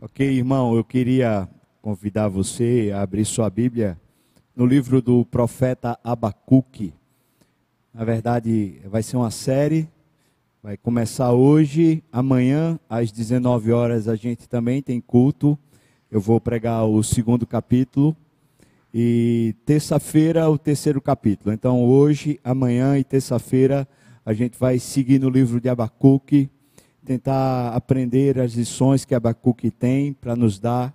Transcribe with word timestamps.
Ok, 0.00 0.24
irmão, 0.24 0.76
eu 0.76 0.84
queria 0.84 1.48
convidar 1.82 2.28
você 2.28 2.92
a 2.94 3.02
abrir 3.02 3.24
sua 3.24 3.50
Bíblia 3.50 4.00
no 4.54 4.64
livro 4.64 5.02
do 5.02 5.24
profeta 5.24 5.98
Abacuque. 6.04 6.94
Na 7.92 8.04
verdade, 8.04 8.80
vai 8.84 9.02
ser 9.02 9.16
uma 9.16 9.32
série, 9.32 9.88
vai 10.62 10.76
começar 10.76 11.32
hoje, 11.32 12.00
amanhã, 12.12 12.78
às 12.88 13.10
19 13.10 13.72
horas, 13.72 14.06
a 14.06 14.14
gente 14.14 14.48
também 14.48 14.80
tem 14.80 15.00
culto. 15.00 15.58
Eu 16.08 16.20
vou 16.20 16.40
pregar 16.40 16.84
o 16.84 17.02
segundo 17.02 17.44
capítulo 17.44 18.16
e 18.94 19.52
terça-feira, 19.66 20.48
o 20.48 20.56
terceiro 20.56 21.00
capítulo. 21.00 21.52
Então, 21.52 21.82
hoje, 21.84 22.38
amanhã 22.44 22.96
e 22.96 23.02
terça-feira, 23.02 23.86
a 24.24 24.32
gente 24.32 24.56
vai 24.56 24.78
seguir 24.78 25.18
no 25.18 25.28
livro 25.28 25.60
de 25.60 25.68
Abacuque 25.68 26.48
tentar 27.08 27.74
aprender 27.74 28.38
as 28.38 28.52
lições 28.52 29.06
que 29.06 29.14
Abacuque 29.14 29.70
tem 29.70 30.12
para 30.12 30.36
nos 30.36 30.58
dar. 30.58 30.94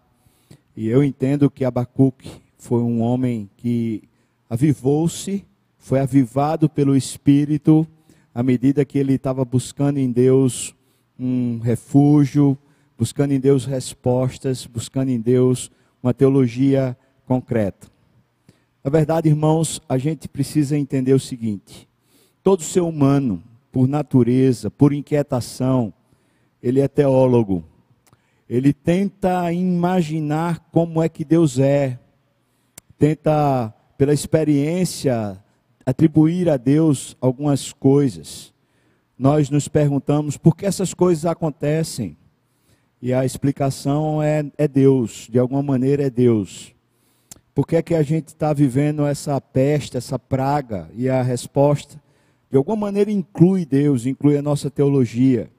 E 0.77 0.87
eu 0.87 1.03
entendo 1.03 1.49
que 1.49 1.65
Abacuque 1.65 2.29
foi 2.55 2.83
um 2.83 3.01
homem 3.01 3.49
que 3.57 4.03
avivou-se, 4.47 5.43
foi 5.79 5.99
avivado 5.99 6.69
pelo 6.69 6.95
Espírito 6.95 7.87
à 8.31 8.43
medida 8.43 8.85
que 8.85 8.99
ele 8.99 9.13
estava 9.13 9.43
buscando 9.43 9.97
em 9.97 10.11
Deus 10.11 10.75
um 11.17 11.57
refúgio, 11.57 12.55
buscando 12.95 13.31
em 13.31 13.39
Deus 13.39 13.65
respostas, 13.65 14.67
buscando 14.67 15.09
em 15.09 15.19
Deus 15.19 15.71
uma 16.01 16.13
teologia 16.13 16.95
concreta. 17.25 17.87
Na 18.83 18.91
verdade, 18.91 19.29
irmãos, 19.29 19.81
a 19.89 19.97
gente 19.97 20.27
precisa 20.27 20.77
entender 20.77 21.13
o 21.13 21.19
seguinte: 21.19 21.89
todo 22.43 22.61
ser 22.61 22.81
humano, 22.81 23.41
por 23.71 23.87
natureza, 23.87 24.69
por 24.69 24.93
inquietação, 24.93 25.91
ele 26.63 26.79
é 26.79 26.87
teólogo. 26.87 27.65
Ele 28.49 28.71
tenta 28.71 29.51
imaginar 29.51 30.59
como 30.71 31.03
é 31.03 31.09
que 31.09 31.25
Deus 31.25 31.59
é. 31.59 31.99
Tenta, 32.97 33.73
pela 33.97 34.13
experiência, 34.13 35.43
atribuir 35.85 36.49
a 36.49 36.55
Deus 36.55 37.17
algumas 37.19 37.73
coisas. 37.73 38.53
Nós 39.19 39.49
nos 39.49 39.67
perguntamos 39.67 40.37
por 40.37 40.55
que 40.55 40.65
essas 40.65 40.93
coisas 40.93 41.25
acontecem. 41.25 42.17
E 43.01 43.13
a 43.13 43.25
explicação 43.25 44.23
é, 44.23 44.45
é 44.57 44.65
Deus, 44.65 45.27
de 45.29 45.37
alguma 45.37 45.61
maneira 45.61 46.03
é 46.03 46.09
Deus. 46.09 46.73
Por 47.53 47.67
que 47.67 47.75
é 47.75 47.81
que 47.81 47.93
a 47.93 48.01
gente 48.01 48.29
está 48.29 48.53
vivendo 48.53 49.05
essa 49.05 49.39
peste, 49.41 49.97
essa 49.97 50.17
praga? 50.17 50.89
E 50.95 51.09
a 51.09 51.21
resposta, 51.21 52.01
de 52.49 52.55
alguma 52.55 52.77
maneira, 52.77 53.11
inclui 53.11 53.65
Deus, 53.65 54.05
inclui 54.05 54.37
a 54.37 54.41
nossa 54.41 54.71
teologia. 54.71 55.51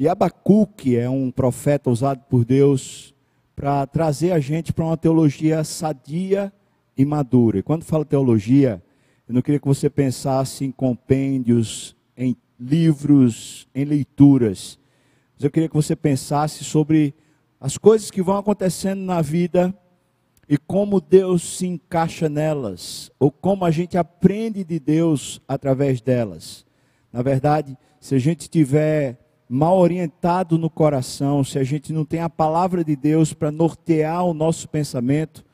E 0.00 0.08
Abacuque 0.08 0.96
é 0.96 1.10
um 1.10 1.30
profeta 1.30 1.90
usado 1.90 2.20
por 2.20 2.42
Deus 2.42 3.14
para 3.54 3.86
trazer 3.86 4.32
a 4.32 4.40
gente 4.40 4.72
para 4.72 4.86
uma 4.86 4.96
teologia 4.96 5.62
sadia 5.62 6.50
e 6.96 7.04
madura. 7.04 7.58
E 7.58 7.62
quando 7.62 7.84
falo 7.84 8.02
teologia, 8.02 8.82
eu 9.28 9.34
não 9.34 9.42
queria 9.42 9.60
que 9.60 9.68
você 9.68 9.90
pensasse 9.90 10.64
em 10.64 10.72
compêndios, 10.72 11.94
em 12.16 12.34
livros, 12.58 13.68
em 13.74 13.84
leituras. 13.84 14.78
Mas 15.34 15.44
eu 15.44 15.50
queria 15.50 15.68
que 15.68 15.74
você 15.74 15.94
pensasse 15.94 16.64
sobre 16.64 17.14
as 17.60 17.76
coisas 17.76 18.10
que 18.10 18.22
vão 18.22 18.38
acontecendo 18.38 19.02
na 19.02 19.20
vida 19.20 19.74
e 20.48 20.56
como 20.56 20.98
Deus 20.98 21.58
se 21.58 21.66
encaixa 21.66 22.26
nelas, 22.26 23.12
ou 23.18 23.30
como 23.30 23.66
a 23.66 23.70
gente 23.70 23.98
aprende 23.98 24.64
de 24.64 24.80
Deus 24.80 25.42
através 25.46 26.00
delas. 26.00 26.64
Na 27.12 27.20
verdade, 27.20 27.76
se 28.00 28.14
a 28.14 28.18
gente 28.18 28.48
tiver 28.48 29.18
mal 29.52 29.76
orientado 29.78 30.56
no 30.56 30.70
coração, 30.70 31.42
se 31.42 31.58
a 31.58 31.64
gente 31.64 31.92
não 31.92 32.04
tem 32.04 32.20
a 32.20 32.30
palavra 32.30 32.84
de 32.84 32.94
Deus 32.94 33.32
para 33.32 33.50
nortear 33.50 34.24
o 34.24 34.32
nosso 34.32 34.68
pensamento, 34.68 35.44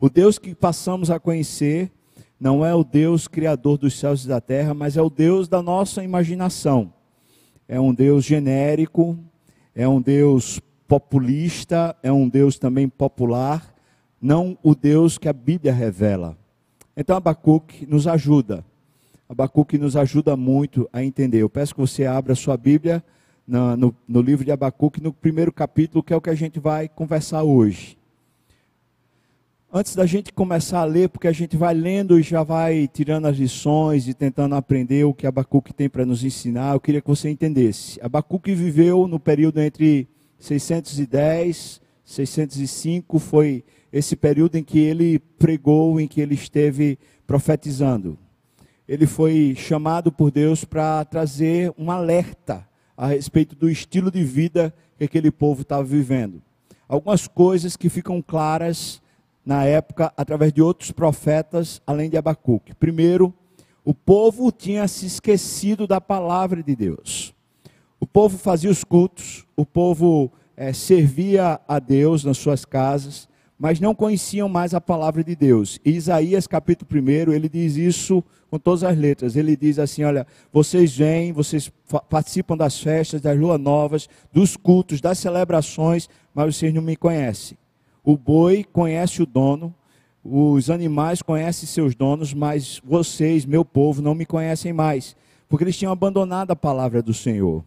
o 0.00 0.08
Deus 0.08 0.38
que 0.38 0.54
passamos 0.54 1.10
a 1.10 1.20
conhecer 1.20 1.92
não 2.40 2.64
é 2.64 2.74
o 2.74 2.82
Deus 2.82 3.28
criador 3.28 3.76
dos 3.76 3.98
céus 3.98 4.24
e 4.24 4.28
da 4.28 4.40
terra, 4.40 4.72
mas 4.72 4.96
é 4.96 5.02
o 5.02 5.10
Deus 5.10 5.48
da 5.48 5.60
nossa 5.60 6.02
imaginação. 6.02 6.94
É 7.68 7.78
um 7.78 7.92
Deus 7.92 8.24
genérico, 8.24 9.18
é 9.74 9.86
um 9.86 10.00
Deus 10.00 10.58
populista, 10.88 11.94
é 12.02 12.10
um 12.10 12.30
Deus 12.30 12.58
também 12.58 12.88
popular, 12.88 13.74
não 14.18 14.56
o 14.62 14.74
Deus 14.74 15.18
que 15.18 15.28
a 15.28 15.32
Bíblia 15.32 15.74
revela. 15.74 16.38
Então 16.96 17.18
Abacuque 17.18 17.84
nos 17.84 18.06
ajuda. 18.06 18.64
Abacuque 19.28 19.76
nos 19.76 19.94
ajuda 19.94 20.38
muito 20.38 20.88
a 20.90 21.04
entender. 21.04 21.42
Eu 21.42 21.50
peço 21.50 21.74
que 21.74 21.80
você 21.82 22.06
abra 22.06 22.34
sua 22.34 22.56
Bíblia 22.56 23.04
no, 23.46 23.76
no, 23.76 23.96
no 24.06 24.20
livro 24.20 24.44
de 24.44 24.52
Abacuque, 24.52 25.02
no 25.02 25.12
primeiro 25.12 25.52
capítulo, 25.52 26.02
que 26.02 26.12
é 26.12 26.16
o 26.16 26.20
que 26.20 26.30
a 26.30 26.34
gente 26.34 26.58
vai 26.58 26.88
conversar 26.88 27.42
hoje. 27.42 27.98
Antes 29.72 29.94
da 29.94 30.04
gente 30.04 30.32
começar 30.32 30.80
a 30.80 30.84
ler, 30.84 31.08
porque 31.08 31.26
a 31.26 31.32
gente 31.32 31.56
vai 31.56 31.72
lendo 31.72 32.18
e 32.20 32.22
já 32.22 32.42
vai 32.42 32.86
tirando 32.86 33.26
as 33.26 33.38
lições 33.38 34.06
e 34.06 34.12
tentando 34.12 34.54
aprender 34.54 35.04
o 35.04 35.14
que 35.14 35.26
Abacuque 35.26 35.72
tem 35.72 35.88
para 35.88 36.04
nos 36.04 36.22
ensinar, 36.22 36.74
eu 36.74 36.80
queria 36.80 37.00
que 37.00 37.08
você 37.08 37.30
entendesse. 37.30 37.98
Abacuque 38.02 38.54
viveu 38.54 39.06
no 39.06 39.18
período 39.18 39.60
entre 39.60 40.06
610 40.38 41.80
605, 42.04 43.18
foi 43.18 43.64
esse 43.92 44.16
período 44.16 44.56
em 44.56 44.64
que 44.64 44.78
ele 44.78 45.18
pregou, 45.38 45.98
em 46.00 46.06
que 46.06 46.20
ele 46.20 46.34
esteve 46.34 46.98
profetizando. 47.26 48.18
Ele 48.86 49.06
foi 49.06 49.54
chamado 49.56 50.12
por 50.12 50.30
Deus 50.30 50.64
para 50.64 51.04
trazer 51.04 51.72
um 51.78 51.90
alerta 51.90 52.66
a 52.96 53.06
respeito 53.06 53.54
do 53.56 53.70
estilo 53.70 54.10
de 54.10 54.22
vida 54.22 54.74
que 54.98 55.04
aquele 55.04 55.30
povo 55.30 55.62
estava 55.62 55.82
vivendo. 55.82 56.42
Algumas 56.88 57.26
coisas 57.26 57.76
que 57.76 57.88
ficam 57.88 58.20
claras 58.20 59.00
na 59.44 59.64
época 59.64 60.12
através 60.16 60.52
de 60.52 60.62
outros 60.62 60.90
profetas, 60.90 61.80
além 61.86 62.08
de 62.08 62.16
Abacuque. 62.16 62.74
Primeiro, 62.74 63.34
o 63.84 63.92
povo 63.92 64.52
tinha 64.52 64.86
se 64.86 65.06
esquecido 65.06 65.86
da 65.86 66.00
palavra 66.00 66.62
de 66.62 66.76
Deus. 66.76 67.34
O 67.98 68.06
povo 68.06 68.38
fazia 68.38 68.70
os 68.70 68.84
cultos, 68.84 69.44
o 69.56 69.66
povo 69.66 70.30
é, 70.56 70.72
servia 70.72 71.60
a 71.66 71.78
Deus 71.78 72.24
nas 72.24 72.38
suas 72.38 72.64
casas, 72.64 73.28
mas 73.62 73.78
não 73.78 73.94
conheciam 73.94 74.48
mais 74.48 74.74
a 74.74 74.80
palavra 74.80 75.22
de 75.22 75.36
Deus. 75.36 75.78
E 75.84 75.92
Isaías 75.92 76.48
capítulo 76.48 77.00
1, 77.00 77.32
ele 77.32 77.48
diz 77.48 77.76
isso 77.76 78.20
com 78.50 78.58
todas 78.58 78.82
as 78.82 78.98
letras. 78.98 79.36
Ele 79.36 79.56
diz 79.56 79.78
assim: 79.78 80.02
olha, 80.02 80.26
vocês 80.52 80.96
vêm, 80.96 81.32
vocês 81.32 81.70
participam 82.10 82.56
das 82.56 82.80
festas, 82.80 83.20
das 83.20 83.38
luas 83.38 83.60
novas, 83.60 84.08
dos 84.32 84.56
cultos, 84.56 85.00
das 85.00 85.18
celebrações, 85.18 86.08
mas 86.34 86.56
vocês 86.56 86.74
não 86.74 86.82
me 86.82 86.96
conhecem. 86.96 87.56
O 88.02 88.16
boi 88.16 88.64
conhece 88.64 89.22
o 89.22 89.26
dono, 89.26 89.72
os 90.24 90.68
animais 90.68 91.22
conhecem 91.22 91.68
seus 91.68 91.94
donos, 91.94 92.34
mas 92.34 92.82
vocês, 92.84 93.46
meu 93.46 93.64
povo, 93.64 94.02
não 94.02 94.12
me 94.12 94.26
conhecem 94.26 94.72
mais, 94.72 95.14
porque 95.48 95.62
eles 95.62 95.78
tinham 95.78 95.92
abandonado 95.92 96.50
a 96.50 96.56
palavra 96.56 97.00
do 97.00 97.14
Senhor. 97.14 97.62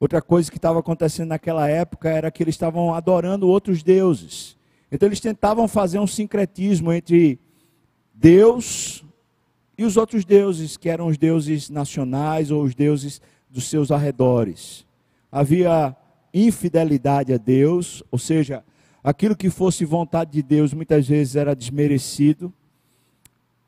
Outra 0.00 0.20
coisa 0.20 0.50
que 0.50 0.58
estava 0.58 0.80
acontecendo 0.80 1.28
naquela 1.28 1.68
época 1.68 2.08
era 2.08 2.28
que 2.28 2.42
eles 2.42 2.56
estavam 2.56 2.92
adorando 2.92 3.46
outros 3.46 3.84
deuses. 3.84 4.60
Então 4.92 5.08
eles 5.08 5.20
tentavam 5.20 5.66
fazer 5.66 5.98
um 5.98 6.06
sincretismo 6.06 6.92
entre 6.92 7.40
Deus 8.12 9.02
e 9.76 9.84
os 9.84 9.96
outros 9.96 10.22
deuses, 10.22 10.76
que 10.76 10.90
eram 10.90 11.06
os 11.06 11.16
deuses 11.16 11.70
nacionais 11.70 12.50
ou 12.50 12.62
os 12.62 12.74
deuses 12.74 13.18
dos 13.48 13.64
seus 13.64 13.90
arredores. 13.90 14.86
Havia 15.30 15.96
infidelidade 16.32 17.32
a 17.32 17.38
Deus, 17.38 18.04
ou 18.10 18.18
seja, 18.18 18.62
aquilo 19.02 19.34
que 19.34 19.48
fosse 19.48 19.82
vontade 19.86 20.30
de 20.30 20.42
Deus 20.42 20.74
muitas 20.74 21.08
vezes 21.08 21.36
era 21.36 21.56
desmerecido. 21.56 22.52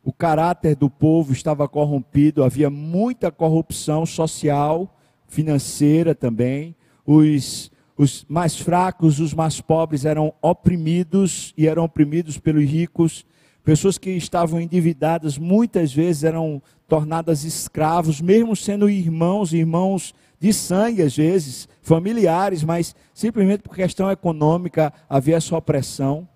O 0.04 0.12
caráter 0.12 0.76
do 0.76 0.90
povo 0.90 1.32
estava 1.32 1.66
corrompido, 1.66 2.44
havia 2.44 2.68
muita 2.68 3.32
corrupção 3.32 4.04
social, 4.04 4.94
financeira 5.26 6.14
também. 6.14 6.76
Os 7.06 7.70
os 7.96 8.24
mais 8.28 8.56
fracos, 8.56 9.20
os 9.20 9.32
mais 9.32 9.60
pobres 9.60 10.04
eram 10.04 10.32
oprimidos 10.42 11.54
e 11.56 11.66
eram 11.66 11.84
oprimidos 11.84 12.38
pelos 12.38 12.64
ricos. 12.64 13.24
Pessoas 13.62 13.96
que 13.96 14.10
estavam 14.10 14.60
endividadas 14.60 15.38
muitas 15.38 15.92
vezes 15.92 16.24
eram 16.24 16.60
tornadas 16.88 17.44
escravos, 17.44 18.20
mesmo 18.20 18.54
sendo 18.54 18.90
irmãos, 18.90 19.52
irmãos 19.52 20.14
de 20.38 20.52
sangue 20.52 21.02
às 21.02 21.16
vezes, 21.16 21.68
familiares, 21.80 22.62
mas 22.62 22.94
simplesmente 23.14 23.62
por 23.62 23.74
questão 23.74 24.10
econômica 24.10 24.92
havia 25.08 25.36
essa 25.36 25.56
opressão. 25.56 26.28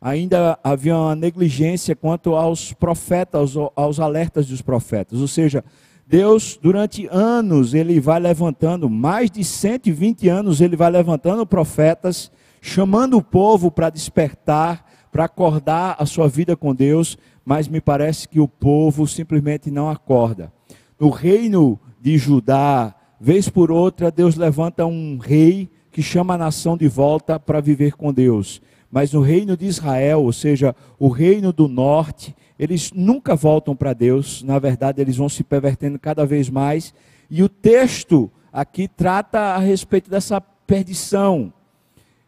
Ainda 0.00 0.58
havia 0.62 0.96
uma 0.96 1.14
negligência 1.14 1.94
quanto 1.94 2.34
aos 2.34 2.72
profetas, 2.72 3.56
aos, 3.56 3.72
aos 3.76 4.00
alertas 4.00 4.48
dos 4.48 4.60
profetas, 4.60 5.20
ou 5.20 5.28
seja, 5.28 5.64
Deus, 6.06 6.58
durante 6.60 7.06
anos, 7.10 7.72
ele 7.72 7.98
vai 7.98 8.20
levantando, 8.20 8.90
mais 8.90 9.30
de 9.30 9.42
120 9.42 10.28
anos, 10.28 10.60
ele 10.60 10.76
vai 10.76 10.90
levantando 10.90 11.46
profetas, 11.46 12.30
chamando 12.60 13.16
o 13.16 13.22
povo 13.22 13.70
para 13.70 13.90
despertar, 13.90 14.84
para 15.10 15.24
acordar 15.24 15.96
a 15.98 16.04
sua 16.04 16.28
vida 16.28 16.56
com 16.56 16.74
Deus, 16.74 17.16
mas 17.44 17.68
me 17.68 17.80
parece 17.80 18.28
que 18.28 18.40
o 18.40 18.48
povo 18.48 19.06
simplesmente 19.06 19.70
não 19.70 19.88
acorda. 19.88 20.52
No 20.98 21.08
reino 21.08 21.78
de 22.00 22.18
Judá, 22.18 22.94
vez 23.18 23.48
por 23.48 23.70
outra, 23.70 24.10
Deus 24.10 24.36
levanta 24.36 24.84
um 24.84 25.18
rei 25.18 25.70
que 25.90 26.02
chama 26.02 26.34
a 26.34 26.38
nação 26.38 26.76
de 26.76 26.88
volta 26.88 27.38
para 27.38 27.60
viver 27.60 27.94
com 27.94 28.12
Deus. 28.12 28.60
Mas 28.94 29.12
no 29.12 29.20
reino 29.20 29.56
de 29.56 29.66
Israel, 29.66 30.22
ou 30.22 30.32
seja, 30.32 30.72
o 31.00 31.08
reino 31.08 31.52
do 31.52 31.66
norte, 31.66 32.32
eles 32.56 32.92
nunca 32.92 33.34
voltam 33.34 33.74
para 33.74 33.92
Deus, 33.92 34.40
na 34.44 34.56
verdade, 34.60 35.00
eles 35.00 35.16
vão 35.16 35.28
se 35.28 35.42
pervertendo 35.42 35.98
cada 35.98 36.24
vez 36.24 36.48
mais. 36.48 36.94
E 37.28 37.42
o 37.42 37.48
texto 37.48 38.30
aqui 38.52 38.86
trata 38.86 39.40
a 39.40 39.58
respeito 39.58 40.08
dessa 40.08 40.40
perdição. 40.40 41.52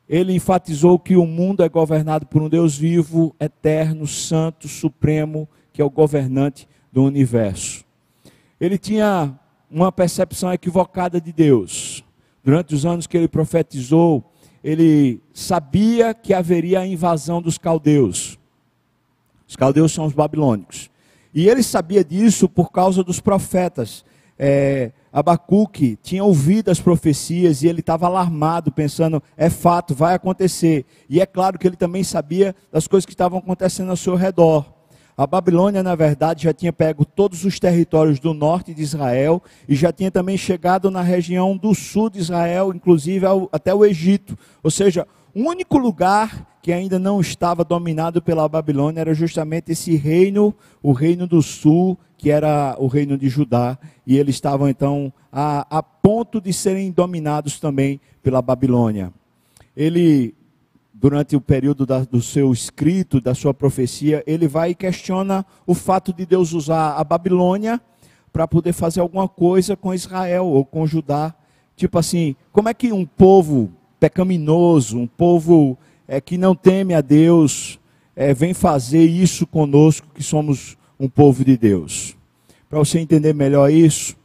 Ele 0.09 0.33
enfatizou 0.33 0.99
que 0.99 1.17
o 1.17 1.25
mundo 1.25 1.63
é 1.63 1.69
governado 1.69 2.27
por 2.27 2.43
um 2.43 2.49
Deus 2.49 2.77
vivo, 2.77 3.33
eterno, 3.39 4.05
santo, 4.05 4.67
supremo, 4.67 5.49
que 5.73 5.81
é 5.81 5.85
o 5.85 5.91
governante 5.91 6.67
do 6.91 7.05
universo. 7.05 7.85
Ele 8.61 8.77
tinha 8.77 9.39
uma 9.71 9.93
percepção 9.93 10.53
equivocada 10.53 11.21
de 11.21 11.33
Deus. 11.33 12.03
Durante 12.43 12.75
os 12.75 12.85
anos 12.85 13.07
que 13.07 13.17
ele 13.17 13.29
profetizou, 13.29 14.33
ele 14.67 15.23
sabia 15.33 16.13
que 16.13 16.35
haveria 16.35 16.81
a 16.81 16.87
invasão 16.87 17.41
dos 17.41 17.57
caldeus. 17.57 18.37
Os 19.47 19.55
caldeus 19.55 19.93
são 19.93 20.07
os 20.07 20.13
babilônicos. 20.13 20.91
E 21.33 21.49
ele 21.49 21.63
sabia 21.63 22.03
disso 22.03 22.49
por 22.49 22.73
causa 22.73 23.05
dos 23.05 23.21
profetas. 23.21 24.05
É, 24.37 24.91
Abacuque 25.13 25.97
tinha 26.03 26.25
ouvido 26.25 26.69
as 26.69 26.81
profecias 26.81 27.63
e 27.63 27.69
ele 27.69 27.79
estava 27.79 28.07
alarmado, 28.07 28.73
pensando: 28.73 29.23
é 29.37 29.49
fato, 29.49 29.95
vai 29.95 30.17
acontecer. 30.17 30.85
E 31.09 31.21
é 31.21 31.27
claro 31.27 31.61
que 31.61 31.69
ele 31.69 31.77
também 31.77 32.03
sabia 32.03 32.53
das 32.73 32.89
coisas 32.89 33.07
que 33.07 33.13
estavam 33.13 33.39
acontecendo 33.39 33.91
ao 33.91 33.97
seu 33.97 34.17
redor. 34.17 34.76
A 35.17 35.27
Babilônia, 35.27 35.83
na 35.83 35.95
verdade, 35.95 36.45
já 36.45 36.53
tinha 36.53 36.73
pego 36.73 37.03
todos 37.03 37.43
os 37.47 37.59
territórios 37.59 38.21
do 38.21 38.35
norte 38.35 38.75
de 38.75 38.83
Israel 38.83 39.43
e 39.67 39.75
já 39.75 39.91
tinha 39.91 40.11
também 40.11 40.37
chegado 40.37 40.91
na 40.91 41.01
região 41.01 41.57
do 41.57 41.75
sul 41.75 42.11
de 42.11 42.19
Israel, 42.19 42.71
inclusive 42.75 43.25
ao, 43.25 43.49
até 43.51 43.75
o 43.75 43.83
Egito. 43.83 44.37
Ou 44.63 44.71
seja, 44.71 45.09
o 45.35 45.41
único 45.41 45.79
lugar 45.79 46.47
que 46.61 46.71
ainda 46.71 46.99
não 46.99 47.19
estava 47.19 47.65
dominado 47.65 48.21
pela 48.21 48.47
Babilônia 48.47 49.01
era 49.01 49.15
justamente 49.15 49.73
esse 49.73 49.97
reino, 49.97 50.55
o 50.83 50.93
reino 50.93 51.27
do 51.27 51.41
sul, 51.41 51.99
que 52.19 52.31
era 52.31 52.77
o 52.79 52.87
reino 52.87 53.17
de 53.17 53.31
Judá, 53.31 53.79
e 54.07 54.19
eles 54.19 54.35
estavam 54.35 54.69
então 54.69 55.11
a, 55.33 55.67
a 55.79 55.83
ponto 55.83 56.43
de 56.43 56.53
serem 56.53 56.91
dominados 56.91 57.59
também 57.59 57.99
pela 58.23 58.43
Babilônia. 58.43 59.11
Ele, 59.75 60.35
durante 60.99 61.37
o 61.37 61.41
período 61.41 61.85
da, 61.85 62.01
do 62.01 62.23
seu 62.23 62.53
escrito, 62.53 63.21
da 63.21 63.35
sua 63.35 63.53
profecia, 63.53 64.25
ele 64.27 64.49
vai 64.49 64.71
e 64.71 64.75
questiona 64.75 65.45
o 65.67 65.75
fato 65.75 66.13
de 66.13 66.25
Deus 66.25 66.53
usar 66.53 66.95
a 66.95 67.05
Babilônia 67.05 67.81
para 68.33 68.49
poder 68.49 68.73
fazer 68.73 69.01
alguma 69.01 69.29
coisa 69.29 69.77
com 69.77 69.93
Israel 69.93 70.47
ou 70.47 70.65
com 70.65 70.87
Judá. 70.87 71.35
Tipo 71.77 71.99
assim, 71.99 72.35
como 72.51 72.71
é 72.71 72.75
que 72.75 72.93
um 72.93 73.05
povo 73.05 73.71
pecaminoso, 74.01 74.99
um 74.99 75.07
povo 75.07 75.77
é, 76.09 76.21
que 76.21 76.39
não 76.39 76.55
teme 76.55 76.95
a 76.95 77.03
Deus, 77.03 77.79
é, 78.15 78.33
vem 78.33 78.55
fazer 78.55 79.05
isso 79.05 79.47
conosco, 79.47 80.07
que 80.15 80.23
somos 80.23 80.79
um 80.99 81.09
povo 81.09 81.45
de 81.45 81.57
Deus. 81.59 82.17
Para 82.71 82.79
você 82.79 82.99
entender 82.99 83.35
melhor 83.35 83.71
isso, 83.71 84.17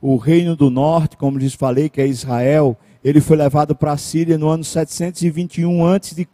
o 0.00 0.16
reino 0.16 0.56
do 0.56 0.70
norte, 0.70 1.16
como 1.16 1.38
lhes 1.38 1.54
falei, 1.54 1.88
que 1.90 2.00
é 2.00 2.06
Israel, 2.06 2.76
ele 3.04 3.20
foi 3.20 3.36
levado 3.36 3.76
para 3.76 3.92
a 3.92 3.98
Síria 3.98 4.38
no 4.38 4.48
ano 4.48 4.64
721 4.64 5.86
a.C. 5.86 6.26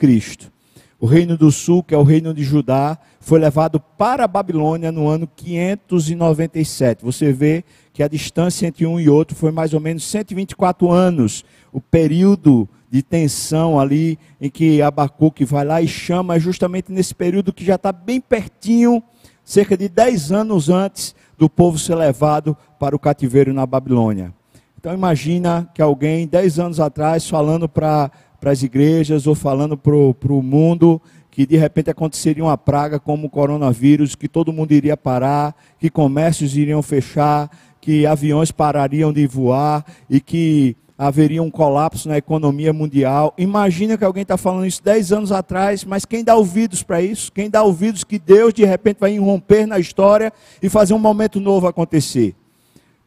O 1.01 1.07
reino 1.07 1.37
do 1.37 1.51
sul, 1.51 1.83
que 1.83 1.95
é 1.95 1.99
o 1.99 2.05
reino 2.05 2.33
de 2.33 2.45
Judá, 2.45 2.97
foi 3.19 3.41
levado 3.41 3.81
para 3.81 4.25
a 4.25 4.29
Babilônia 4.29 4.93
no 4.93 5.09
ano 5.09 5.27
597. 5.27 7.03
Você 7.03 7.33
vê 7.33 7.65
que 7.93 8.05
a 8.05 8.09
distância 8.09 8.69
entre 8.69 8.87
um 8.87 9.01
e 9.01 9.09
outro 9.09 9.35
foi 9.35 9.51
mais 9.51 9.75
ou 9.75 9.81
menos 9.81 10.05
124 10.05 10.89
anos. 10.93 11.45
O 11.73 11.81
período 11.81 12.69
de 12.89 13.03
tensão 13.03 13.81
ali 13.81 14.17
em 14.41 14.49
que 14.49 14.81
Abacuque 14.81 15.45
vai 15.45 15.65
lá 15.65 15.83
e 15.83 15.89
chama 15.89 16.37
é 16.37 16.41
justamente 16.41 16.93
nesse 16.93 17.15
período 17.15 17.53
que 17.53 17.65
já 17.65 17.75
está 17.75 17.91
bem 17.91 18.21
pertinho, 18.21 19.03
cerca 19.45 19.77
de 19.77 19.89
10 19.89 20.31
anos 20.31 20.69
antes 20.69 21.17
do 21.37 21.49
povo 21.49 21.79
ser 21.79 21.97
levado 21.97 22.57
para 22.79 22.95
o 22.95 22.99
cativeiro 22.99 23.53
na 23.53 23.67
Babilônia. 23.67 24.33
Então 24.81 24.95
imagina 24.95 25.69
que 25.75 25.83
alguém, 25.83 26.27
10 26.27 26.59
anos 26.59 26.81
atrás, 26.81 27.29
falando 27.29 27.69
para 27.69 28.11
as 28.43 28.63
igrejas 28.63 29.27
ou 29.27 29.35
falando 29.35 29.77
para 29.77 29.95
o 29.95 30.43
mundo 30.43 31.01
que 31.31 31.45
de 31.45 31.55
repente 31.59 31.91
aconteceria 31.91 32.43
uma 32.43 32.57
praga 32.57 32.99
como 32.99 33.27
o 33.27 33.31
coronavírus, 33.31 34.15
que 34.15 34.27
todo 34.27 34.55
mundo 34.55 34.73
iria 34.73 34.97
parar, 34.97 35.55
que 35.79 35.91
comércios 35.91 36.57
iriam 36.57 36.83
fechar, 36.83 37.51
que 37.79 38.07
aviões 38.07 38.51
parariam 38.51 39.13
de 39.13 39.27
voar 39.27 39.85
e 40.09 40.19
que 40.19 40.75
haveria 40.97 41.43
um 41.43 41.51
colapso 41.51 42.09
na 42.09 42.17
economia 42.17 42.73
mundial. 42.73 43.35
Imagina 43.37 43.99
que 43.99 44.05
alguém 44.05 44.23
está 44.23 44.39
falando 44.39 44.65
isso 44.65 44.83
10 44.83 45.13
anos 45.13 45.31
atrás, 45.31 45.85
mas 45.85 46.07
quem 46.07 46.25
dá 46.25 46.35
ouvidos 46.35 46.83
para 46.83 47.03
isso? 47.03 47.31
Quem 47.31 47.51
dá 47.51 47.63
ouvidos 47.63 48.03
que 48.03 48.19
Deus 48.19 48.55
de 48.55 48.65
repente 48.65 48.99
vai 48.99 49.13
irromper 49.13 49.67
na 49.67 49.79
história 49.79 50.33
e 50.63 50.71
fazer 50.71 50.95
um 50.95 50.99
momento 50.99 51.39
novo 51.39 51.67
acontecer? 51.67 52.35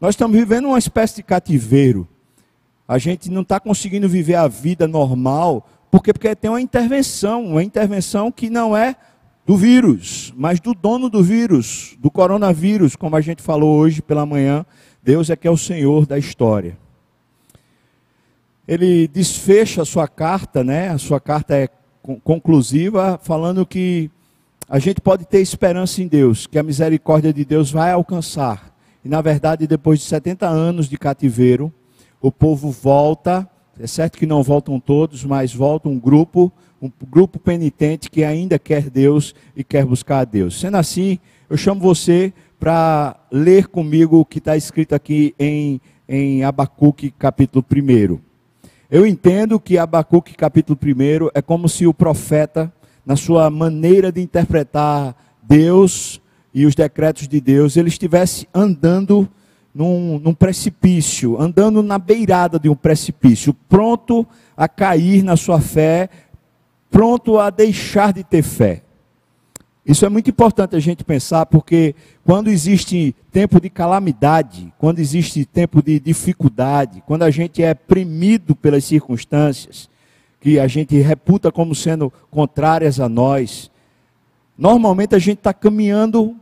Nós 0.03 0.15
estamos 0.15 0.37
vivendo 0.37 0.65
uma 0.65 0.77
espécie 0.77 1.15
de 1.15 1.23
cativeiro. 1.23 2.05
A 2.85 2.97
gente 2.97 3.31
não 3.31 3.41
está 3.41 3.57
conseguindo 3.57 4.09
viver 4.09 4.35
a 4.35 4.49
vida 4.49 4.85
normal, 4.85 5.65
porque, 5.89 6.11
porque 6.11 6.35
tem 6.35 6.51
uma 6.51 6.59
intervenção, 6.59 7.45
uma 7.45 7.63
intervenção 7.63 8.29
que 8.29 8.49
não 8.49 8.75
é 8.75 8.97
do 9.45 9.55
vírus, 9.55 10.33
mas 10.35 10.59
do 10.59 10.73
dono 10.73 11.09
do 11.09 11.23
vírus, 11.23 11.95
do 11.99 12.11
coronavírus, 12.11 12.97
como 12.97 13.15
a 13.15 13.21
gente 13.21 13.41
falou 13.41 13.77
hoje 13.77 14.01
pela 14.01 14.25
manhã. 14.25 14.65
Deus 15.01 15.29
é 15.29 15.37
que 15.37 15.47
é 15.47 15.51
o 15.51 15.55
Senhor 15.55 16.05
da 16.05 16.17
história 16.17 16.77
ele 18.67 19.07
desfecha 19.07 19.81
a 19.81 19.85
sua 19.85 20.07
carta, 20.07 20.63
né? 20.63 20.89
A 20.89 20.97
sua 20.97 21.19
carta 21.19 21.55
é 21.55 21.67
conclusiva, 22.23 23.19
falando 23.21 23.65
que 23.65 24.09
a 24.69 24.79
gente 24.79 25.01
pode 25.01 25.25
ter 25.25 25.41
esperança 25.41 26.01
em 26.01 26.07
Deus, 26.07 26.47
que 26.47 26.57
a 26.57 26.63
misericórdia 26.63 27.33
de 27.33 27.43
Deus 27.43 27.71
vai 27.71 27.91
alcançar. 27.91 28.72
E 29.03 29.09
na 29.09 29.21
verdade, 29.21 29.67
depois 29.67 29.99
de 29.99 30.05
70 30.05 30.47
anos 30.47 30.87
de 30.87 30.97
cativeiro, 30.97 31.73
o 32.21 32.31
povo 32.31 32.71
volta, 32.71 33.47
é 33.79 33.85
certo 33.85 34.17
que 34.17 34.25
não 34.25 34.41
voltam 34.41 34.79
todos, 34.79 35.25
mas 35.25 35.53
volta 35.53 35.89
um 35.89 35.99
grupo, 35.99 36.51
um 36.81 36.89
grupo 37.09 37.37
penitente 37.37 38.09
que 38.09 38.23
ainda 38.23 38.57
quer 38.57 38.89
Deus 38.89 39.35
e 39.55 39.63
quer 39.63 39.85
buscar 39.85 40.19
a 40.19 40.25
Deus. 40.25 40.59
Sendo 40.59 40.77
assim, 40.77 41.19
eu 41.49 41.57
chamo 41.57 41.81
você 41.81 42.31
para 42.59 43.17
ler 43.29 43.67
comigo 43.67 44.19
o 44.19 44.25
que 44.25 44.37
está 44.37 44.55
escrito 44.55 44.95
aqui 44.95 45.35
em, 45.37 45.81
em 46.07 46.43
Abacuque, 46.45 47.11
capítulo 47.11 47.65
1. 47.69 48.19
Eu 48.89 49.05
entendo 49.05 49.59
que 49.59 49.77
Abacuque 49.77 50.33
capítulo 50.33 50.79
1 50.81 51.29
é 51.33 51.41
como 51.41 51.67
se 51.67 51.85
o 51.85 51.93
profeta, 51.93 52.71
na 53.05 53.17
sua 53.17 53.49
maneira 53.49 54.13
de 54.13 54.21
interpretar 54.21 55.13
Deus 55.41 56.21
e 56.53 56.65
os 56.65 56.75
decretos 56.75 57.27
de 57.27 57.41
Deus, 57.41 57.75
ele 57.75 57.89
estivesse 57.89 58.47
andando 58.53 59.27
num, 59.73 60.19
num 60.19 60.33
precipício, 60.33 61.41
andando 61.41 61.81
na 61.81 61.97
beirada 61.97 62.59
de 62.59 62.69
um 62.69 62.75
precipício, 62.75 63.53
pronto 63.67 64.25
a 64.55 64.67
cair 64.67 65.23
na 65.23 65.35
sua 65.35 65.59
fé, 65.59 66.09
pronto 66.91 67.39
a 67.39 67.49
deixar 67.49 68.13
de 68.13 68.23
ter 68.23 68.43
fé. 68.43 68.83
Isso 69.85 70.05
é 70.05 70.09
muito 70.09 70.29
importante 70.29 70.75
a 70.75 70.79
gente 70.79 71.03
pensar, 71.03 71.45
porque 71.45 71.93
quando 72.23 72.49
existe 72.49 73.13
tempo 73.31 73.59
de 73.59 73.69
calamidade, 73.69 74.71
quando 74.77 74.99
existe 74.99 75.43
tempo 75.43 75.81
de 75.83 75.99
dificuldade, 75.99 77.03
quando 77.05 77.23
a 77.23 77.31
gente 77.31 77.61
é 77.61 77.73
premido 77.73 78.55
pelas 78.55 78.85
circunstâncias, 78.85 79.89
que 80.39 80.57
a 80.59 80.67
gente 80.67 80.95
reputa 81.01 81.51
como 81.51 81.75
sendo 81.75 82.13
contrárias 82.31 82.99
a 82.99 83.09
nós, 83.09 83.69
normalmente 84.57 85.15
a 85.15 85.19
gente 85.19 85.39
está 85.39 85.53
caminhando 85.53 86.37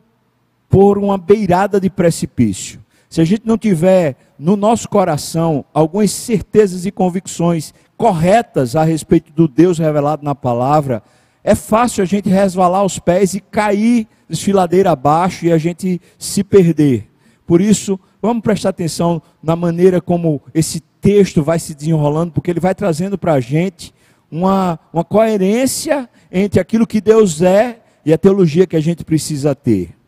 por 0.72 0.98
uma 0.98 1.18
beirada 1.18 1.82
de 1.82 1.90
precipício. 1.90 2.80
Se 3.10 3.20
a 3.20 3.26
gente 3.26 3.46
não 3.46 3.58
tiver 3.58 4.16
no 4.40 4.56
nosso 4.56 4.88
coração 4.88 5.66
algumas 5.74 6.12
certezas 6.12 6.86
e 6.86 6.92
convicções 6.92 7.74
corretas 7.98 8.74
a 8.74 8.86
respeito 8.86 9.34
do 9.34 9.50
Deus 9.50 9.78
revelado 9.78 10.24
na 10.24 10.34
palavra, 10.34 11.04
é 11.44 11.54
fácil 11.54 12.02
a 12.02 12.06
gente 12.06 12.30
resvalar 12.30 12.86
os 12.86 12.98
pés 13.00 13.34
e 13.34 13.42
cair 13.42 14.08
desfiladeira 14.30 14.92
abaixo 14.92 15.46
e 15.46 15.52
a 15.52 15.58
gente 15.58 16.00
se 16.18 16.42
perder. 16.42 17.10
Por 17.46 17.60
isso, 17.60 18.00
vamos 18.22 18.42
prestar 18.42 18.70
atenção 18.70 19.22
na 19.44 19.58
maneira 19.58 20.00
como 20.00 20.42
esse 20.54 20.80
texto 21.02 21.44
vai 21.44 21.60
se 21.60 21.76
desenrolando, 21.76 22.32
porque 22.32 22.50
ele 22.50 22.62
vai 22.62 22.74
trazendo 22.74 23.18
para 23.18 23.34
a 23.34 23.42
gente 23.42 23.94
uma, 24.32 24.80
uma 24.94 25.04
coerência 25.04 26.10
entre 26.32 26.62
aquilo 26.62 26.88
que 26.88 27.02
Deus 27.02 27.42
é 27.42 27.82
e 28.06 28.14
a 28.14 28.18
teologia 28.18 28.66
que 28.66 28.78
a 28.78 28.82
gente 28.82 29.04
precisa 29.04 29.54
ter. 29.54 30.01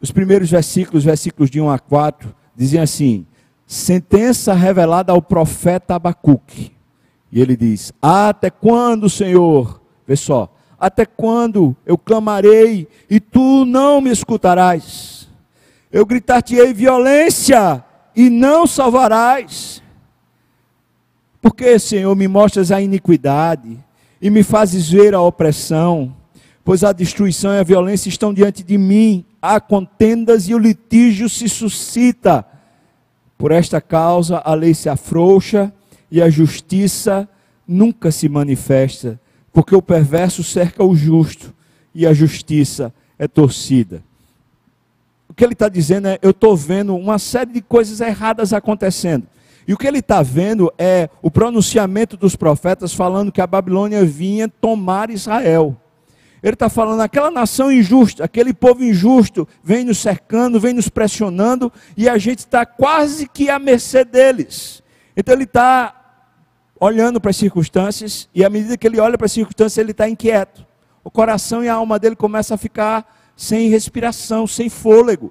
Os 0.00 0.10
primeiros 0.10 0.50
versículos, 0.50 1.04
versículos 1.04 1.50
de 1.50 1.60
1 1.60 1.70
a 1.70 1.78
4, 1.78 2.34
dizem 2.56 2.80
assim: 2.80 3.26
sentença 3.66 4.52
revelada 4.52 5.12
ao 5.12 5.22
profeta 5.22 5.94
Abacuque. 5.94 6.72
E 7.30 7.40
ele 7.40 7.56
diz: 7.56 7.92
Até 8.02 8.50
quando, 8.50 9.08
Senhor? 9.08 9.80
Vê 10.06 10.16
só, 10.16 10.52
até 10.78 11.06
quando 11.06 11.76
eu 11.86 11.96
clamarei 11.96 12.88
e 13.08 13.20
tu 13.20 13.64
não 13.64 14.00
me 14.00 14.10
escutarás? 14.10 15.28
Eu 15.92 16.06
gritar-te-ei 16.06 16.72
violência 16.72 17.84
e 18.16 18.30
não 18.30 18.66
salvarás. 18.66 19.82
Por 21.40 21.54
que, 21.54 21.78
Senhor, 21.78 22.14
me 22.16 22.26
mostras 22.26 22.72
a 22.72 22.80
iniquidade 22.80 23.78
e 24.20 24.30
me 24.30 24.42
fazes 24.42 24.90
ver 24.90 25.14
a 25.14 25.20
opressão? 25.20 26.14
Pois 26.64 26.82
a 26.82 26.92
destruição 26.92 27.52
e 27.54 27.58
a 27.58 27.64
violência 27.64 28.08
estão 28.08 28.34
diante 28.34 28.62
de 28.62 28.76
mim, 28.76 29.24
há 29.40 29.60
contendas 29.60 30.48
e 30.48 30.54
o 30.54 30.58
litígio 30.58 31.28
se 31.28 31.48
suscita. 31.48 32.44
Por 33.38 33.52
esta 33.52 33.80
causa 33.80 34.38
a 34.38 34.54
lei 34.54 34.74
se 34.74 34.88
afrouxa 34.88 35.72
e 36.10 36.20
a 36.20 36.28
justiça 36.28 37.28
nunca 37.66 38.10
se 38.10 38.28
manifesta, 38.28 39.20
porque 39.52 39.74
o 39.74 39.80
perverso 39.80 40.42
cerca 40.42 40.84
o 40.84 40.94
justo 40.94 41.54
e 41.94 42.06
a 42.06 42.12
justiça 42.12 42.92
é 43.18 43.26
torcida. 43.26 44.02
O 45.28 45.34
que 45.34 45.44
ele 45.44 45.52
está 45.52 45.68
dizendo 45.68 46.08
é: 46.08 46.18
eu 46.20 46.32
estou 46.32 46.56
vendo 46.56 46.96
uma 46.96 47.18
série 47.18 47.52
de 47.52 47.60
coisas 47.62 48.00
erradas 48.00 48.52
acontecendo. 48.52 49.26
E 49.66 49.72
o 49.72 49.78
que 49.78 49.86
ele 49.86 50.00
está 50.00 50.22
vendo 50.22 50.72
é 50.76 51.08
o 51.22 51.30
pronunciamento 51.30 52.16
dos 52.16 52.34
profetas 52.34 52.92
falando 52.92 53.30
que 53.30 53.40
a 53.40 53.46
Babilônia 53.46 54.04
vinha 54.04 54.48
tomar 54.48 55.10
Israel. 55.10 55.76
Ele 56.42 56.54
está 56.54 56.70
falando, 56.70 57.00
aquela 57.00 57.30
nação 57.30 57.70
injusta, 57.70 58.24
aquele 58.24 58.54
povo 58.54 58.82
injusto, 58.82 59.46
vem 59.62 59.84
nos 59.84 59.98
cercando, 59.98 60.58
vem 60.58 60.72
nos 60.72 60.88
pressionando, 60.88 61.70
e 61.96 62.08
a 62.08 62.16
gente 62.16 62.40
está 62.40 62.64
quase 62.64 63.28
que 63.28 63.50
à 63.50 63.58
mercê 63.58 64.04
deles. 64.04 64.82
Então 65.14 65.34
ele 65.34 65.44
está 65.44 65.94
olhando 66.80 67.20
para 67.20 67.30
as 67.30 67.36
circunstâncias, 67.36 68.28
e 68.34 68.42
à 68.42 68.48
medida 68.48 68.76
que 68.76 68.86
ele 68.86 68.98
olha 68.98 69.18
para 69.18 69.26
as 69.26 69.32
circunstâncias, 69.32 69.76
ele 69.76 69.90
está 69.90 70.08
inquieto. 70.08 70.66
O 71.04 71.10
coração 71.10 71.62
e 71.62 71.68
a 71.68 71.74
alma 71.74 71.98
dele 71.98 72.16
começam 72.16 72.54
a 72.54 72.58
ficar 72.58 73.32
sem 73.36 73.68
respiração, 73.68 74.46
sem 74.46 74.70
fôlego. 74.70 75.30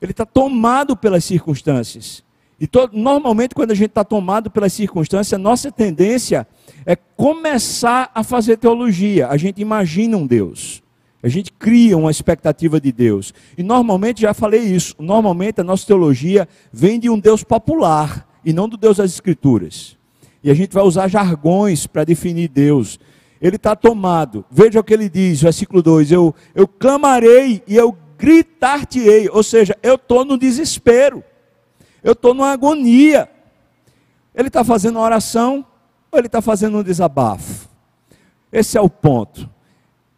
Ele 0.00 0.10
está 0.10 0.26
tomado 0.26 0.96
pelas 0.96 1.24
circunstâncias. 1.24 2.22
E 2.60 2.68
normalmente, 2.92 3.54
quando 3.54 3.70
a 3.70 3.74
gente 3.74 3.90
está 3.90 4.04
tomado 4.04 4.50
pelas 4.50 4.72
circunstâncias, 4.72 5.38
nossa 5.40 5.70
tendência 5.70 6.46
é 6.86 6.94
começar 6.94 8.10
a 8.14 8.22
fazer 8.22 8.56
teologia. 8.56 9.26
A 9.26 9.36
gente 9.36 9.60
imagina 9.60 10.16
um 10.16 10.26
Deus. 10.26 10.82
A 11.20 11.28
gente 11.28 11.50
cria 11.50 11.98
uma 11.98 12.12
expectativa 12.12 12.80
de 12.80 12.92
Deus. 12.92 13.34
E 13.58 13.62
normalmente, 13.64 14.22
já 14.22 14.32
falei 14.32 14.60
isso, 14.60 14.94
normalmente 15.00 15.60
a 15.60 15.64
nossa 15.64 15.84
teologia 15.84 16.48
vem 16.72 17.00
de 17.00 17.10
um 17.10 17.18
Deus 17.18 17.42
popular 17.42 18.28
e 18.44 18.52
não 18.52 18.68
do 18.68 18.76
Deus 18.76 18.98
das 18.98 19.10
Escrituras. 19.10 19.96
E 20.44 20.50
a 20.50 20.54
gente 20.54 20.72
vai 20.72 20.84
usar 20.84 21.08
jargões 21.08 21.88
para 21.88 22.04
definir 22.04 22.48
Deus. 22.48 23.00
Ele 23.42 23.56
está 23.56 23.74
tomado. 23.74 24.44
Veja 24.48 24.78
o 24.78 24.84
que 24.84 24.94
ele 24.94 25.08
diz, 25.08 25.42
versículo 25.42 25.82
2: 25.82 26.12
Eu, 26.12 26.32
eu 26.54 26.68
clamarei 26.68 27.60
e 27.66 27.74
eu 27.74 27.96
gritar-te-ei. 28.16 29.28
Ou 29.28 29.42
seja, 29.42 29.76
eu 29.82 29.96
estou 29.96 30.24
no 30.24 30.38
desespero. 30.38 31.24
Eu 32.04 32.12
estou 32.12 32.32
numa 32.32 32.52
agonia. 32.52 33.28
Ele 34.32 34.46
está 34.46 34.62
fazendo 34.62 34.96
uma 34.96 35.04
oração 35.04 35.66
ou 36.10 36.18
ele 36.18 36.26
está 36.26 36.40
fazendo 36.40 36.78
um 36.78 36.82
desabafo? 36.82 37.68
Esse 38.52 38.78
é 38.78 38.80
o 38.80 38.88
ponto. 38.88 39.48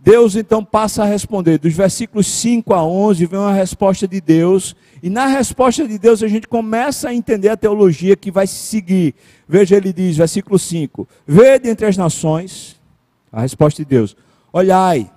Deus 0.00 0.36
então 0.36 0.64
passa 0.64 1.02
a 1.02 1.06
responder. 1.06 1.58
Dos 1.58 1.74
versículos 1.74 2.26
5 2.26 2.72
a 2.72 2.84
11 2.84 3.26
vem 3.26 3.38
uma 3.38 3.52
resposta 3.52 4.06
de 4.06 4.20
Deus. 4.20 4.76
E 5.02 5.10
na 5.10 5.26
resposta 5.26 5.86
de 5.86 5.98
Deus 5.98 6.22
a 6.22 6.28
gente 6.28 6.46
começa 6.46 7.08
a 7.08 7.14
entender 7.14 7.48
a 7.48 7.56
teologia 7.56 8.16
que 8.16 8.30
vai 8.30 8.46
se 8.46 8.54
seguir. 8.54 9.14
Veja, 9.46 9.76
ele 9.76 9.92
diz, 9.92 10.16
versículo 10.16 10.58
5: 10.58 11.06
Vede 11.26 11.68
entre 11.68 11.86
as 11.86 11.96
nações, 11.96 12.80
a 13.32 13.40
resposta 13.40 13.82
de 13.82 13.88
Deus: 13.88 14.16
Olhai, 14.52 15.10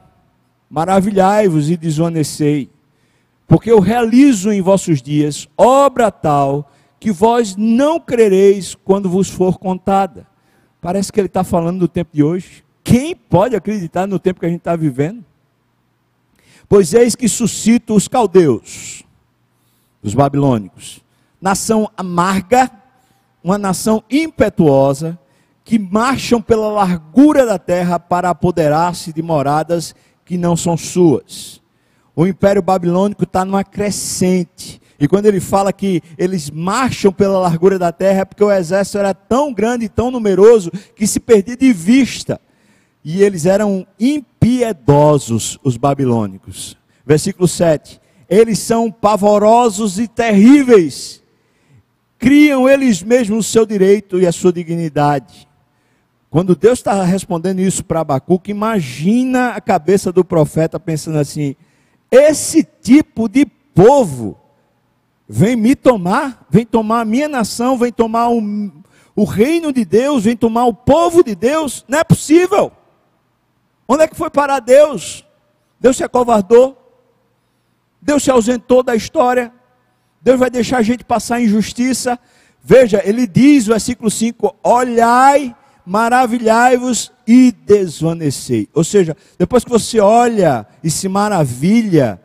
maravilhai-vos 0.70 1.70
e 1.70 1.78
desvanecei 1.78 2.70
porque 3.52 3.70
eu 3.70 3.82
realizo 3.82 4.50
em 4.50 4.62
vossos 4.62 5.02
dias 5.02 5.46
obra 5.58 6.10
tal 6.10 6.72
que 6.98 7.12
vós 7.12 7.54
não 7.58 8.00
crereis 8.00 8.76
quando 8.76 9.10
vos 9.10 9.30
for 9.30 9.60
contada. 9.60 10.26
Parece 10.82 11.12
que 11.12 11.20
ele 11.20 11.28
está 11.28 11.44
falando 11.44 11.80
do 11.80 11.88
tempo 11.88 12.10
de 12.12 12.24
hoje. 12.24 12.66
Quem 12.84 13.16
pode 13.16 13.56
acreditar 13.56 14.08
no 14.08 14.20
tempo 14.20 14.40
que 14.40 14.46
a 14.46 14.50
gente 14.50 14.60
está 14.60 14.76
vivendo? 14.76 15.24
Pois 16.68 16.94
eis 16.94 17.16
que 17.16 17.30
suscito 17.30 17.94
os 17.94 18.08
caldeus, 18.08 19.04
os 20.02 20.14
babilônicos, 20.14 21.02
nação 21.40 21.90
amarga, 21.96 22.72
uma 23.44 23.58
nação 23.58 24.04
impetuosa, 24.10 25.20
que 25.64 25.78
marcham 25.78 26.42
pela 26.42 26.70
largura 26.70 27.46
da 27.46 27.60
terra 27.60 28.00
para 28.00 28.30
apoderar-se 28.30 29.14
de 29.14 29.22
moradas 29.22 29.94
que 30.26 30.38
não 30.38 30.58
são 30.58 30.76
suas 30.76 31.62
o 32.16 32.28
Império 32.28 32.62
Babilônico 32.62 33.24
está 33.24 33.46
numa 33.46 33.64
crescente. 33.64 34.82
E 35.02 35.08
quando 35.08 35.26
ele 35.26 35.40
fala 35.40 35.74
que 35.74 36.00
eles 36.16 36.52
marcham 36.52 37.12
pela 37.12 37.40
largura 37.40 37.80
da 37.80 37.92
terra, 37.92 38.22
é 38.22 38.26
porque 38.26 38.44
o 38.44 38.52
exército 38.52 39.00
era 39.00 39.16
tão 39.16 39.52
grande 39.52 39.86
e 39.86 39.90
tão 39.90 40.12
numeroso 40.12 40.70
que 40.96 41.08
se 41.08 41.20
perdia 41.20 41.58
de 41.58 41.74
vista. 41.74 42.40
E 43.04 43.24
eles 43.24 43.48
eram 43.48 43.88
impiedosos, 44.00 45.58
os 45.64 45.76
babilônicos. 45.76 46.78
Versículo 47.04 47.48
7. 47.48 48.00
Eles 48.30 48.60
são 48.60 48.92
pavorosos 48.92 49.98
e 49.98 50.08
terríveis. 50.08 51.24
Criam 52.20 52.70
eles 52.70 53.02
mesmos 53.02 53.48
o 53.48 53.52
seu 53.52 53.66
direito 53.66 54.20
e 54.20 54.28
a 54.28 54.32
sua 54.32 54.54
dignidade. 54.54 55.48
Quando 56.30 56.56
Deus 56.56 56.78
está 56.78 57.04
respondendo 57.04 57.60
isso 57.60 57.84
para 57.84 58.02
Abacuque, 58.02 58.52
imagina 58.52 59.54
a 59.54 59.62
cabeça 59.62 60.12
do 60.12 60.24
profeta 60.24 60.80
pensando 60.80 61.18
assim: 61.18 61.56
esse 62.12 62.64
tipo 62.64 63.28
de 63.28 63.48
povo 63.48 64.38
vem 65.32 65.56
me 65.56 65.78
tomar, 65.78 66.46
vem 66.50 66.66
tomar 66.66 67.02
a 67.02 67.06
minha 67.06 67.30
nação, 67.30 67.78
vem 67.78 67.92
tomar 67.92 68.30
o, 68.30 68.44
o 69.16 69.24
reino 69.24 69.72
de 69.72 69.86
Deus, 69.86 70.26
vem 70.26 70.36
tomar 70.36 70.66
o 70.66 70.74
povo 70.74 71.24
de 71.24 71.34
Deus. 71.34 71.86
Não 71.88 72.00
é 72.00 72.04
possível. 72.04 72.70
Onde 73.88 74.04
é 74.04 74.08
que 74.10 74.16
foi 74.16 74.30
parar 74.30 74.60
Deus? 74.60 75.26
Deus 75.80 75.96
se 75.96 76.04
acovardou. 76.04 76.78
Deus 78.02 78.24
se 78.24 78.30
ausentou 78.30 78.84
da 78.84 78.94
história. 78.94 79.54
Deus 80.22 80.38
vai 80.38 80.50
deixar 80.50 80.80
a 80.80 80.84
gente 80.84 81.06
passar 81.06 81.42
injustiça. 81.42 82.20
Veja, 82.62 83.02
ele 83.06 83.26
diz, 83.26 83.68
versículo 83.68 84.12
5: 84.12 84.58
Olhai, 84.62 85.56
maravilhai-vos 85.86 87.10
e 87.26 87.54
desvanecei. 87.54 88.68
Ou 88.74 88.84
seja, 88.84 89.16
depois 89.40 89.64
que 89.64 89.70
você 89.70 90.02
olha 90.02 90.68
e 90.84 90.92
se 90.92 91.08
maravilha, 91.08 92.20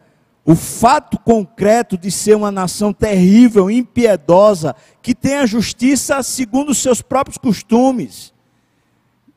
o 0.47 0.55
fato 0.55 1.19
concreto 1.19 1.99
de 1.99 2.11
ser 2.11 2.37
uma 2.37 2.53
nação 2.53 2.93
terrível, 2.93 3.69
impiedosa, 3.69 4.77
que 5.03 5.15
tem 5.15 5.35
a 5.35 5.47
justiça 5.47 6.23
segundo 6.23 6.71
os 6.71 6.79
seus 6.79 7.03
próprios 7.03 7.37
costumes, 7.37 8.33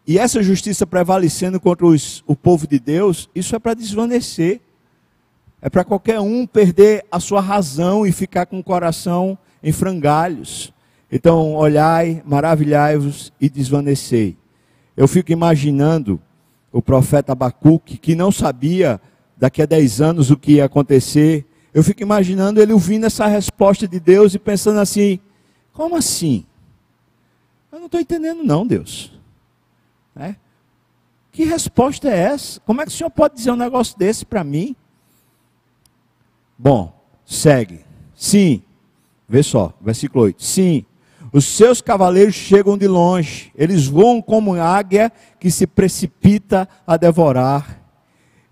e 0.09 0.17
essa 0.17 0.41
justiça 0.41 0.87
prevalecendo 0.87 1.59
contra 1.59 1.85
os, 1.85 2.23
o 2.25 2.35
povo 2.35 2.65
de 2.65 2.79
Deus, 2.79 3.29
isso 3.35 3.55
é 3.55 3.59
para 3.59 3.75
desvanecer. 3.75 4.59
É 5.61 5.69
para 5.69 5.83
qualquer 5.83 6.19
um 6.19 6.47
perder 6.47 7.05
a 7.11 7.19
sua 7.19 7.39
razão 7.39 8.07
e 8.07 8.11
ficar 8.11 8.47
com 8.47 8.57
o 8.57 8.63
coração 8.63 9.37
em 9.61 9.71
frangalhos. 9.71 10.73
Então, 11.11 11.53
olhai, 11.53 12.23
maravilhai-vos 12.25 13.31
e 13.39 13.47
desvanecei. 13.47 14.35
Eu 14.97 15.07
fico 15.07 15.31
imaginando 15.31 16.19
o 16.71 16.81
profeta 16.81 17.33
Abacuque, 17.33 17.95
que 17.95 18.15
não 18.15 18.31
sabia 18.31 18.99
daqui 19.39 19.61
a 19.61 19.65
10 19.65 20.01
anos 20.01 20.29
o 20.29 20.37
que 20.37 20.53
ia 20.53 20.65
acontecer. 20.65 21.45
Eu 21.73 21.83
fico 21.83 22.01
imaginando 22.01 22.61
ele 22.61 22.73
ouvindo 22.73 23.05
essa 23.05 23.25
resposta 23.25 23.87
de 23.87 23.99
Deus 23.99 24.33
e 24.33 24.39
pensando 24.39 24.79
assim: 24.79 25.19
como 25.71 25.95
assim? 25.95 26.45
Eu 27.71 27.79
não 27.79 27.85
estou 27.85 28.01
entendendo, 28.01 28.43
não, 28.43 28.67
Deus. 28.67 29.17
É? 30.15 30.35
Que 31.31 31.45
resposta 31.45 32.09
é 32.09 32.17
essa? 32.17 32.59
Como 32.61 32.81
é 32.81 32.85
que 32.85 32.91
o 32.91 32.93
senhor 32.93 33.09
pode 33.09 33.35
dizer 33.35 33.51
um 33.51 33.55
negócio 33.55 33.97
desse 33.97 34.25
para 34.25 34.43
mim? 34.43 34.75
Bom, 36.57 36.93
segue. 37.25 37.85
Sim, 38.13 38.61
vê 39.27 39.41
só, 39.41 39.73
versículo 39.79 40.25
8. 40.25 40.43
Sim, 40.43 40.85
os 41.31 41.45
seus 41.45 41.79
cavaleiros 41.79 42.35
chegam 42.35 42.77
de 42.77 42.87
longe, 42.87 43.51
eles 43.55 43.85
voam 43.87 44.21
como 44.21 44.55
águia 44.55 45.11
que 45.39 45.49
se 45.49 45.65
precipita 45.65 46.67
a 46.85 46.97
devorar. 46.97 47.78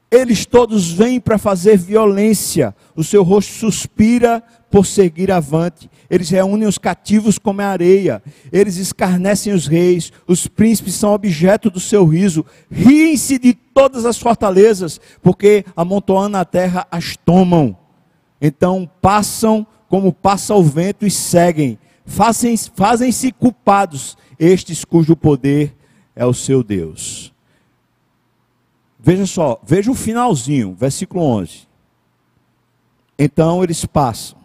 Eles 0.09 0.45
todos 0.45 0.89
vêm 0.89 1.19
para 1.19 1.37
fazer 1.37 1.77
violência, 1.77 2.73
o 2.95 3.03
seu 3.03 3.23
rosto 3.23 3.53
suspira 3.53 4.41
por 4.71 4.85
seguir 4.85 5.31
avante. 5.31 5.89
Eles 6.09 6.29
reúnem 6.29 6.67
os 6.67 6.77
cativos 6.77 7.37
como 7.37 7.61
a 7.61 7.67
areia, 7.67 8.23
eles 8.51 8.77
escarnecem 8.77 9.51
os 9.53 9.67
reis, 9.67 10.13
os 10.25 10.47
príncipes 10.47 10.93
são 10.95 11.13
objeto 11.13 11.69
do 11.69 11.79
seu 11.79 12.05
riso, 12.05 12.45
riem-se 12.71 13.37
de 13.37 13.53
todas 13.53 14.05
as 14.05 14.17
fortalezas, 14.17 14.99
porque 15.21 15.65
amontoando 15.75 16.37
a 16.37 16.45
terra 16.45 16.87
as 16.89 17.17
tomam. 17.17 17.77
Então 18.41 18.89
passam 19.01 19.67
como 19.89 20.13
passa 20.13 20.55
o 20.55 20.63
vento 20.63 21.05
e 21.05 21.11
seguem 21.11 21.77
fazem-se 22.07 22.71
fazem 22.73 23.11
culpados 23.37 24.17
estes 24.39 24.85
cujo 24.85 25.15
poder 25.15 25.75
é 26.15 26.25
o 26.25 26.33
seu 26.33 26.63
Deus. 26.63 27.33
Veja 28.99 29.25
só, 29.25 29.59
veja 29.63 29.91
o 29.91 29.95
finalzinho, 29.95 30.75
versículo 30.77 31.23
11. 31.23 31.67
Então 33.17 33.63
eles 33.63 33.85
passam. 33.85 34.37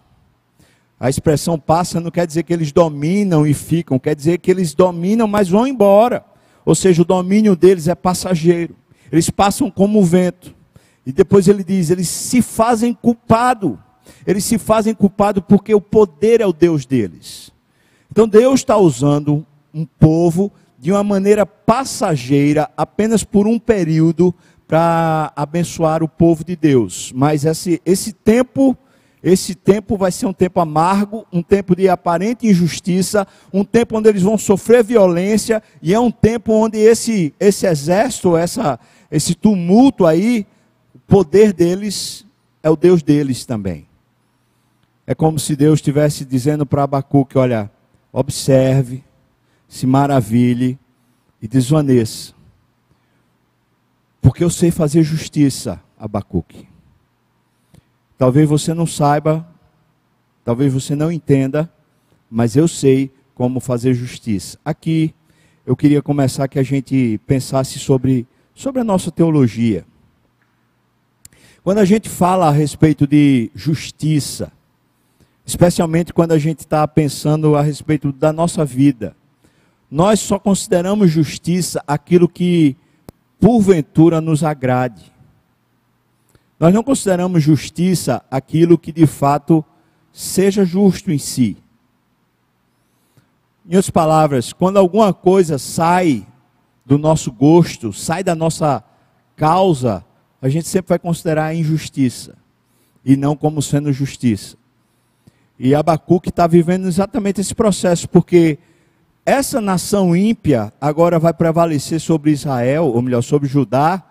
A 1.00 1.11
expressão 1.11 1.59
passa 1.59 2.00
não 2.00 2.11
quer 2.11 2.26
dizer 2.26 2.44
que 2.44 2.52
eles 2.52 2.71
dominam 2.71 3.47
e 3.47 3.52
ficam, 3.54 3.99
quer 3.99 4.14
dizer 4.14 4.38
que 4.38 4.50
eles 4.50 4.73
dominam, 4.73 5.26
mas 5.26 5.49
vão 5.49 5.66
embora. 5.66 6.25
Ou 6.64 6.75
seja, 6.75 7.02
o 7.02 7.04
domínio 7.04 7.56
deles 7.56 7.88
é 7.88 7.94
passageiro. 7.94 8.76
Eles 9.11 9.28
passam 9.28 9.71
como 9.71 10.00
o 10.00 10.04
vento. 10.04 10.54
E 11.04 11.12
depois 11.12 11.49
ele 11.49 11.64
diz: 11.64 11.90
eles 11.90 12.09
se 12.09 12.40
fazem 12.40 12.94
culpado. 12.94 13.78
Eles 14.26 14.44
se 14.44 14.59
fazem 14.59 14.94
culpado 14.94 15.42
porque 15.42 15.75
o 15.75 15.80
poder 15.80 16.40
é 16.40 16.47
o 16.47 16.52
Deus 16.52 16.87
deles. 16.87 17.52
Então 18.11 18.28
Deus 18.28 18.61
está 18.61 18.76
usando 18.76 19.44
um 19.75 19.85
povo 19.85 20.52
de 20.82 20.90
uma 20.90 21.04
maneira 21.04 21.46
passageira, 21.46 22.68
apenas 22.76 23.22
por 23.22 23.46
um 23.46 23.56
período, 23.56 24.34
para 24.66 25.32
abençoar 25.36 26.02
o 26.02 26.08
povo 26.08 26.42
de 26.42 26.56
Deus. 26.56 27.12
Mas 27.14 27.44
esse, 27.44 27.80
esse 27.86 28.12
tempo, 28.12 28.76
esse 29.22 29.54
tempo 29.54 29.96
vai 29.96 30.10
ser 30.10 30.26
um 30.26 30.32
tempo 30.32 30.58
amargo, 30.58 31.24
um 31.32 31.40
tempo 31.40 31.76
de 31.76 31.88
aparente 31.88 32.48
injustiça, 32.48 33.24
um 33.52 33.62
tempo 33.62 33.96
onde 33.96 34.08
eles 34.08 34.22
vão 34.22 34.36
sofrer 34.36 34.82
violência, 34.82 35.62
e 35.80 35.94
é 35.94 36.00
um 36.00 36.10
tempo 36.10 36.52
onde 36.52 36.78
esse, 36.78 37.32
esse 37.38 37.64
exército, 37.64 38.36
essa, 38.36 38.76
esse 39.08 39.36
tumulto 39.36 40.04
aí, 40.04 40.44
o 40.92 40.98
poder 40.98 41.52
deles 41.52 42.26
é 42.60 42.68
o 42.68 42.74
Deus 42.74 43.04
deles 43.04 43.46
também. 43.46 43.86
É 45.06 45.14
como 45.14 45.38
se 45.38 45.54
Deus 45.54 45.78
estivesse 45.78 46.24
dizendo 46.24 46.66
para 46.66 46.82
Abacuque: 46.82 47.38
olha, 47.38 47.70
observe, 48.12 49.04
se 49.73 49.87
maravilhe 49.87 50.79
e 51.41 51.49
desvaneça. 51.49 52.35
Porque 54.21 54.45
eu 54.45 54.50
sei 54.50 54.71
fazer 54.71 55.02
justiça, 55.02 55.81
Abacuque. 55.99 56.69
Talvez 58.19 58.47
você 58.47 58.75
não 58.75 58.87
saiba, 58.87 59.49
talvez 60.45 60.71
você 60.71 60.95
não 60.95 61.11
entenda, 61.11 61.73
mas 62.31 62.55
eu 62.55 62.69
sei 62.69 63.11
como 63.35 63.61
fazer 63.61 63.95
justiça. 63.95 64.59
Aqui 64.62 65.14
eu 65.64 65.75
queria 65.75 66.02
começar 66.02 66.49
que 66.49 66.59
a 66.59 66.62
gente 66.62 67.19
pensasse 67.26 67.79
sobre, 67.79 68.26
sobre 68.55 68.83
a 68.83 68.85
nossa 68.85 69.11
teologia. 69.11 69.87
Quando 71.64 71.79
a 71.79 71.87
gente 71.87 72.11
fala 72.11 72.47
a 72.47 72.52
respeito 72.52 73.07
de 73.07 73.50
justiça, 73.55 74.52
especialmente 75.47 76.12
quando 76.12 76.33
a 76.33 76.38
gente 76.38 76.59
está 76.59 76.87
pensando 76.87 77.57
a 77.57 77.62
respeito 77.62 78.12
da 78.12 78.35
nossa 78.35 78.67
vida, 78.67 79.17
nós 79.92 80.20
só 80.20 80.38
consideramos 80.38 81.11
justiça 81.11 81.84
aquilo 81.87 82.26
que 82.26 82.78
porventura 83.38 84.22
nos 84.22 84.42
agrade. 84.42 85.12
Nós 86.58 86.72
não 86.72 86.82
consideramos 86.82 87.42
justiça 87.42 88.25
aquilo 88.30 88.78
que 88.78 88.90
de 88.90 89.06
fato 89.06 89.62
seja 90.11 90.64
justo 90.64 91.12
em 91.12 91.18
si. 91.18 91.58
Em 93.66 93.76
outras 93.76 93.90
palavras, 93.90 94.50
quando 94.54 94.78
alguma 94.78 95.12
coisa 95.12 95.58
sai 95.58 96.26
do 96.87 96.96
nosso 96.96 97.30
gosto, 97.30 97.92
sai 97.92 98.25
da 98.25 98.34
nossa 98.34 98.82
causa, 99.37 100.02
a 100.40 100.49
gente 100.49 100.68
sempre 100.68 100.88
vai 100.88 100.99
considerar 100.99 101.54
injustiça 101.54 102.34
e 103.04 103.14
não 103.14 103.37
como 103.37 103.61
sendo 103.61 103.92
justiça. 103.92 104.56
E 105.58 105.75
Abacuque 105.75 106.30
está 106.30 106.46
vivendo 106.46 106.88
exatamente 106.88 107.42
esse 107.42 107.54
processo, 107.54 108.08
porque 108.08 108.58
essa 109.25 109.61
nação 109.61 110.17
ímpia 110.17 110.73
agora 110.81 111.19
vai 111.19 111.33
prevalecer 111.33 112.00
sobre 112.00 112.33
Israel, 112.33 112.87
ou 112.87 113.00
melhor, 113.00 113.23
sobre 113.23 113.49
Judá. 113.49 114.02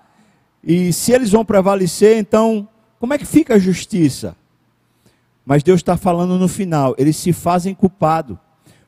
E 0.63 0.93
se 0.93 1.11
eles 1.11 1.31
vão 1.31 1.43
prevalecer, 1.43 2.17
então, 2.17 2.67
como 2.99 3.13
é 3.13 3.17
que 3.17 3.25
fica 3.25 3.55
a 3.55 3.59
justiça? 3.59 4.35
Mas 5.45 5.63
Deus 5.63 5.79
está 5.79 5.97
falando 5.97 6.37
no 6.37 6.47
final, 6.47 6.95
eles 6.97 7.17
se 7.17 7.33
fazem 7.33 7.73
culpado, 7.73 8.39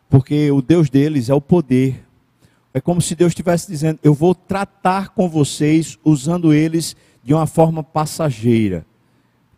porque 0.09 0.49
o 0.51 0.61
Deus 0.61 0.89
deles 0.89 1.29
é 1.29 1.33
o 1.33 1.41
poder. 1.41 2.05
É 2.73 2.79
como 2.79 3.01
se 3.01 3.15
Deus 3.15 3.31
estivesse 3.31 3.67
dizendo: 3.67 3.99
Eu 4.01 4.13
vou 4.13 4.33
tratar 4.33 5.09
com 5.09 5.27
vocês 5.27 5.97
usando 6.05 6.53
eles 6.53 6.95
de 7.23 7.33
uma 7.33 7.45
forma 7.45 7.83
passageira. 7.83 8.85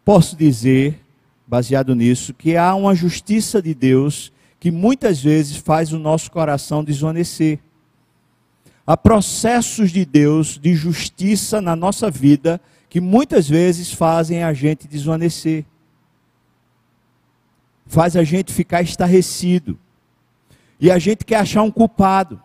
Posso 0.04 0.36
dizer, 0.36 1.00
baseado 1.46 1.96
nisso, 1.96 2.34
que 2.34 2.58
há 2.58 2.74
uma 2.74 2.96
justiça 2.96 3.62
de 3.62 3.74
Deus 3.74 4.32
que 4.66 4.72
muitas 4.72 5.22
vezes 5.22 5.58
faz 5.58 5.94
o 5.94 6.00
nosso 6.00 6.32
coração 6.32 6.84
desvanecer. 6.84 7.60
Há 8.84 8.98
processos 8.98 9.92
de 9.92 10.04
Deus 10.04 10.58
de 10.58 10.74
justiça 10.74 11.62
na 11.62 11.76
nossa 11.76 12.10
vida 12.10 12.60
que 12.90 13.00
muitas 13.00 13.48
vezes 13.48 13.92
fazem 13.92 14.44
a 14.44 14.54
gente 14.54 14.88
desvanecer. 14.88 15.66
Faz 17.86 18.16
a 18.16 18.24
gente 18.24 18.52
ficar 18.52 18.82
estarrecido. 18.82 19.78
E 20.80 20.90
a 20.90 20.98
gente 20.98 21.26
quer 21.26 21.42
achar 21.42 21.62
um 21.62 21.70
culpado. 21.70 22.42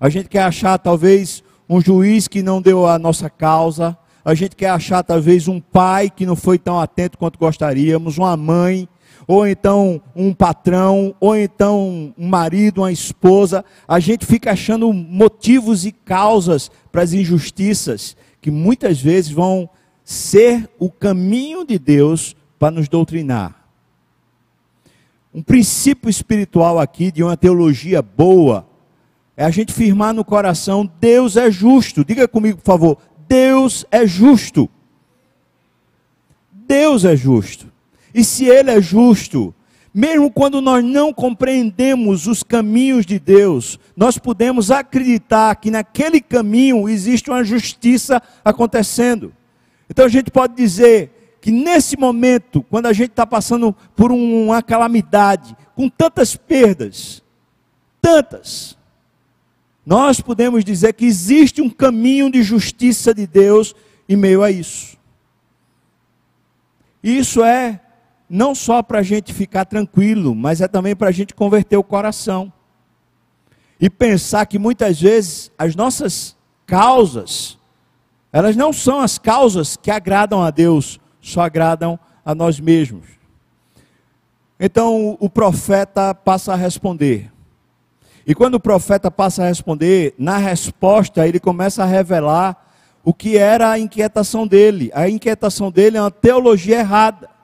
A 0.00 0.08
gente 0.08 0.28
quer 0.28 0.42
achar 0.42 0.78
talvez 0.78 1.44
um 1.68 1.80
juiz 1.80 2.26
que 2.26 2.42
não 2.42 2.60
deu 2.60 2.88
a 2.88 2.98
nossa 2.98 3.30
causa. 3.30 3.96
A 4.24 4.34
gente 4.34 4.56
quer 4.56 4.70
achar 4.70 5.04
talvez 5.04 5.46
um 5.46 5.60
pai 5.60 6.10
que 6.10 6.26
não 6.26 6.34
foi 6.34 6.58
tão 6.58 6.80
atento 6.80 7.16
quanto 7.16 7.38
gostaríamos, 7.38 8.18
uma 8.18 8.36
mãe 8.36 8.88
ou 9.28 9.46
então 9.46 10.00
um 10.16 10.32
patrão, 10.32 11.14
ou 11.20 11.36
então 11.36 12.14
um 12.16 12.26
marido, 12.26 12.80
uma 12.80 12.90
esposa, 12.90 13.62
a 13.86 14.00
gente 14.00 14.24
fica 14.24 14.52
achando 14.52 14.90
motivos 14.90 15.84
e 15.84 15.92
causas 15.92 16.70
para 16.90 17.02
as 17.02 17.12
injustiças 17.12 18.16
que 18.40 18.50
muitas 18.50 18.98
vezes 18.98 19.30
vão 19.30 19.68
ser 20.02 20.66
o 20.78 20.90
caminho 20.90 21.62
de 21.62 21.78
Deus 21.78 22.34
para 22.58 22.70
nos 22.70 22.88
doutrinar. 22.88 23.54
Um 25.34 25.42
princípio 25.42 26.08
espiritual 26.08 26.78
aqui 26.78 27.12
de 27.12 27.22
uma 27.22 27.36
teologia 27.36 28.00
boa 28.00 28.66
é 29.36 29.44
a 29.44 29.50
gente 29.50 29.74
firmar 29.74 30.14
no 30.14 30.24
coração: 30.24 30.90
Deus 30.98 31.36
é 31.36 31.50
justo. 31.50 32.02
Diga 32.02 32.26
comigo, 32.26 32.56
por 32.58 32.64
favor: 32.64 32.98
Deus 33.28 33.84
é 33.90 34.06
justo. 34.06 34.70
Deus 36.50 37.04
é 37.04 37.14
justo. 37.14 37.70
E 38.14 38.24
se 38.24 38.46
Ele 38.46 38.70
é 38.70 38.80
justo, 38.80 39.54
mesmo 39.92 40.30
quando 40.30 40.60
nós 40.60 40.84
não 40.84 41.12
compreendemos 41.12 42.26
os 42.26 42.42
caminhos 42.42 43.04
de 43.04 43.18
Deus, 43.18 43.78
nós 43.96 44.18
podemos 44.18 44.70
acreditar 44.70 45.56
que 45.56 45.70
naquele 45.70 46.20
caminho 46.20 46.88
existe 46.88 47.30
uma 47.30 47.42
justiça 47.42 48.22
acontecendo. 48.44 49.32
Então 49.90 50.04
a 50.04 50.08
gente 50.08 50.30
pode 50.30 50.54
dizer 50.54 51.38
que 51.40 51.50
nesse 51.50 51.96
momento, 51.96 52.62
quando 52.68 52.86
a 52.86 52.92
gente 52.92 53.10
está 53.10 53.26
passando 53.26 53.74
por 53.96 54.12
uma 54.12 54.62
calamidade, 54.62 55.56
com 55.74 55.88
tantas 55.88 56.36
perdas, 56.36 57.22
tantas, 58.00 58.76
nós 59.86 60.20
podemos 60.20 60.64
dizer 60.64 60.92
que 60.92 61.06
existe 61.06 61.62
um 61.62 61.70
caminho 61.70 62.30
de 62.30 62.42
justiça 62.42 63.14
de 63.14 63.26
Deus 63.26 63.74
em 64.08 64.16
meio 64.16 64.42
a 64.42 64.50
isso. 64.50 64.98
Isso 67.02 67.42
é 67.42 67.80
não 68.28 68.54
só 68.54 68.82
para 68.82 68.98
a 68.98 69.02
gente 69.02 69.32
ficar 69.32 69.64
tranquilo, 69.64 70.34
mas 70.34 70.60
é 70.60 70.68
também 70.68 70.94
para 70.94 71.08
a 71.08 71.12
gente 71.12 71.34
converter 71.34 71.76
o 71.76 71.84
coração. 71.84 72.52
E 73.80 73.88
pensar 73.88 74.44
que 74.46 74.58
muitas 74.58 75.00
vezes 75.00 75.50
as 75.56 75.74
nossas 75.74 76.36
causas, 76.66 77.56
elas 78.32 78.56
não 78.56 78.72
são 78.72 79.00
as 79.00 79.18
causas 79.18 79.76
que 79.76 79.90
agradam 79.90 80.42
a 80.42 80.50
Deus, 80.50 81.00
só 81.20 81.42
agradam 81.42 81.98
a 82.24 82.34
nós 82.34 82.60
mesmos. 82.60 83.06
Então 84.60 85.16
o 85.20 85.30
profeta 85.30 86.14
passa 86.14 86.52
a 86.52 86.56
responder. 86.56 87.32
E 88.26 88.34
quando 88.34 88.56
o 88.56 88.60
profeta 88.60 89.10
passa 89.10 89.42
a 89.42 89.46
responder, 89.46 90.14
na 90.18 90.36
resposta 90.36 91.26
ele 91.26 91.40
começa 91.40 91.82
a 91.82 91.86
revelar 91.86 92.66
o 93.02 93.14
que 93.14 93.38
era 93.38 93.70
a 93.70 93.78
inquietação 93.78 94.46
dele. 94.46 94.90
A 94.92 95.08
inquietação 95.08 95.70
dele 95.70 95.96
é 95.96 96.00
uma 96.02 96.10
teologia 96.10 96.80
errada 96.80 97.37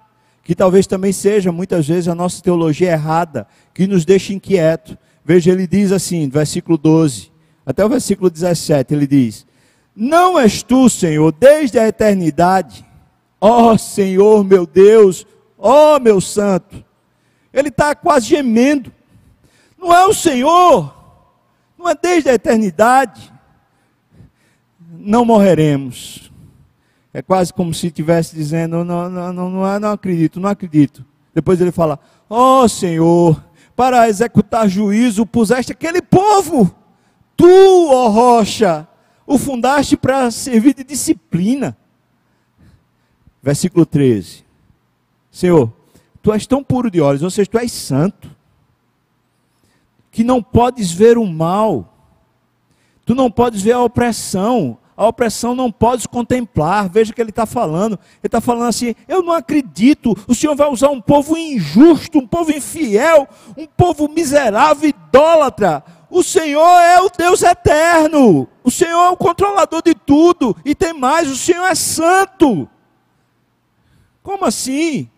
que 0.44 0.54
talvez 0.54 0.86
também 0.86 1.10
seja 1.10 1.50
muitas 1.50 1.88
vezes 1.88 2.06
a 2.06 2.14
nossa 2.14 2.42
teologia 2.42 2.92
errada, 2.92 3.48
que 3.72 3.86
nos 3.86 4.04
deixa 4.04 4.34
inquieto. 4.34 4.96
Veja, 5.24 5.50
ele 5.50 5.66
diz 5.66 5.90
assim, 5.90 6.28
versículo 6.28 6.76
12, 6.76 7.32
até 7.64 7.82
o 7.82 7.88
versículo 7.88 8.28
17, 8.28 8.92
ele 8.92 9.06
diz: 9.06 9.46
Não 9.96 10.38
és 10.38 10.62
tu, 10.62 10.90
Senhor, 10.90 11.32
desde 11.32 11.78
a 11.78 11.88
eternidade, 11.88 12.84
ó 13.40 13.76
Senhor 13.78 14.44
meu 14.44 14.66
Deus, 14.66 15.26
ó 15.58 15.98
meu 15.98 16.20
santo. 16.20 16.84
Ele 17.50 17.68
está 17.68 17.94
quase 17.94 18.26
gemendo. 18.26 18.92
Não 19.78 19.94
é 19.94 20.04
o 20.06 20.12
Senhor, 20.12 20.94
não 21.78 21.88
é 21.88 21.94
desde 21.94 22.28
a 22.28 22.34
eternidade. 22.34 23.32
Não 24.98 25.24
morreremos. 25.24 26.23
É 27.16 27.22
quase 27.22 27.54
como 27.54 27.72
se 27.72 27.86
estivesse 27.86 28.34
dizendo: 28.34 28.84
não, 28.84 29.08
não, 29.08 29.32
não, 29.32 29.78
não, 29.78 29.92
acredito, 29.92 30.40
não 30.40 30.50
acredito. 30.50 31.04
Depois 31.32 31.60
ele 31.60 31.70
fala: 31.70 32.00
Ó 32.28 32.64
oh, 32.64 32.68
Senhor, 32.68 33.42
para 33.76 34.08
executar 34.08 34.68
juízo 34.68 35.24
puseste 35.24 35.70
aquele 35.70 36.02
povo. 36.02 36.74
Tu, 37.36 37.88
ó 37.88 38.08
rocha, 38.08 38.86
o 39.24 39.38
fundaste 39.38 39.96
para 39.96 40.28
servir 40.32 40.74
de 40.74 40.82
disciplina. 40.82 41.76
Versículo 43.40 43.86
13. 43.86 44.44
Senhor, 45.30 45.72
tu 46.20 46.32
és 46.32 46.46
tão 46.46 46.64
puro 46.64 46.90
de 46.90 47.00
olhos, 47.00 47.22
ou 47.22 47.30
seja, 47.30 47.48
tu 47.48 47.58
és 47.58 47.70
santo, 47.70 48.30
que 50.10 50.24
não 50.24 50.42
podes 50.42 50.90
ver 50.90 51.18
o 51.18 51.26
mal, 51.26 51.92
tu 53.04 53.14
não 53.14 53.30
podes 53.30 53.62
ver 53.62 53.72
a 53.72 53.82
opressão, 53.82 54.78
a 54.96 55.06
opressão 55.06 55.54
não 55.54 55.70
podes 55.70 56.06
contemplar. 56.06 56.88
Veja 56.88 57.12
o 57.12 57.14
que 57.14 57.20
ele 57.20 57.30
está 57.30 57.46
falando. 57.46 57.94
Ele 57.94 58.26
está 58.26 58.40
falando 58.40 58.68
assim: 58.68 58.94
eu 59.08 59.22
não 59.22 59.32
acredito, 59.32 60.16
o 60.26 60.34
Senhor 60.34 60.54
vai 60.54 60.68
usar 60.68 60.90
um 60.90 61.00
povo 61.00 61.36
injusto, 61.36 62.18
um 62.18 62.26
povo 62.26 62.52
infiel, 62.52 63.28
um 63.56 63.66
povo 63.66 64.08
miserável, 64.08 64.88
idólatra. 64.88 65.84
O 66.10 66.22
Senhor 66.22 66.80
é 66.80 67.00
o 67.00 67.10
Deus 67.10 67.42
eterno, 67.42 68.48
o 68.62 68.70
Senhor 68.70 69.02
é 69.02 69.08
o 69.08 69.16
controlador 69.16 69.82
de 69.82 69.94
tudo, 69.94 70.56
e 70.64 70.74
tem 70.74 70.92
mais: 70.92 71.28
o 71.28 71.36
Senhor 71.36 71.64
é 71.64 71.74
santo. 71.74 72.68
Como 74.22 74.44
assim? 74.44 75.10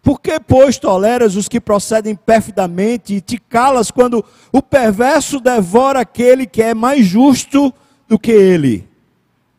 Por 0.00 0.20
que, 0.20 0.40
pois, 0.40 0.78
toleras 0.78 1.36
os 1.36 1.48
que 1.48 1.60
procedem 1.60 2.14
perfidamente 2.14 3.14
e 3.14 3.20
te 3.20 3.36
calas 3.36 3.90
quando 3.90 4.24
o 4.50 4.62
perverso 4.62 5.40
devora 5.40 6.00
aquele 6.00 6.46
que 6.46 6.62
é 6.62 6.72
mais 6.72 7.04
justo 7.04 7.74
do 8.08 8.18
que 8.18 8.32
ele? 8.32 8.88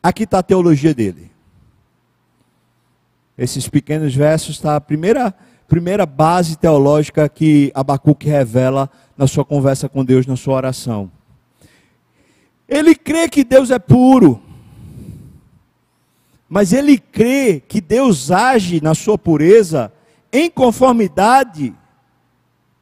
Aqui 0.02 0.24
está 0.24 0.40
a 0.40 0.42
teologia 0.42 0.92
dele. 0.92 1.30
Esses 3.38 3.68
pequenos 3.68 4.14
versos 4.14 4.56
está 4.56 4.76
a 4.76 4.80
primeira, 4.80 5.34
primeira 5.68 6.04
base 6.04 6.58
teológica 6.58 7.28
que 7.28 7.70
Abacuque 7.74 8.28
revela 8.28 8.90
na 9.16 9.26
sua 9.26 9.44
conversa 9.44 9.88
com 9.88 10.04
Deus, 10.04 10.26
na 10.26 10.36
sua 10.36 10.54
oração. 10.54 11.10
Ele 12.68 12.94
crê 12.94 13.28
que 13.28 13.44
Deus 13.44 13.70
é 13.70 13.78
puro 13.78 14.42
mas 16.52 16.72
ele 16.72 16.98
crê 16.98 17.60
que 17.60 17.80
Deus 17.80 18.32
age 18.32 18.80
na 18.82 18.92
sua 18.92 19.16
pureza 19.16 19.92
em 20.32 20.50
conformidade 20.50 21.72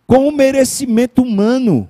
com 0.06 0.26
o 0.26 0.32
merecimento 0.32 1.20
humano. 1.20 1.86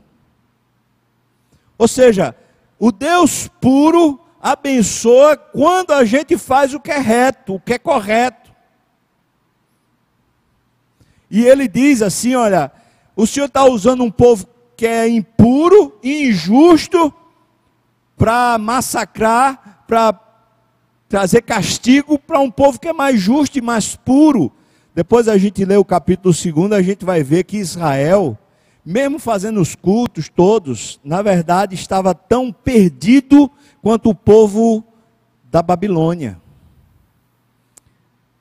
Ou 1.79 1.87
seja, 1.87 2.35
o 2.79 2.93
Deus 2.93 3.49
puro 3.61 4.21
abençoa 4.41 5.37
quando 5.37 5.93
a 5.93 6.05
gente 6.05 6.39
faz 6.39 6.73
o 6.75 6.81
que 6.81 6.91
é 6.91 6.99
reto, 6.99 7.55
o 7.55 7.61
que 7.61 7.75
é 7.75 7.79
correto. 7.79 8.53
E 11.31 11.45
ele 11.45 11.69
diz 11.69 12.03
assim: 12.03 12.35
olha, 12.35 12.71
o 13.17 13.27
Senhor 13.27 13.47
está 13.47 13.65
usando 13.65 14.03
um 14.03 14.11
povo 14.11 14.47
que 14.77 14.87
é 14.87 15.09
impuro 15.09 15.99
e 16.03 16.29
injusto 16.29 17.13
para 18.17 18.59
massacrar, 18.59 19.85
para 19.87 20.19
trazer 21.09 21.43
castigo 21.43 22.19
para 22.19 22.39
um 22.39 22.51
povo 22.51 22.79
que 22.79 22.89
é 22.89 22.93
mais 22.93 23.21
justo 23.21 23.59
e 23.59 23.63
mais 23.63 23.97
puro. 23.97 24.53
Depois 24.95 25.29
a 25.29 25.39
gente 25.39 25.65
lê 25.65 25.77
o 25.77 25.85
capítulo 25.85 26.35
2, 26.35 26.73
a 26.73 26.83
gente 26.83 27.05
vai 27.05 27.23
ver 27.23 27.45
que 27.45 27.57
Israel, 27.57 28.37
mesmo 28.91 29.19
fazendo 29.19 29.61
os 29.61 29.75
cultos 29.75 30.31
todos, 30.31 30.99
na 31.05 31.21
verdade 31.21 31.75
estava 31.75 32.15
tão 32.15 32.51
perdido 32.51 33.51
quanto 33.83 34.09
o 34.09 34.15
povo 34.15 34.83
da 35.51 35.61
Babilônia. 35.61 36.41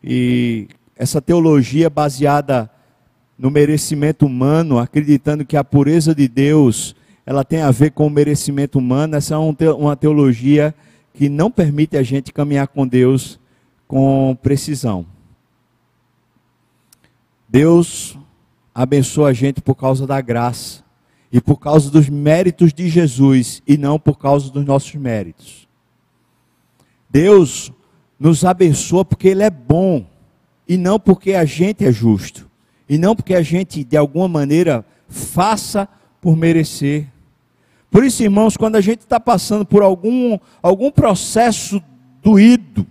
E 0.02 0.70
essa 0.96 1.22
teologia 1.22 1.90
baseada 1.90 2.72
no 3.38 3.52
merecimento 3.52 4.26
humano, 4.26 4.80
acreditando 4.80 5.46
que 5.46 5.58
a 5.58 5.66
pureza 5.66 6.16
de 6.16 6.30
Deus 6.30 6.96
ela 7.26 7.44
tem 7.44 7.62
a 7.62 7.70
ver 7.70 7.92
com 7.92 8.08
o 8.08 8.10
merecimento 8.10 8.80
humano, 8.80 9.18
essa 9.18 9.36
é 9.36 9.38
uma 9.38 9.98
teologia 9.98 10.74
que 11.14 11.28
não 11.28 11.52
permite 11.52 11.98
a 11.98 12.04
gente 12.04 12.32
caminhar 12.32 12.70
com 12.70 12.88
Deus 12.88 13.38
com 13.86 14.34
precisão. 14.42 15.06
Deus 17.50 18.17
abençoa 18.78 19.30
a 19.30 19.34
gente 19.34 19.60
por 19.60 19.74
causa 19.74 20.06
da 20.06 20.22
graça 20.22 20.84
e 21.32 21.42
por 21.42 21.58
causa 21.58 21.90
dos 21.90 22.08
méritos 22.08 22.72
de 22.72 22.88
Jesus 22.88 23.60
e 23.66 23.76
não 23.76 23.98
por 23.98 24.20
causa 24.20 24.52
dos 24.52 24.64
nossos 24.64 24.94
méritos. 24.94 25.68
Deus 27.10 27.74
nos 28.20 28.46
abençoa 28.46 29.04
porque 29.04 29.30
Ele 29.30 29.42
é 29.42 29.50
bom 29.50 30.06
e 30.68 30.78
não 30.78 31.00
porque 31.00 31.34
a 31.34 31.44
gente 31.44 31.84
é 31.84 31.92
justo 31.92 32.48
e 32.88 33.00
não 33.00 33.16
porque 33.16 33.34
a 33.34 33.42
gente 33.42 33.84
de 33.84 33.98
alguma 33.98 34.28
maneira 34.28 34.86
faça 35.10 35.90
por 36.22 36.38
merecer. 36.38 37.08
Por 37.90 38.04
isso, 38.04 38.22
irmãos, 38.22 38.56
quando 38.56 38.76
a 38.76 38.82
gente 38.82 39.00
está 39.00 39.20
passando 39.20 39.66
por 39.66 39.82
algum, 39.82 40.38
algum 40.62 40.92
processo 40.92 41.82
doído, 42.22 42.86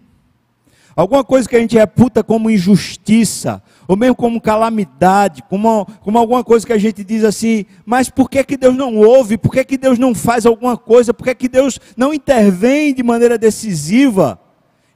alguma 0.96 1.22
coisa 1.22 1.46
que 1.46 1.54
a 1.54 1.60
gente 1.60 1.76
reputa 1.76 2.24
como 2.24 2.50
injustiça, 2.50 3.62
ou 3.86 3.96
mesmo 3.96 4.16
como 4.16 4.40
calamidade, 4.40 5.44
como, 5.48 5.86
como 6.00 6.18
alguma 6.18 6.42
coisa 6.42 6.66
que 6.66 6.72
a 6.72 6.78
gente 6.78 7.04
diz 7.04 7.22
assim, 7.22 7.66
mas 7.84 8.08
por 8.08 8.30
que, 8.30 8.42
que 8.42 8.56
Deus 8.56 8.74
não 8.74 8.96
ouve? 8.96 9.36
Por 9.36 9.52
que, 9.52 9.62
que 9.62 9.76
Deus 9.76 9.98
não 9.98 10.14
faz 10.14 10.46
alguma 10.46 10.76
coisa? 10.76 11.12
Por 11.12 11.24
que, 11.24 11.34
que 11.34 11.48
Deus 11.48 11.78
não 11.94 12.14
intervém 12.14 12.94
de 12.94 13.02
maneira 13.02 13.36
decisiva? 13.36 14.40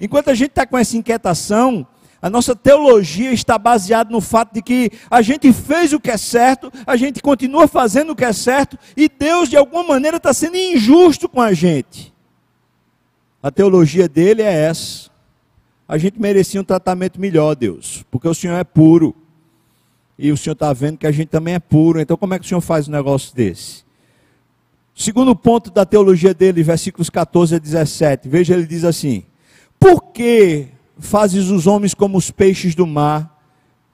Enquanto 0.00 0.30
a 0.30 0.34
gente 0.34 0.50
está 0.50 0.66
com 0.66 0.78
essa 0.78 0.96
inquietação, 0.96 1.86
a 2.22 2.30
nossa 2.30 2.56
teologia 2.56 3.30
está 3.30 3.58
baseada 3.58 4.10
no 4.10 4.22
fato 4.22 4.54
de 4.54 4.62
que 4.62 4.90
a 5.10 5.20
gente 5.20 5.52
fez 5.52 5.92
o 5.92 6.00
que 6.00 6.10
é 6.10 6.16
certo, 6.16 6.72
a 6.86 6.96
gente 6.96 7.20
continua 7.20 7.68
fazendo 7.68 8.10
o 8.10 8.16
que 8.16 8.24
é 8.24 8.32
certo, 8.32 8.78
e 8.96 9.06
Deus, 9.06 9.50
de 9.50 9.56
alguma 9.58 9.84
maneira, 9.84 10.16
está 10.16 10.32
sendo 10.32 10.56
injusto 10.56 11.28
com 11.28 11.42
a 11.42 11.52
gente. 11.52 12.14
A 13.42 13.50
teologia 13.50 14.08
dele 14.08 14.40
é 14.42 14.52
essa. 14.52 15.09
A 15.90 15.98
gente 15.98 16.20
merecia 16.20 16.60
um 16.60 16.64
tratamento 16.64 17.20
melhor, 17.20 17.56
Deus, 17.56 18.04
porque 18.12 18.28
o 18.28 18.34
Senhor 18.34 18.54
é 18.54 18.62
puro. 18.62 19.12
E 20.16 20.30
o 20.30 20.36
Senhor 20.36 20.52
está 20.52 20.72
vendo 20.72 20.98
que 20.98 21.06
a 21.06 21.10
gente 21.10 21.30
também 21.30 21.54
é 21.54 21.58
puro. 21.58 22.00
Então, 22.00 22.16
como 22.16 22.32
é 22.32 22.38
que 22.38 22.44
o 22.44 22.48
Senhor 22.48 22.60
faz 22.60 22.86
um 22.86 22.92
negócio 22.92 23.34
desse? 23.34 23.82
Segundo 24.94 25.34
ponto 25.34 25.68
da 25.68 25.84
teologia 25.84 26.32
dele, 26.32 26.62
versículos 26.62 27.10
14 27.10 27.56
a 27.56 27.58
17. 27.58 28.28
Veja, 28.28 28.54
ele 28.54 28.68
diz 28.68 28.84
assim: 28.84 29.24
Por 29.80 30.12
que 30.12 30.68
fazes 30.96 31.48
os 31.48 31.66
homens 31.66 31.92
como 31.92 32.16
os 32.18 32.30
peixes 32.30 32.74
do 32.76 32.86
mar. 32.86 33.38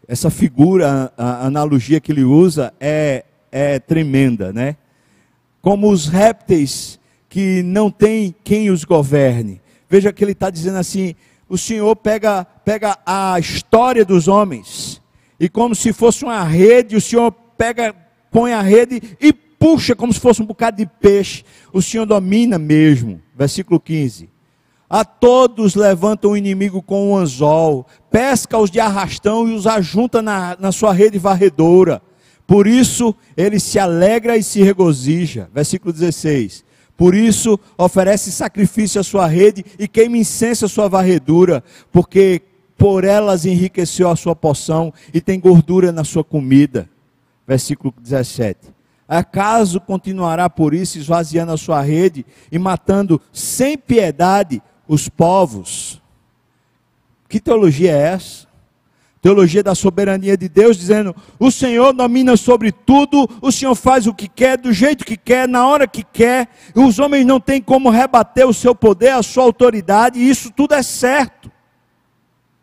Essa 0.06 0.28
figura, 0.28 1.11
a 1.16 1.46
analogia 1.46 1.98
que 1.98 2.12
ele 2.12 2.24
usa 2.24 2.74
é, 2.78 3.24
é 3.50 3.78
tremenda, 3.78 4.52
né? 4.52 4.76
Como 5.62 5.90
os 5.90 6.09
répteis 6.09 7.00
que 7.28 7.62
não 7.62 7.90
tem 7.90 8.35
quem 8.44 8.70
os 8.70 8.85
governe. 8.85 9.61
Veja 9.88 10.12
que 10.12 10.22
ele 10.22 10.32
está 10.32 10.50
dizendo 10.50 10.78
assim: 10.78 11.14
o 11.48 11.56
Senhor 11.56 11.94
pega, 11.96 12.44
pega 12.44 12.98
a 13.04 13.38
história 13.38 14.04
dos 14.04 14.28
homens, 14.28 15.00
e 15.38 15.48
como 15.48 15.74
se 15.74 15.92
fosse 15.92 16.24
uma 16.24 16.42
rede, 16.42 16.96
o 16.96 17.00
Senhor 17.00 17.30
pega, 17.56 17.94
põe 18.30 18.52
a 18.52 18.62
rede 18.62 19.02
e 19.20 19.32
puxa 19.32 19.94
como 19.94 20.12
se 20.12 20.20
fosse 20.20 20.42
um 20.42 20.46
bocado 20.46 20.78
de 20.78 20.87
peixe. 20.87 21.44
O 21.72 21.82
Senhor 21.82 22.06
domina 22.06 22.59
mesmo. 22.59 23.20
Versículo 23.37 23.78
15. 23.78 24.30
A 24.88 25.04
todos 25.04 25.74
levanta 25.74 26.28
o 26.28 26.37
inimigo 26.37 26.80
com 26.80 27.11
um 27.11 27.16
anzol, 27.16 27.87
pesca-os 28.11 28.70
de 28.70 28.78
arrastão 28.78 29.48
e 29.48 29.52
os 29.52 29.66
ajunta 29.66 30.22
na, 30.22 30.56
na 30.61 30.70
sua 30.70 30.92
rede 30.92 31.18
varredora. 31.18 32.00
Por 32.46 32.68
isso 32.68 33.14
ele 33.37 33.59
se 33.59 33.78
alegra 33.78 34.37
e 34.37 34.42
se 34.42 34.62
regozija. 34.62 35.50
Versículo 35.52 35.92
16. 35.92 36.64
Por 36.96 37.14
isso 37.14 37.59
oferece 37.76 38.32
sacrifício 38.32 39.00
à 39.00 39.04
sua 39.04 39.26
rede 39.26 39.64
e 39.78 39.87
queima 39.87 40.16
incenso 40.16 40.64
à 40.64 40.68
sua 40.68 40.88
varredura, 40.88 41.62
porque 41.92 42.42
por 42.76 43.04
elas 43.04 43.44
enriqueceu 43.44 44.09
a 44.09 44.16
sua 44.16 44.35
poção 44.35 44.92
e 45.12 45.20
tem 45.20 45.38
gordura 45.38 45.92
na 45.92 46.04
sua 46.04 46.24
comida. 46.24 46.88
Versículo 47.46 47.92
17. 48.00 48.74
Acaso 49.09 49.80
continuará 49.80 50.50
por 50.50 50.74
isso 50.74 50.98
esvaziando 50.98 51.52
a 51.52 51.56
sua 51.56 51.80
rede 51.80 52.26
e 52.50 52.59
matando 52.59 53.20
sem 53.32 53.78
piedade 53.78 54.61
os 54.88 55.09
povos. 55.09 56.02
Que 57.28 57.40
teologia 57.40 57.92
é 57.92 58.00
essa? 58.14 58.45
Teologia 59.20 59.62
da 59.62 59.74
soberania 59.74 60.37
de 60.37 60.48
Deus, 60.48 60.76
dizendo: 60.76 61.14
o 61.38 61.50
Senhor 61.50 61.92
domina 61.92 62.37
sobre 62.37 62.70
tudo, 62.70 63.29
o 63.40 63.50
Senhor 63.50 63.74
faz 63.74 64.07
o 64.07 64.14
que 64.14 64.29
quer, 64.29 64.57
do 64.59 64.72
jeito 64.72 65.05
que 65.05 65.16
quer, 65.16 65.48
na 65.48 65.66
hora 65.66 65.87
que 65.87 66.05
quer, 66.05 66.48
os 66.74 66.98
homens 66.98 67.26
não 67.26 67.40
têm 67.40 67.61
como 67.61 67.90
rebater 67.90 68.46
o 68.46 68.55
seu 68.55 68.74
poder, 68.74 69.11
a 69.11 69.22
sua 69.22 69.44
autoridade, 69.44 70.18
e 70.18 70.29
isso 70.29 70.50
tudo 70.50 70.74
é 70.74 70.83
certo. 70.83 71.50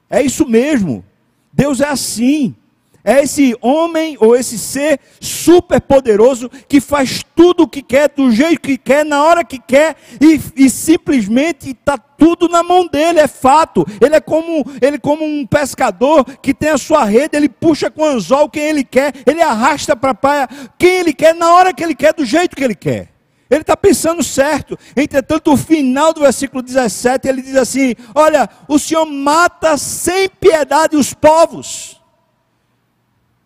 É 0.10 0.22
isso 0.22 0.48
mesmo. 0.48 1.04
Deus 1.52 1.82
é 1.82 1.88
assim. 1.90 2.56
É 3.04 3.22
esse 3.22 3.54
homem 3.62 4.16
ou 4.18 4.34
esse 4.34 4.58
ser 4.58 4.98
super 5.20 5.82
poderoso 5.82 6.50
que 6.70 6.80
faz 6.80 7.22
tudo 7.36 7.64
o 7.64 7.68
que 7.68 7.82
quer, 7.82 8.10
do 8.10 8.32
jeito 8.32 8.62
que 8.62 8.78
quer, 8.78 9.04
na 9.04 9.22
hora 9.22 9.44
que 9.44 9.60
quer 9.60 9.98
e, 10.22 10.40
e 10.56 10.70
simplesmente 10.70 11.72
está 11.72 11.98
tudo 11.98 12.48
na 12.48 12.64
mão 12.64 12.88
dele, 12.88 13.20
é 13.20 13.28
fato. 13.28 13.86
Ele 14.00 14.16
é 14.16 14.22
como 14.22 14.66
ele 14.82 14.96
é 14.96 15.00
como 15.00 15.26
um 15.26 15.46
pescador 15.46 16.24
que 16.42 16.54
tem 16.54 16.70
a 16.70 16.78
sua 16.78 17.04
rede, 17.04 17.36
ele 17.36 17.50
puxa 17.50 17.92
com 17.92 18.06
anzol 18.06 18.50
quem 18.50 18.64
ele 18.64 18.86
quer, 18.86 19.14
ele 19.26 19.42
arrasta 19.42 19.98
para 19.98 20.12
a 20.12 20.16
praia 20.16 20.48
quem 20.80 21.00
ele 21.00 21.14
quer, 21.14 21.36
na 21.36 21.54
hora 21.54 21.74
que 21.74 21.84
ele 21.84 21.96
quer, 21.96 22.14
do 22.14 22.24
jeito 22.24 22.56
que 22.56 22.64
ele 22.64 22.76
quer. 22.76 23.10
Ele 23.50 23.62
está 23.62 23.76
pensando 23.76 24.24
certo. 24.24 24.80
Entretanto, 24.96 25.52
o 25.52 25.58
final 25.58 26.14
do 26.14 26.22
versículo 26.22 26.64
17, 26.64 27.28
ele 27.28 27.42
diz 27.42 27.56
assim: 27.56 27.94
Olha, 28.16 28.50
o 28.68 28.80
Senhor 28.80 29.06
mata 29.06 29.78
sem 29.78 30.30
piedade 30.30 30.96
os 30.96 31.14
povos. 31.14 32.02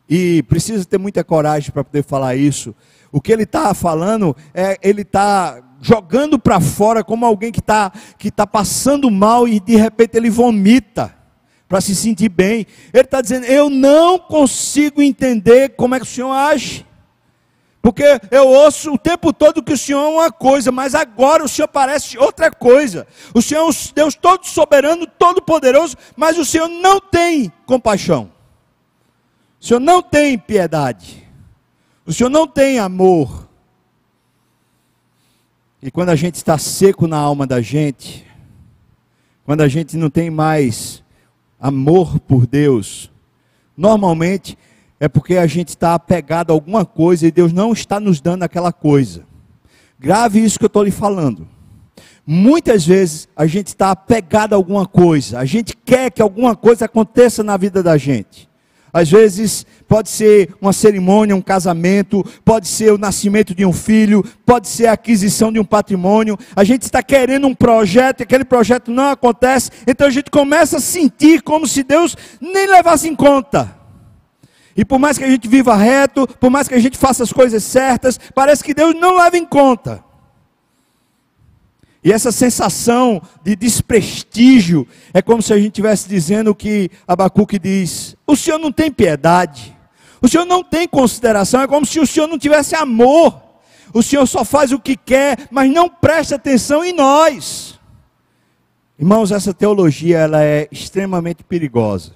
E 0.10 0.44
precisa 0.44 0.86
ter 0.86 0.98
muita 0.98 1.24
coragem 1.24 1.72
para 1.72 1.84
poder 1.84 2.04
falar 2.04 2.36
isso. 2.36 2.76
O 3.12 3.22
que 3.22 3.32
ele 3.32 3.44
está 3.44 3.74
falando 3.74 4.36
é 4.54 4.78
ele 4.82 5.02
está 5.02 5.62
jogando 5.82 6.40
para 6.40 6.60
fora 6.60 7.04
como 7.04 7.26
alguém 7.26 7.52
que 7.52 7.60
está 7.60 7.92
que 8.18 8.32
tá 8.32 8.48
passando 8.48 9.10
mal 9.12 9.48
e 9.48 9.60
de 9.60 9.76
repente 9.76 10.18
ele 10.18 10.30
vomita 10.30 11.16
para 11.68 11.82
se 11.82 11.96
sentir 11.96 12.30
bem. 12.30 12.66
Ele 12.94 13.04
está 13.04 13.22
dizendo: 13.22 13.46
Eu 13.46 13.70
não 13.70 14.18
consigo 14.18 15.02
entender 15.02 15.70
como 15.70 15.96
é 15.96 16.00
que 16.00 16.06
o 16.06 16.10
Senhor 16.10 16.32
age. 16.32 16.86
Porque 17.82 18.04
eu 18.32 18.48
ouço 18.48 18.92
o 18.92 18.98
tempo 18.98 19.32
todo 19.32 19.64
que 19.64 19.72
o 19.72 19.78
Senhor 19.78 20.02
é 20.02 20.08
uma 20.10 20.32
coisa, 20.32 20.74
mas 20.74 20.94
agora 20.94 21.44
o 21.44 21.48
Senhor 21.48 21.70
parece 21.70 22.18
outra 22.18 22.52
coisa. 22.52 23.08
O 23.34 23.42
Senhor 23.42 23.62
é 23.62 23.64
um 23.64 23.72
Deus 23.96 24.14
todo 24.14 24.46
soberano, 24.46 25.08
todo 25.08 25.42
poderoso, 25.42 25.96
mas 26.16 26.38
o 26.38 26.44
Senhor 26.44 26.68
não 26.68 27.00
tem 27.00 27.50
compaixão. 27.66 28.37
O 29.60 29.66
Senhor 29.66 29.80
não 29.80 30.02
tem 30.02 30.38
piedade. 30.38 31.28
O 32.06 32.14
Senhor 32.14 32.30
não 32.30 32.48
tem 32.48 32.80
amor. 32.80 33.48
E 35.82 35.92
quando 35.92 36.10
a 36.10 36.16
gente 36.16 36.36
está 36.36 36.58
seco 36.58 37.08
na 37.08 37.18
alma 37.18 37.46
da 37.46 37.62
gente, 37.62 38.26
quando 39.46 39.62
a 39.62 39.68
gente 39.68 39.96
não 39.96 40.10
tem 40.10 40.30
mais 40.30 41.04
amor 41.60 42.20
por 42.20 42.48
Deus, 42.48 43.12
normalmente 43.76 44.58
é 45.00 45.08
porque 45.08 45.38
a 45.38 45.48
gente 45.48 45.70
está 45.70 45.94
apegado 45.94 46.52
a 46.52 46.54
alguma 46.54 46.86
coisa 46.86 47.28
e 47.28 47.32
Deus 47.32 47.54
não 47.54 47.72
está 47.72 48.00
nos 48.00 48.20
dando 48.20 48.44
aquela 48.44 48.74
coisa. 48.74 49.26
Grave 50.00 50.44
isso 50.44 50.58
que 50.58 50.66
eu 50.66 50.68
estou 50.68 50.84
lhe 50.84 50.92
falando. 50.92 51.48
Muitas 52.26 52.86
vezes 52.86 53.28
a 53.36 53.46
gente 53.46 53.68
está 53.68 53.92
apegado 53.92 54.54
a 54.54 54.56
alguma 54.56 54.86
coisa, 54.86 55.40
a 55.40 55.46
gente 55.46 55.76
quer 55.76 56.12
que 56.12 56.22
alguma 56.22 56.56
coisa 56.56 56.86
aconteça 56.86 57.44
na 57.44 57.56
vida 57.56 57.82
da 57.82 57.96
gente. 57.98 58.50
Às 58.92 59.10
vezes 59.10 59.66
pode 59.88 60.10
ser 60.10 60.56
uma 60.62 60.74
cerimônia, 60.74 61.36
um 61.36 61.42
casamento, 61.42 62.26
pode 62.44 62.68
ser 62.68 62.92
o 62.92 62.98
nascimento 62.98 63.54
de 63.54 63.66
um 63.66 63.74
filho, 63.74 64.24
pode 64.46 64.68
ser 64.68 64.88
a 64.88 64.94
aquisição 64.94 65.52
de 65.52 65.60
um 65.60 65.66
patrimônio. 65.66 66.38
A 66.56 66.64
gente 66.64 66.84
está 66.84 67.04
querendo 67.04 67.48
um 67.48 67.54
projeto 67.54 68.22
e 68.22 68.24
aquele 68.24 68.46
projeto 68.46 68.92
não 68.92 69.12
acontece, 69.12 69.72
então 69.86 70.08
a 70.08 70.12
gente 70.12 70.32
começa 70.32 70.78
a 70.78 70.82
sentir 70.82 71.42
como 71.42 71.68
se 71.68 71.84
Deus 71.84 72.16
nem 72.40 72.68
levasse 72.68 73.08
em 73.08 73.16
conta. 73.16 73.76
E 74.76 74.86
por 74.86 75.00
mais 75.00 75.18
que 75.18 75.24
a 75.24 75.30
gente 75.30 75.48
viva 75.48 75.76
reto, 75.76 76.28
por 76.40 76.52
mais 76.52 76.68
que 76.68 76.76
a 76.76 76.80
gente 76.80 76.98
faça 76.98 77.24
as 77.24 77.34
coisas 77.34 77.64
certas, 77.64 78.20
parece 78.36 78.64
que 78.64 78.76
Deus 78.76 78.94
não 78.94 79.18
leva 79.18 79.36
em 79.36 79.46
conta. 79.46 80.07
E 82.04 82.12
essa 82.12 82.32
sensação 82.32 83.22
de 83.44 83.56
desprestígio 83.56 84.88
é 85.14 85.22
como 85.22 85.42
se 85.42 85.52
a 85.52 85.58
gente 85.58 85.68
estivesse 85.68 86.08
dizendo 86.08 86.54
que 86.54 86.90
Abacuque 87.08 87.58
diz: 87.60 88.16
o 88.26 88.36
Senhor 88.36 88.60
não 88.60 88.72
tem 88.72 88.92
piedade, 88.92 89.76
o 90.22 90.28
Senhor 90.28 90.46
não 90.46 90.64
tem 90.64 90.88
consideração, 90.88 91.62
é 91.62 91.68
como 91.68 91.86
se 91.86 92.00
o 92.00 92.08
Senhor 92.08 92.28
não 92.28 92.38
tivesse 92.38 92.76
amor, 92.76 93.42
o 93.94 94.04
Senhor 94.04 94.26
só 94.28 94.46
faz 94.46 94.72
o 94.72 94.80
que 94.80 94.96
quer, 94.96 95.48
mas 95.52 95.72
não 95.72 95.90
presta 95.90 96.36
atenção 96.36 96.84
em 96.84 96.94
nós. 96.94 97.80
Irmãos, 99.00 99.32
essa 99.32 99.54
teologia 99.54 100.18
ela 100.18 100.44
é 100.44 100.68
extremamente 100.72 101.44
perigosa. 101.44 102.14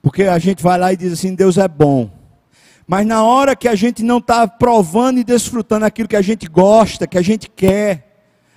Porque 0.00 0.22
a 0.22 0.38
gente 0.38 0.62
vai 0.62 0.78
lá 0.78 0.92
e 0.92 0.96
diz 0.96 1.12
assim: 1.12 1.34
Deus 1.34 1.58
é 1.58 1.66
bom. 1.66 2.10
Mas 2.86 3.04
na 3.04 3.24
hora 3.24 3.56
que 3.56 3.66
a 3.66 3.74
gente 3.74 4.02
não 4.04 4.18
está 4.18 4.46
provando 4.46 5.18
e 5.18 5.24
desfrutando 5.24 5.84
aquilo 5.84 6.08
que 6.08 6.16
a 6.16 6.22
gente 6.22 6.46
gosta, 6.46 7.06
que 7.06 7.18
a 7.18 7.22
gente 7.22 7.50
quer, 7.50 8.05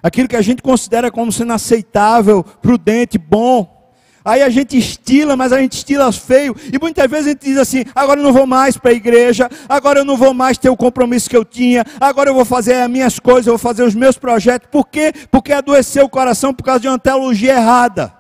aquilo 0.02 0.28
que 0.28 0.36
a 0.36 0.42
gente 0.42 0.62
considera 0.62 1.12
como 1.12 1.32
sendo 1.32 1.54
aceitável, 1.54 2.44
prudente, 2.44 3.18
bom, 3.18 3.80
aí 4.24 4.42
a 4.42 4.50
gente 4.50 4.78
estila, 4.78 5.36
mas 5.36 5.52
a 5.52 5.60
gente 5.60 5.74
estila 5.74 6.12
feio, 6.12 6.56
e 6.72 6.78
muitas 6.80 7.10
vezes 7.10 7.28
a 7.28 7.30
gente 7.32 7.44
diz 7.44 7.58
assim: 7.58 7.84
agora 7.96 8.20
eu 8.20 8.24
não 8.24 8.34
vou 8.34 8.46
mais 8.46 8.78
para 8.78 8.92
a 8.92 8.94
igreja, 8.94 9.50
agora 9.68 10.00
eu 10.00 10.06
não 10.06 10.18
vou 10.18 10.34
mais 10.34 10.58
ter 10.58 10.70
o 10.70 10.78
compromisso 10.78 11.30
que 11.30 11.38
eu 11.38 11.46
tinha, 11.46 11.84
agora 12.00 12.30
eu 12.30 12.34
vou 12.34 12.46
fazer 12.46 12.76
as 12.76 12.90
minhas 12.90 13.20
coisas, 13.20 13.48
eu 13.48 13.54
vou 13.54 13.60
fazer 13.60 13.84
os 13.84 13.96
meus 13.96 14.18
projetos, 14.18 14.70
por 14.72 14.88
quê? 14.88 15.14
Porque 15.32 15.54
adoeceu 15.54 16.06
o 16.06 16.10
coração 16.10 16.54
por 16.54 16.64
causa 16.64 16.82
de 16.82 16.88
uma 16.88 17.00
teologia 17.00 17.54
errada. 17.54 18.14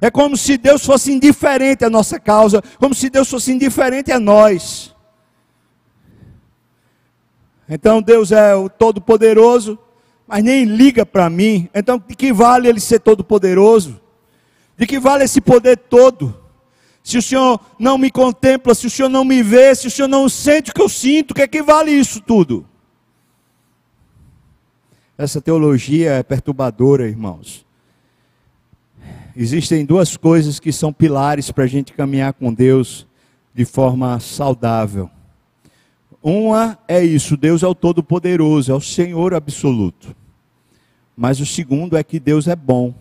É 0.00 0.10
como 0.10 0.34
se 0.34 0.56
Deus 0.56 0.84
fosse 0.84 1.12
indiferente 1.12 1.84
à 1.84 1.90
nossa 1.90 2.18
causa, 2.18 2.62
como 2.78 2.94
se 2.94 3.10
Deus 3.10 3.28
fosse 3.28 3.52
indiferente 3.52 4.10
a 4.10 4.18
nós. 4.18 4.94
Então 7.68 8.00
Deus 8.00 8.32
é 8.32 8.54
o 8.54 8.68
Todo-Poderoso, 8.68 9.78
mas 10.30 10.44
nem 10.44 10.64
liga 10.64 11.04
para 11.04 11.28
mim. 11.28 11.68
Então 11.74 12.02
de 12.06 12.14
que 12.14 12.32
vale 12.32 12.68
ele 12.68 12.80
ser 12.80 13.00
Todo-Poderoso? 13.00 14.00
De 14.78 14.86
que 14.86 14.98
vale 14.98 15.24
esse 15.24 15.40
poder 15.40 15.76
todo? 15.76 16.34
Se 17.02 17.18
o 17.18 17.22
Senhor 17.22 17.60
não 17.78 17.98
me 17.98 18.10
contempla, 18.10 18.74
se 18.74 18.86
o 18.86 18.90
Senhor 18.90 19.08
não 19.08 19.24
me 19.24 19.42
vê, 19.42 19.74
se 19.74 19.88
o 19.88 19.90
Senhor 19.90 20.08
não 20.08 20.28
sente 20.28 20.70
o 20.70 20.74
que 20.74 20.80
eu 20.80 20.88
sinto, 20.88 21.32
o 21.32 21.34
que 21.34 21.42
é 21.42 21.48
que 21.48 21.62
vale 21.62 21.90
isso 21.90 22.20
tudo? 22.20 22.64
Essa 25.18 25.40
teologia 25.40 26.12
é 26.12 26.22
perturbadora, 26.22 27.06
irmãos 27.06 27.66
existem 29.36 29.84
duas 29.84 30.16
coisas 30.16 30.58
que 30.58 30.72
são 30.72 30.92
pilares 30.92 31.50
para 31.50 31.64
a 31.64 31.66
gente 31.66 31.92
caminhar 31.92 32.32
com 32.32 32.52
Deus 32.52 33.06
de 33.54 33.64
forma 33.64 34.18
saudável. 34.20 35.10
Uma 36.22 36.78
é 36.86 37.02
isso: 37.02 37.36
Deus 37.36 37.62
é 37.62 37.66
o 37.66 37.74
Todo-Poderoso, 37.74 38.72
é 38.72 38.74
o 38.74 38.80
Senhor 38.80 39.34
absoluto. 39.34 40.14
Mas 41.20 41.38
o 41.38 41.44
segundo 41.44 41.98
é 41.98 42.02
que 42.02 42.18
Deus 42.18 42.48
é 42.48 42.56
bom. 42.56 42.94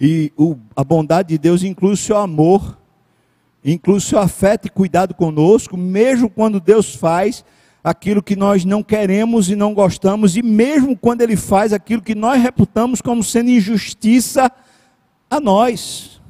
E 0.00 0.32
o, 0.36 0.56
a 0.76 0.84
bondade 0.84 1.30
de 1.30 1.38
Deus 1.38 1.64
inclui 1.64 1.94
o 1.94 1.96
seu 1.96 2.16
amor, 2.16 2.78
inclui 3.64 3.96
o 3.96 4.00
seu 4.00 4.20
afeto 4.20 4.68
e 4.68 4.70
cuidado 4.70 5.12
conosco, 5.14 5.76
mesmo 5.76 6.30
quando 6.30 6.60
Deus 6.60 6.94
faz 6.94 7.44
aquilo 7.82 8.22
que 8.22 8.36
nós 8.36 8.64
não 8.64 8.84
queremos 8.84 9.50
e 9.50 9.56
não 9.56 9.74
gostamos, 9.74 10.36
e 10.36 10.44
mesmo 10.44 10.96
quando 10.96 11.22
Ele 11.22 11.34
faz 11.34 11.72
aquilo 11.72 12.02
que 12.02 12.14
nós 12.14 12.40
reputamos 12.40 13.02
como 13.02 13.24
sendo 13.24 13.50
injustiça 13.50 14.48
a 15.28 15.40
nós. 15.40 16.22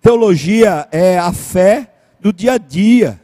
Teologia 0.00 0.86
é 0.92 1.18
a 1.18 1.32
fé 1.32 1.92
do 2.20 2.32
dia 2.32 2.52
a 2.52 2.58
dia. 2.58 3.20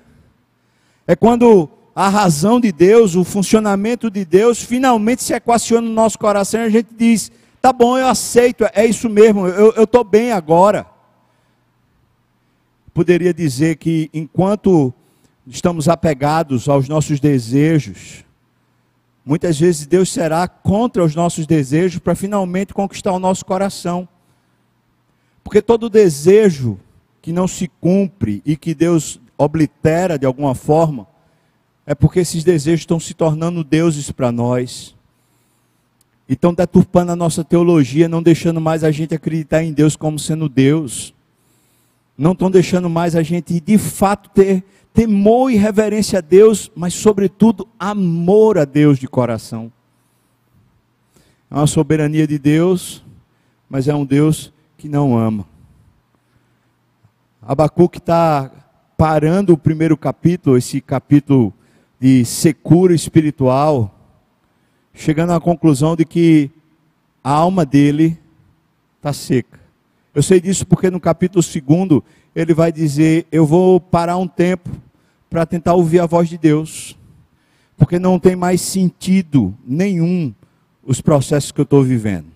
É 1.07 1.15
quando 1.15 1.78
a 2.01 2.09
razão 2.09 2.61
de 2.61 2.71
Deus, 2.71 3.17
o 3.17 3.25
funcionamento 3.25 4.09
de 4.09 4.25
Deus, 4.25 4.63
finalmente 4.63 5.21
se 5.21 5.35
equaciona 5.35 5.85
no 5.85 5.93
nosso 5.93 6.17
coração 6.17 6.61
e 6.61 6.65
a 6.65 6.71
gente 6.71 6.91
diz: 6.97 7.33
tá 7.61 7.73
bom, 7.73 7.99
eu 7.99 8.07
aceito, 8.07 8.65
é 8.73 8.87
isso 8.87 9.09
mesmo, 9.09 9.49
eu 9.49 9.83
estou 9.83 10.05
bem 10.05 10.31
agora. 10.31 10.87
Poderia 12.95 13.35
dizer 13.35 13.79
que 13.79 14.09
enquanto 14.15 14.95
estamos 15.45 15.89
apegados 15.89 16.69
aos 16.69 16.89
nossos 16.89 17.19
desejos, 17.19 18.25
Muitas 19.27 19.61
vezes 19.61 19.87
Deus 19.87 20.11
será 20.11 20.49
contra 20.49 21.05
os 21.05 21.15
nossos 21.15 21.47
desejos 21.47 21.99
para 21.99 22.15
finalmente 22.15 22.73
conquistar 22.73 23.13
o 23.13 23.19
nosso 23.19 23.45
coração. 23.45 24.09
Porque 25.45 25.61
todo 25.61 25.91
desejo 25.91 26.79
que 27.21 27.31
não 27.31 27.47
se 27.47 27.69
cumpre 27.79 28.41
e 28.47 28.57
que 28.57 28.75
Deus 28.75 29.21
oblitera 29.37 30.19
de 30.19 30.25
alguma 30.25 30.55
forma, 30.55 31.07
é 31.89 31.95
porque 31.95 32.21
esses 32.21 32.45
desejos 32.45 32.81
estão 32.81 33.01
se 33.01 33.15
tornando 33.15 33.65
deuses 33.65 34.11
para 34.11 34.31
nós. 34.31 34.95
E 36.29 36.35
estão 36.35 36.53
deturpando 36.53 37.13
a 37.13 37.17
nossa 37.17 37.43
teologia, 37.43 38.07
não 38.07 38.23
deixando 38.23 38.61
mais 38.61 38.85
a 38.85 38.91
gente 38.91 39.15
acreditar 39.15 39.65
em 39.65 39.73
Deus 39.73 39.97
como 39.97 40.19
sendo 40.19 40.51
Deus. 40.51 41.15
Não 42.17 42.33
estão 42.33 42.51
deixando 42.51 42.91
mais 42.91 43.17
a 43.17 43.23
gente 43.23 43.59
de 43.59 43.79
fato 43.79 44.29
ter 44.29 44.63
temor 44.93 45.51
e 45.51 45.57
reverência 45.57 46.19
a 46.19 46.21
Deus, 46.21 46.71
mas 46.77 46.93
sobretudo 46.93 47.67
amor 47.79 48.59
a 48.59 48.67
Deus 48.67 48.99
de 48.99 49.09
coração. 49.09 49.73
É 51.51 51.55
uma 51.55 51.67
soberania 51.67 52.27
de 52.27 52.39
Deus, 52.39 53.03
mas 53.67 53.89
é 53.89 53.95
um 53.95 54.05
Deus 54.05 54.53
que 54.77 54.91
não 54.91 55.17
ama. 55.17 55.47
Abacuque 57.41 57.97
está 57.97 58.51
parando 58.95 59.55
o 59.55 59.59
primeiro 59.59 59.97
capítulo, 59.97 60.59
esse 60.59 60.83
capítulo 60.83 61.55
de 62.01 62.25
secura 62.25 62.95
espiritual, 62.95 63.95
chegando 64.95 65.33
à 65.33 65.41
conclusão 65.41 65.97
de 65.97 66.05
que 66.05 66.51
a 67.23 67.31
alma 67.31 67.67
dele 67.67 68.19
está 68.97 69.13
seca. 69.13 69.59
Eu 70.15 70.23
sei 70.23 70.41
disso 70.41 70.67
porque 70.67 70.91
no 70.91 71.01
capítulo 71.01 71.43
segundo 71.43 72.03
ele 72.35 72.55
vai 72.55 72.73
dizer: 72.73 73.27
Eu 73.31 73.45
vou 73.45 73.81
parar 73.81 74.17
um 74.17 74.29
tempo 74.29 74.71
para 75.29 75.45
tentar 75.45 75.75
ouvir 75.75 76.01
a 76.01 76.07
voz 76.07 76.29
de 76.29 76.39
Deus, 76.39 76.97
porque 77.77 77.99
não 77.99 78.19
tem 78.19 78.35
mais 78.35 78.61
sentido 78.61 79.55
nenhum 79.67 80.35
os 80.85 81.01
processos 81.01 81.53
que 81.53 81.61
eu 81.61 81.65
estou 81.65 81.83
vivendo. 81.83 82.27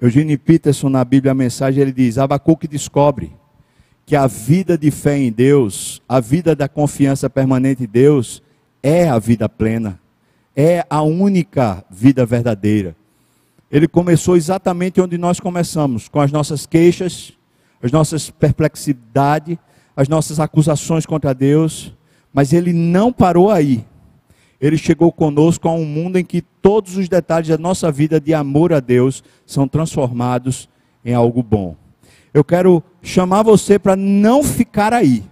Eugênio 0.00 0.38
Peterson, 0.38 0.88
na 0.88 1.04
Bíblia, 1.04 1.32
a 1.32 1.34
mensagem, 1.34 1.82
ele 1.82 1.92
diz: 1.92 2.18
Abacuque 2.18 2.68
descobre 2.68 3.32
que 4.06 4.14
a 4.14 4.28
vida 4.28 4.78
de 4.78 4.88
fé 4.92 5.18
em 5.18 5.32
Deus, 5.32 6.00
a 6.08 6.20
vida 6.20 6.54
da 6.54 6.68
confiança 6.68 7.28
permanente 7.28 7.82
em 7.82 7.88
Deus, 7.88 8.40
é 8.80 9.08
a 9.08 9.18
vida 9.18 9.48
plena, 9.48 9.98
é 10.54 10.86
a 10.88 11.02
única 11.02 11.84
vida 11.90 12.24
verdadeira. 12.24 12.94
Ele 13.68 13.88
começou 13.88 14.36
exatamente 14.36 15.00
onde 15.00 15.18
nós 15.18 15.40
começamos, 15.40 16.08
com 16.08 16.20
as 16.20 16.30
nossas 16.30 16.66
queixas, 16.66 17.32
as 17.82 17.90
nossas 17.90 18.30
perplexidades, 18.30 19.58
as 19.96 20.08
nossas 20.08 20.38
acusações 20.38 21.04
contra 21.04 21.34
Deus, 21.34 21.92
mas 22.32 22.52
ele 22.52 22.72
não 22.72 23.12
parou 23.12 23.50
aí. 23.50 23.84
Ele 24.60 24.78
chegou 24.78 25.10
conosco 25.10 25.68
a 25.68 25.72
um 25.72 25.84
mundo 25.84 26.16
em 26.16 26.24
que 26.24 26.40
todos 26.40 26.96
os 26.96 27.08
detalhes 27.08 27.48
da 27.48 27.58
nossa 27.58 27.90
vida 27.90 28.20
de 28.20 28.32
amor 28.32 28.72
a 28.72 28.78
Deus 28.78 29.24
são 29.44 29.66
transformados 29.66 30.68
em 31.04 31.12
algo 31.12 31.42
bom. 31.42 31.76
Eu 32.36 32.44
quero 32.44 32.84
chamar 33.02 33.42
você 33.42 33.78
para 33.78 33.96
não 33.96 34.44
ficar 34.44 34.92
aí, 34.92 35.24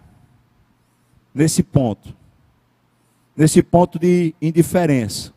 nesse 1.34 1.62
ponto, 1.62 2.16
nesse 3.36 3.62
ponto 3.62 3.98
de 3.98 4.34
indiferença, 4.40 5.30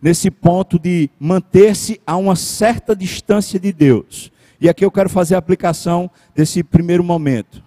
nesse 0.00 0.30
ponto 0.30 0.78
de 0.78 1.10
manter-se 1.18 2.00
a 2.06 2.16
uma 2.16 2.36
certa 2.36 2.94
distância 2.94 3.58
de 3.58 3.72
Deus. 3.72 4.30
E 4.60 4.68
aqui 4.68 4.84
eu 4.84 4.90
quero 4.92 5.08
fazer 5.08 5.34
a 5.34 5.38
aplicação 5.38 6.08
desse 6.32 6.62
primeiro 6.62 7.02
momento. 7.02 7.60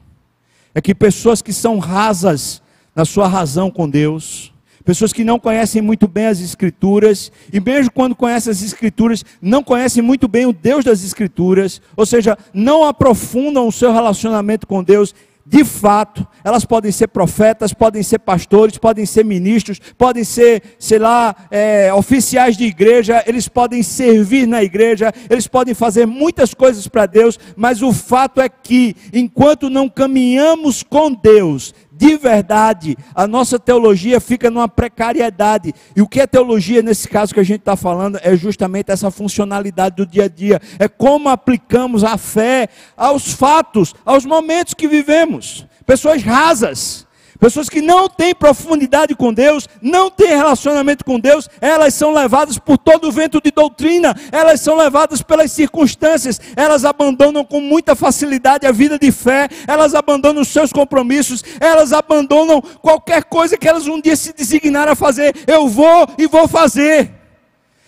É 0.74 0.80
que 0.80 0.96
pessoas 0.96 1.42
que 1.42 1.52
são 1.52 1.80
rasas 1.80 2.62
na 2.96 3.04
sua 3.04 3.28
razão 3.28 3.70
com 3.70 3.90
Deus, 3.90 4.54
pessoas 4.86 5.12
que 5.12 5.24
não 5.24 5.40
conhecem 5.40 5.82
muito 5.82 6.08
bem 6.08 6.28
as 6.28 6.40
Escrituras, 6.40 7.32
e 7.52 7.60
mesmo 7.60 7.92
quando 7.92 8.16
conhecem 8.16 8.52
as 8.52 8.62
Escrituras, 8.62 9.26
não 9.42 9.64
conhecem 9.64 10.04
muito 10.04 10.28
bem 10.28 10.46
o 10.46 10.54
Deus 10.54 10.86
das 10.86 11.04
Escrituras, 11.04 11.82
ou 11.98 12.06
seja, 12.06 12.38
não 12.54 12.84
aprofundam 12.84 13.68
o 13.68 13.72
seu 13.72 13.92
relacionamento 13.92 14.68
com 14.68 14.84
Deus. 14.84 15.14
De 15.48 15.64
fato, 15.64 16.28
elas 16.44 16.66
podem 16.66 16.92
ser 16.92 17.08
profetas, 17.08 17.72
podem 17.72 18.02
ser 18.02 18.18
pastores, 18.18 18.80
podem 18.80 19.06
ser 19.06 19.24
ministros, 19.24 19.80
podem 19.96 20.24
ser, 20.24 20.64
sei 20.80 20.98
lá, 20.98 21.36
é, 21.52 21.94
oficiais 21.94 22.58
de 22.58 22.64
igreja, 22.64 23.24
eles 23.28 23.48
podem 23.48 23.84
servir 23.84 24.48
na 24.48 24.64
igreja, 24.64 25.14
eles 25.30 25.46
podem 25.46 25.76
fazer 25.76 26.08
muitas 26.08 26.56
coisas 26.56 26.88
para 26.88 27.06
Deus, 27.06 27.40
mas 27.56 27.84
o 27.84 27.94
fato 27.94 28.42
é 28.42 28.50
que, 28.50 28.96
enquanto 29.14 29.70
não 29.70 29.88
caminhamos 29.88 30.82
com 30.82 31.14
Deus, 31.14 31.76
de 31.98 32.18
verdade, 32.18 32.98
a 33.14 33.26
nossa 33.26 33.58
teologia 33.58 34.20
fica 34.20 34.52
numa 34.52 34.68
precariedade. 34.68 35.74
E 35.96 36.02
o 36.02 36.08
que 36.08 36.20
é 36.20 36.28
teologia 36.28 36.82
nesse 36.82 37.08
caso 37.08 37.34
que 37.34 37.40
a 37.40 37.44
gente 37.44 37.60
está 37.60 37.76
falando 37.76 38.20
é 38.22 38.36
justamente 38.36 38.92
essa 38.92 39.10
funcionalidade 39.10 39.96
do 39.96 40.06
dia 40.06 40.26
a 40.26 40.28
dia. 40.28 40.62
É 40.78 40.88
como 40.88 41.30
aplicamos 41.30 42.04
a 42.04 42.18
fé 42.18 42.68
aos 42.98 43.32
fatos, 43.32 43.96
aos 44.04 44.26
momentos 44.26 44.74
que 44.74 44.88
vivemos. 44.88 45.66
Pessoas 45.86 46.22
rasas 46.22 47.06
Pessoas 47.46 47.70
que 47.70 47.80
não 47.80 48.10
têm 48.10 48.34
profundidade 48.34 49.14
com 49.14 49.32
Deus, 49.32 49.70
não 49.80 50.10
têm 50.10 50.30
relacionamento 50.30 51.06
com 51.06 51.20
Deus, 51.20 51.48
elas 51.62 51.94
são 51.94 52.12
levadas 52.12 52.58
por 52.58 52.76
todo 52.76 53.08
o 53.08 53.12
vento 53.12 53.40
de 53.40 53.52
doutrina, 53.52 54.16
elas 54.32 54.62
são 54.62 54.76
levadas 54.76 55.22
pelas 55.22 55.52
circunstâncias, 55.52 56.42
elas 56.56 56.84
abandonam 56.84 57.46
com 57.46 57.62
muita 57.62 57.96
facilidade 57.96 58.66
a 58.66 58.72
vida 58.72 58.98
de 58.98 59.12
fé, 59.12 59.48
elas 59.68 59.94
abandonam 59.94 60.42
os 60.42 60.48
seus 60.48 60.74
compromissos, 60.74 61.44
elas 61.60 61.94
abandonam 61.94 62.60
qualquer 62.82 63.26
coisa 63.26 63.60
que 63.60 63.68
elas 63.68 63.86
um 63.86 64.02
dia 64.02 64.16
se 64.16 64.34
designaram 64.34 64.94
a 64.94 64.96
fazer. 64.96 65.36
Eu 65.46 65.68
vou 65.68 66.08
e 66.18 66.26
vou 66.26 66.48
fazer. 66.48 67.12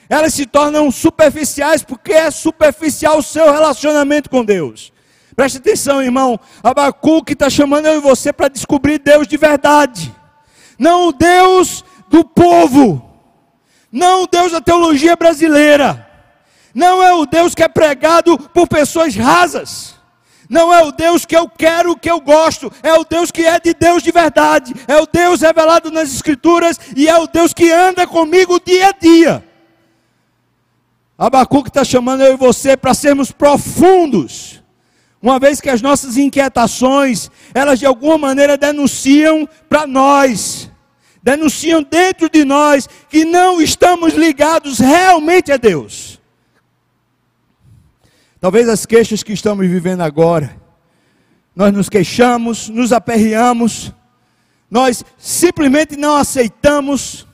Elas 0.08 0.36
se 0.36 0.46
tornam 0.46 0.92
superficiais 0.92 1.82
porque 1.82 2.14
é 2.14 2.30
superficial 2.30 3.18
o 3.18 3.24
seu 3.24 3.52
relacionamento 3.52 4.30
com 4.30 4.46
Deus. 4.46 4.94
Preste 5.38 5.60
atenção, 5.60 6.02
irmão. 6.02 6.40
Abacuque 6.64 7.34
está 7.34 7.48
chamando 7.48 7.86
eu 7.86 8.00
e 8.00 8.02
você 8.02 8.34
para 8.34 8.48
descobrir 8.48 8.98
Deus 8.98 9.28
de 9.28 9.38
verdade. 9.38 10.12
Não 10.80 11.10
o 11.10 11.14
Deus 11.14 11.86
do 12.10 12.26
povo. 12.26 13.08
Não 13.92 14.24
o 14.24 14.28
Deus 14.28 14.52
da 14.52 14.60
teologia 14.60 15.16
brasileira. 15.16 16.10
Não 16.74 17.04
é 17.04 17.14
o 17.14 17.28
Deus 17.28 17.54
que 17.54 17.62
é 17.62 17.68
pregado 17.68 18.36
por 18.50 18.68
pessoas 18.68 19.16
rasas. 19.16 19.94
Não 20.50 20.74
é 20.74 20.82
o 20.84 20.92
Deus 20.92 21.24
que 21.24 21.38
eu 21.38 21.48
quero, 21.48 21.96
que 21.96 22.10
eu 22.10 22.20
gosto. 22.20 22.74
É 22.82 22.96
o 22.96 23.04
Deus 23.04 23.30
que 23.30 23.46
é 23.46 23.60
de 23.60 23.76
Deus 23.76 24.02
de 24.02 24.12
verdade. 24.12 24.74
É 24.88 24.98
o 24.98 25.06
Deus 25.06 25.42
revelado 25.42 25.92
nas 25.92 26.12
Escrituras. 26.12 26.80
E 26.96 27.08
é 27.08 27.16
o 27.16 27.28
Deus 27.28 27.54
que 27.54 27.72
anda 27.72 28.08
comigo 28.08 28.60
dia 28.60 28.88
a 28.88 28.92
dia. 28.92 29.48
Abacuque 31.16 31.70
está 31.70 31.84
chamando 31.84 32.24
eu 32.24 32.34
e 32.34 32.38
você 32.38 32.76
para 32.76 32.96
sermos 32.96 33.32
profundos 33.32 34.57
uma 35.22 35.40
vez 35.40 35.60
que 35.60 35.70
as 35.70 35.82
nossas 35.82 36.18
inquietações, 36.18 37.30
elas 37.54 37.80
de 37.80 37.86
alguma 37.86 38.18
maneira 38.18 38.56
denunciam 38.58 39.48
para 39.68 39.88
nós, 39.88 40.72
denunciam 41.24 41.82
dentro 41.82 42.30
de 42.30 42.46
nós 42.46 42.88
que 43.10 43.26
não 43.26 43.62
estamos 43.62 44.14
ligados 44.14 44.80
realmente 44.80 45.52
a 45.52 45.58
Deus. 45.58 46.22
Talvez 48.40 48.70
as 48.70 48.86
queixas 48.86 49.24
que 49.24 49.34
estamos 49.34 49.68
vivendo 49.68 50.02
agora, 50.02 50.56
nós 51.56 51.74
nos 51.74 51.90
queixamos, 51.90 52.70
nos 52.70 52.94
aperreamos, 52.94 53.92
nós 54.70 55.04
simplesmente 55.18 55.98
não 55.98 56.16
aceitamos, 56.16 57.26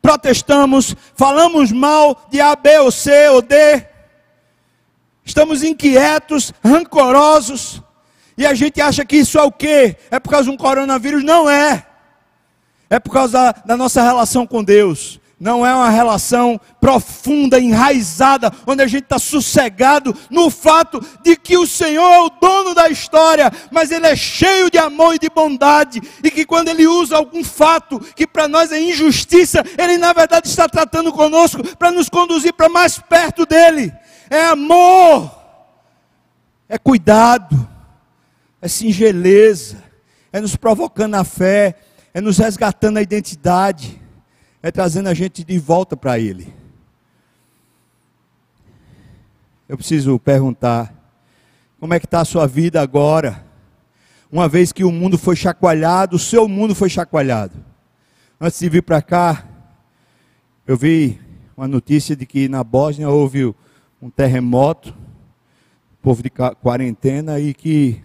protestamos, 0.00 0.96
falamos 1.14 1.70
mal 1.70 2.26
de 2.30 2.40
A, 2.40 2.56
B 2.56 2.78
ou 2.78 2.90
C 2.90 3.28
ou 3.28 3.42
D, 3.42 3.86
estamos 5.30 5.62
inquietos, 5.62 6.52
rancorosos, 6.62 7.80
e 8.36 8.44
a 8.46 8.54
gente 8.54 8.80
acha 8.80 9.04
que 9.04 9.16
isso 9.16 9.38
é 9.38 9.42
o 9.42 9.52
quê? 9.52 9.96
É 10.10 10.18
por 10.18 10.30
causa 10.30 10.44
de 10.44 10.50
um 10.50 10.56
coronavírus? 10.56 11.22
Não 11.22 11.48
é. 11.48 11.86
É 12.88 12.98
por 12.98 13.12
causa 13.12 13.32
da, 13.32 13.52
da 13.66 13.76
nossa 13.76 14.02
relação 14.02 14.46
com 14.46 14.64
Deus. 14.64 15.20
Não 15.38 15.64
é 15.64 15.74
uma 15.74 15.88
relação 15.88 16.60
profunda, 16.80 17.58
enraizada, 17.58 18.52
onde 18.66 18.82
a 18.82 18.86
gente 18.86 19.04
está 19.04 19.18
sossegado 19.18 20.14
no 20.28 20.50
fato 20.50 21.02
de 21.22 21.34
que 21.36 21.56
o 21.56 21.66
Senhor 21.66 22.12
é 22.12 22.20
o 22.20 22.30
dono 22.30 22.74
da 22.74 22.90
história, 22.90 23.50
mas 23.70 23.90
Ele 23.90 24.06
é 24.06 24.16
cheio 24.16 24.70
de 24.70 24.76
amor 24.76 25.14
e 25.14 25.18
de 25.18 25.30
bondade, 25.30 26.02
e 26.22 26.30
que 26.30 26.44
quando 26.44 26.68
Ele 26.68 26.86
usa 26.86 27.16
algum 27.16 27.42
fato 27.42 28.00
que 28.14 28.26
para 28.26 28.48
nós 28.48 28.70
é 28.70 28.80
injustiça, 28.80 29.64
Ele 29.78 29.96
na 29.96 30.12
verdade 30.12 30.48
está 30.48 30.68
tratando 30.68 31.10
conosco 31.12 31.62
para 31.76 31.90
nos 31.90 32.08
conduzir 32.08 32.52
para 32.52 32.68
mais 32.68 32.98
perto 32.98 33.46
dEle 33.46 33.94
é 34.30 34.46
amor, 34.46 35.28
é 36.68 36.78
cuidado, 36.78 37.68
é 38.62 38.68
singeleza, 38.68 39.82
é 40.32 40.40
nos 40.40 40.54
provocando 40.54 41.16
a 41.16 41.24
fé, 41.24 41.74
é 42.14 42.20
nos 42.20 42.38
resgatando 42.38 42.98
a 42.98 43.02
identidade, 43.02 44.00
é 44.62 44.70
trazendo 44.70 45.08
a 45.08 45.14
gente 45.14 45.42
de 45.42 45.58
volta 45.58 45.96
para 45.96 46.16
Ele. 46.16 46.54
Eu 49.68 49.76
preciso 49.76 50.18
perguntar, 50.18 50.94
como 51.80 51.92
é 51.92 51.98
que 51.98 52.06
está 52.06 52.20
a 52.20 52.24
sua 52.24 52.46
vida 52.46 52.80
agora? 52.80 53.44
Uma 54.30 54.48
vez 54.48 54.70
que 54.70 54.84
o 54.84 54.92
mundo 54.92 55.18
foi 55.18 55.34
chacoalhado, 55.34 56.14
o 56.14 56.20
seu 56.20 56.46
mundo 56.46 56.72
foi 56.72 56.88
chacoalhado. 56.88 57.64
Antes 58.40 58.60
de 58.60 58.68
vir 58.68 58.82
para 58.82 59.02
cá, 59.02 59.44
eu 60.66 60.76
vi 60.76 61.20
uma 61.56 61.66
notícia 61.66 62.14
de 62.14 62.24
que 62.26 62.48
na 62.48 62.62
Bósnia 62.62 63.08
houve 63.08 63.52
um 64.00 64.08
terremoto, 64.08 64.94
povo 66.00 66.22
de 66.22 66.30
quarentena 66.30 67.38
e 67.38 67.52
que 67.52 68.02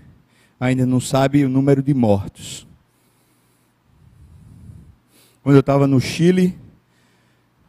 ainda 0.60 0.86
não 0.86 1.00
sabe 1.00 1.46
o 1.46 1.50
número 1.50 1.82
de 1.82 1.94
mortos. 1.94 2.68
Quando 5.42 5.56
eu 5.56 5.62
estava 5.62 5.88
no 5.88 6.02
Chile, 6.02 6.58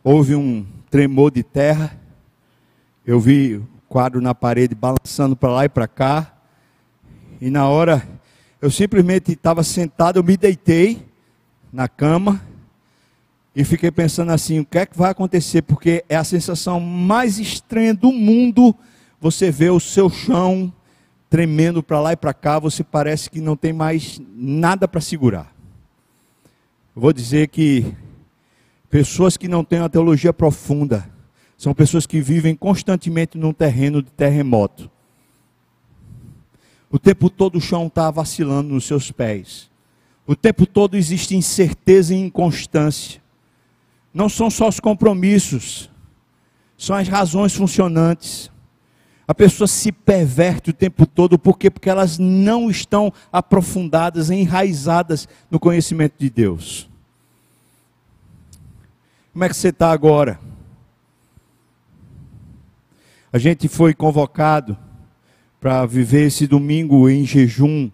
houve 0.02 0.34
um 0.34 0.66
tremor 0.90 1.30
de 1.30 1.42
terra. 1.42 1.98
Eu 3.06 3.20
vi 3.20 3.56
o 3.56 3.68
quadro 3.88 4.20
na 4.20 4.34
parede 4.34 4.74
balançando 4.74 5.36
para 5.36 5.50
lá 5.50 5.64
e 5.64 5.68
para 5.68 5.86
cá. 5.86 6.34
E 7.40 7.50
na 7.50 7.68
hora, 7.68 8.08
eu 8.60 8.70
simplesmente 8.70 9.32
estava 9.32 9.62
sentado, 9.62 10.18
eu 10.18 10.24
me 10.24 10.36
deitei 10.36 11.06
na 11.72 11.86
cama 11.86 12.40
e 13.56 13.64
fiquei 13.64 13.90
pensando 13.90 14.30
assim: 14.32 14.60
o 14.60 14.66
que 14.66 14.76
é 14.76 14.84
que 14.84 14.98
vai 14.98 15.10
acontecer? 15.10 15.62
Porque 15.62 16.04
é 16.10 16.14
a 16.14 16.22
sensação 16.22 16.78
mais 16.78 17.38
estranha 17.38 17.94
do 17.94 18.12
mundo. 18.12 18.76
Você 19.18 19.50
vê 19.50 19.70
o 19.70 19.80
seu 19.80 20.10
chão 20.10 20.70
tremendo 21.30 21.82
para 21.82 21.98
lá 21.98 22.12
e 22.12 22.16
para 22.16 22.34
cá, 22.34 22.58
você 22.58 22.84
parece 22.84 23.30
que 23.30 23.40
não 23.40 23.56
tem 23.56 23.72
mais 23.72 24.20
nada 24.36 24.86
para 24.86 25.00
segurar. 25.00 25.50
Vou 26.94 27.12
dizer 27.14 27.48
que 27.48 27.94
pessoas 28.90 29.38
que 29.38 29.48
não 29.48 29.64
têm 29.64 29.80
uma 29.80 29.88
teologia 29.88 30.34
profunda 30.34 31.10
são 31.56 31.74
pessoas 31.74 32.06
que 32.06 32.20
vivem 32.20 32.54
constantemente 32.54 33.38
num 33.38 33.54
terreno 33.54 34.02
de 34.02 34.10
terremoto. 34.10 34.90
O 36.90 36.98
tempo 36.98 37.30
todo 37.30 37.56
o 37.56 37.60
chão 37.60 37.86
está 37.86 38.10
vacilando 38.10 38.74
nos 38.74 38.84
seus 38.84 39.10
pés. 39.10 39.70
O 40.26 40.36
tempo 40.36 40.66
todo 40.66 40.94
existe 40.94 41.34
incerteza 41.34 42.14
e 42.14 42.18
inconstância 42.18 43.25
não 44.16 44.30
são 44.30 44.48
só 44.48 44.66
os 44.66 44.80
compromissos, 44.80 45.90
são 46.78 46.96
as 46.96 47.06
razões 47.06 47.54
funcionantes. 47.54 48.50
A 49.28 49.34
pessoa 49.34 49.68
se 49.68 49.92
perverte 49.92 50.70
o 50.70 50.72
tempo 50.72 51.04
todo, 51.04 51.38
por 51.38 51.58
quê? 51.58 51.70
Porque 51.70 51.90
elas 51.90 52.16
não 52.16 52.70
estão 52.70 53.12
aprofundadas, 53.30 54.30
enraizadas 54.30 55.28
no 55.50 55.60
conhecimento 55.60 56.14
de 56.18 56.30
Deus. 56.30 56.88
Como 59.34 59.44
é 59.44 59.50
que 59.50 59.56
você 59.56 59.68
está 59.68 59.90
agora? 59.90 60.40
A 63.30 63.36
gente 63.36 63.68
foi 63.68 63.92
convocado 63.92 64.78
para 65.60 65.84
viver 65.84 66.28
esse 66.28 66.46
domingo 66.46 67.06
em 67.10 67.26
jejum, 67.26 67.90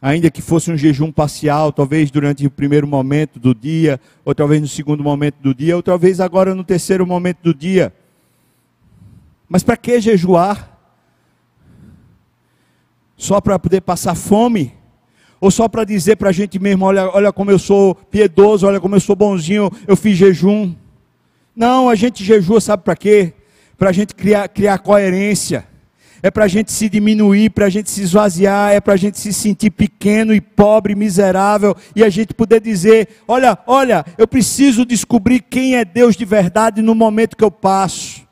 ainda 0.00 0.30
que 0.30 0.42
fosse 0.42 0.70
um 0.70 0.76
jejum 0.76 1.10
parcial, 1.10 1.72
talvez 1.72 2.10
durante 2.10 2.46
o 2.46 2.50
primeiro 2.50 2.86
momento 2.86 3.38
do 3.38 3.54
dia, 3.54 4.00
ou 4.24 4.34
talvez 4.34 4.60
no 4.60 4.68
segundo 4.68 5.02
momento 5.02 5.36
do 5.40 5.54
dia, 5.54 5.76
ou 5.76 5.82
talvez 5.82 6.20
agora 6.20 6.54
no 6.54 6.64
terceiro 6.64 7.06
momento 7.06 7.38
do 7.42 7.54
dia. 7.54 7.92
Mas 9.48 9.62
para 9.62 9.76
que 9.76 10.00
jejuar? 10.00 10.76
Só 13.16 13.40
para 13.40 13.58
poder 13.58 13.80
passar 13.80 14.14
fome? 14.14 14.74
Ou 15.40 15.50
só 15.50 15.68
para 15.68 15.84
dizer 15.84 16.16
para 16.16 16.30
a 16.30 16.32
gente 16.32 16.58
mesmo: 16.58 16.84
olha, 16.84 17.08
olha 17.10 17.32
como 17.32 17.50
eu 17.50 17.58
sou 17.58 17.94
piedoso, 17.94 18.66
olha 18.66 18.80
como 18.80 18.96
eu 18.96 19.00
sou 19.00 19.16
bonzinho, 19.16 19.70
eu 19.86 19.96
fiz 19.96 20.16
jejum. 20.16 20.74
Não, 21.54 21.88
a 21.88 21.94
gente 21.94 22.22
jejua, 22.22 22.60
sabe 22.60 22.82
para 22.82 22.96
quê? 22.96 23.32
Para 23.78 23.90
a 23.90 23.92
gente 23.92 24.14
criar, 24.14 24.48
criar 24.48 24.78
coerência. 24.78 25.66
É 26.26 26.30
para 26.32 26.46
a 26.46 26.48
gente 26.48 26.72
se 26.72 26.88
diminuir, 26.88 27.50
para 27.50 27.66
a 27.66 27.68
gente 27.68 27.88
se 27.88 28.02
esvaziar, 28.02 28.72
é 28.72 28.80
para 28.80 28.94
a 28.94 28.96
gente 28.96 29.16
se 29.16 29.32
sentir 29.32 29.70
pequeno 29.70 30.34
e 30.34 30.40
pobre, 30.40 30.92
miserável, 30.96 31.76
e 31.94 32.02
a 32.02 32.08
gente 32.08 32.34
poder 32.34 32.60
dizer: 32.60 33.20
olha, 33.28 33.56
olha, 33.64 34.04
eu 34.18 34.26
preciso 34.26 34.84
descobrir 34.84 35.38
quem 35.38 35.76
é 35.76 35.84
Deus 35.84 36.16
de 36.16 36.24
verdade 36.24 36.82
no 36.82 36.96
momento 36.96 37.36
que 37.36 37.44
eu 37.44 37.50
passo. 37.52 38.26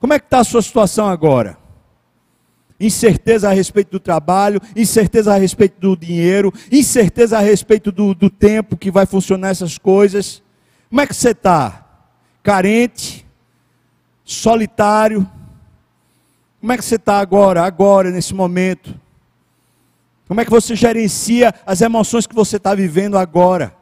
Como 0.00 0.12
é 0.12 0.18
que 0.18 0.24
está 0.24 0.40
a 0.40 0.44
sua 0.44 0.60
situação 0.60 1.06
agora? 1.06 1.56
incerteza 2.80 3.48
a 3.48 3.52
respeito 3.52 3.92
do 3.92 4.00
trabalho, 4.00 4.60
incerteza 4.74 5.32
a 5.32 5.38
respeito 5.38 5.80
do 5.80 5.96
dinheiro, 5.96 6.52
incerteza 6.70 7.38
a 7.38 7.40
respeito 7.40 7.92
do, 7.92 8.12
do 8.12 8.28
tempo 8.28 8.76
que 8.76 8.90
vai 8.90 9.06
funcionar 9.06 9.50
essas 9.50 9.78
coisas. 9.78 10.42
Como 10.90 11.00
é 11.00 11.06
que 11.06 11.14
você 11.14 11.30
está? 11.30 12.08
Carente? 12.42 13.24
Solitário? 14.24 15.24
Como 16.64 16.72
é 16.72 16.78
que 16.78 16.84
você 16.86 16.94
está 16.94 17.18
agora, 17.18 17.62
agora, 17.62 18.10
nesse 18.10 18.32
momento? 18.32 18.98
Como 20.26 20.40
é 20.40 20.46
que 20.46 20.50
você 20.50 20.74
gerencia 20.74 21.54
as 21.66 21.82
emoções 21.82 22.26
que 22.26 22.34
você 22.34 22.56
está 22.56 22.74
vivendo 22.74 23.18
agora? 23.18 23.76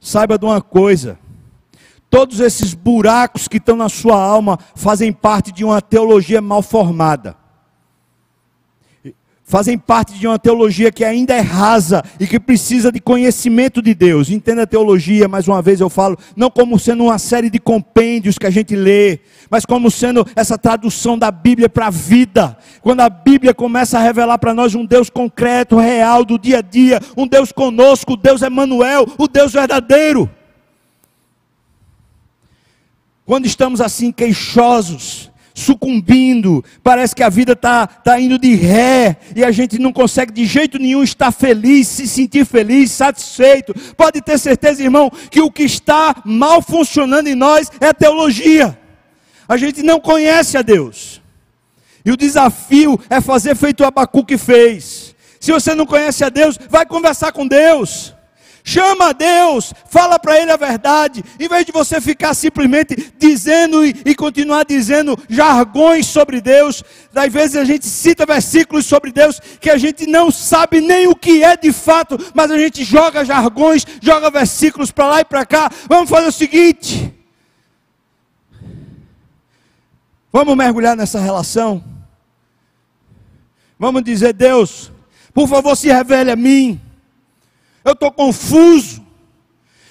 Saiba 0.00 0.36
de 0.36 0.44
uma 0.44 0.60
coisa: 0.60 1.16
todos 2.10 2.40
esses 2.40 2.74
buracos 2.74 3.46
que 3.46 3.58
estão 3.58 3.76
na 3.76 3.88
sua 3.88 4.20
alma 4.20 4.58
fazem 4.74 5.12
parte 5.12 5.52
de 5.52 5.64
uma 5.64 5.80
teologia 5.80 6.42
mal 6.42 6.60
formada 6.60 7.36
fazem 9.50 9.76
parte 9.76 10.16
de 10.16 10.28
uma 10.28 10.38
teologia 10.38 10.92
que 10.92 11.04
ainda 11.04 11.34
é 11.34 11.40
rasa 11.40 12.04
e 12.20 12.26
que 12.26 12.38
precisa 12.38 12.92
de 12.92 13.00
conhecimento 13.00 13.82
de 13.82 13.92
Deus. 13.92 14.30
Entenda 14.30 14.62
a 14.62 14.66
teologia, 14.66 15.26
mais 15.26 15.48
uma 15.48 15.60
vez 15.60 15.80
eu 15.80 15.90
falo, 15.90 16.16
não 16.36 16.48
como 16.48 16.78
sendo 16.78 17.02
uma 17.02 17.18
série 17.18 17.50
de 17.50 17.58
compêndios 17.58 18.38
que 18.38 18.46
a 18.46 18.50
gente 18.50 18.76
lê, 18.76 19.18
mas 19.50 19.66
como 19.66 19.90
sendo 19.90 20.24
essa 20.36 20.56
tradução 20.56 21.18
da 21.18 21.32
Bíblia 21.32 21.68
para 21.68 21.88
a 21.88 21.90
vida. 21.90 22.56
Quando 22.80 23.00
a 23.00 23.10
Bíblia 23.10 23.52
começa 23.52 23.98
a 23.98 24.02
revelar 24.02 24.38
para 24.38 24.54
nós 24.54 24.76
um 24.76 24.86
Deus 24.86 25.10
concreto, 25.10 25.76
real, 25.78 26.24
do 26.24 26.38
dia 26.38 26.58
a 26.58 26.62
dia, 26.62 27.00
um 27.16 27.26
Deus 27.26 27.50
conosco, 27.50 28.12
o 28.12 28.16
Deus 28.16 28.42
Emanuel, 28.42 29.04
o 29.18 29.26
Deus 29.26 29.52
verdadeiro. 29.52 30.30
Quando 33.26 33.46
estamos 33.46 33.80
assim 33.80 34.12
queixosos, 34.12 35.28
sucumbindo, 35.60 36.64
parece 36.82 37.14
que 37.14 37.22
a 37.22 37.28
vida 37.28 37.52
está 37.52 37.86
tá 37.86 38.18
indo 38.18 38.38
de 38.38 38.54
ré 38.54 39.16
e 39.36 39.44
a 39.44 39.50
gente 39.50 39.78
não 39.78 39.92
consegue 39.92 40.32
de 40.32 40.44
jeito 40.44 40.78
nenhum 40.78 41.02
estar 41.02 41.30
feliz, 41.30 41.86
se 41.86 42.08
sentir 42.08 42.44
feliz, 42.44 42.90
satisfeito. 42.90 43.74
Pode 43.96 44.20
ter 44.20 44.38
certeza, 44.38 44.82
irmão, 44.82 45.10
que 45.30 45.40
o 45.40 45.50
que 45.50 45.62
está 45.62 46.22
mal 46.24 46.60
funcionando 46.62 47.28
em 47.28 47.34
nós 47.34 47.70
é 47.80 47.88
a 47.88 47.94
teologia. 47.94 48.78
A 49.48 49.56
gente 49.56 49.82
não 49.82 50.00
conhece 50.00 50.56
a 50.56 50.62
Deus. 50.62 51.20
E 52.04 52.10
o 52.10 52.16
desafio 52.16 52.98
é 53.10 53.20
fazer 53.20 53.54
feito 53.54 53.82
o 53.82 53.86
Abacuque 53.86 54.38
fez. 54.38 55.14
Se 55.38 55.52
você 55.52 55.74
não 55.74 55.86
conhece 55.86 56.24
a 56.24 56.28
Deus, 56.28 56.58
vai 56.68 56.86
conversar 56.86 57.32
com 57.32 57.46
Deus. 57.46 58.14
Chama 58.62 59.08
a 59.08 59.12
Deus, 59.12 59.72
fala 59.88 60.18
para 60.18 60.38
Ele 60.38 60.50
a 60.50 60.56
verdade, 60.56 61.24
em 61.38 61.48
vez 61.48 61.64
de 61.64 61.72
você 61.72 62.00
ficar 62.00 62.34
simplesmente 62.34 63.12
dizendo 63.18 63.84
e, 63.84 63.94
e, 64.04 64.14
continuar 64.14 64.64
dizendo 64.64 65.18
jargões 65.28 66.06
sobre 66.06 66.40
Deus. 66.40 66.84
Às 67.14 67.32
vezes 67.32 67.56
a 67.56 67.64
gente 67.64 67.86
cita 67.86 68.26
versículos 68.26 68.84
sobre 68.84 69.12
Deus 69.12 69.40
que 69.60 69.70
a 69.70 69.78
gente 69.78 70.06
não 70.06 70.30
sabe 70.30 70.80
nem 70.80 71.08
o 71.08 71.16
que 71.16 71.42
é 71.42 71.56
de 71.56 71.72
fato, 71.72 72.18
mas 72.34 72.50
a 72.50 72.58
gente 72.58 72.84
joga 72.84 73.24
jargões, 73.24 73.86
joga 74.00 74.30
versículos 74.30 74.90
para 74.90 75.06
lá 75.06 75.20
e 75.20 75.24
para 75.24 75.46
cá. 75.46 75.70
Vamos 75.88 76.10
fazer 76.10 76.28
o 76.28 76.32
seguinte: 76.32 77.12
vamos 80.30 80.54
mergulhar 80.54 80.96
nessa 80.96 81.18
relação. 81.18 81.82
Vamos 83.78 84.04
dizer, 84.04 84.34
Deus, 84.34 84.92
por 85.32 85.48
favor, 85.48 85.74
se 85.74 85.88
revele 85.88 86.30
a 86.30 86.36
mim 86.36 86.78
eu 87.84 87.92
estou 87.92 88.12
confuso, 88.12 89.04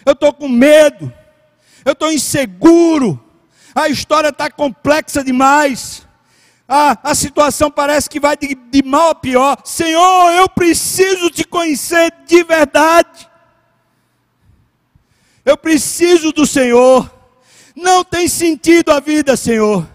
eu 0.06 0.14
estou 0.14 0.34
com 0.34 0.48
medo, 0.48 1.12
eu 1.84 1.94
estou 1.94 2.12
inseguro, 2.12 3.20
a 3.74 3.90
história 3.90 4.30
está 4.30 4.50
complexa 4.50 5.24
demais, 5.24 6.08
a, 6.68 7.12
a 7.12 7.16
situação 7.16 7.72
parece 7.72 8.10
que 8.10 8.20
vai 8.20 8.38
de, 8.38 8.54
de 8.54 8.84
mal 8.84 9.10
a 9.10 9.16
pior. 9.16 9.60
Senhor, 9.66 10.32
eu 10.34 10.48
preciso 10.48 11.30
te 11.30 11.44
conhecer 11.44 12.14
de 12.28 12.44
verdade, 12.44 13.28
eu 15.44 15.58
preciso 15.58 16.32
do 16.32 16.46
Senhor, 16.46 17.12
não 17.76 18.04
tem 18.04 18.28
sentido 18.28 18.92
a 18.92 19.00
vida, 19.00 19.36
Senhor, 19.36 19.88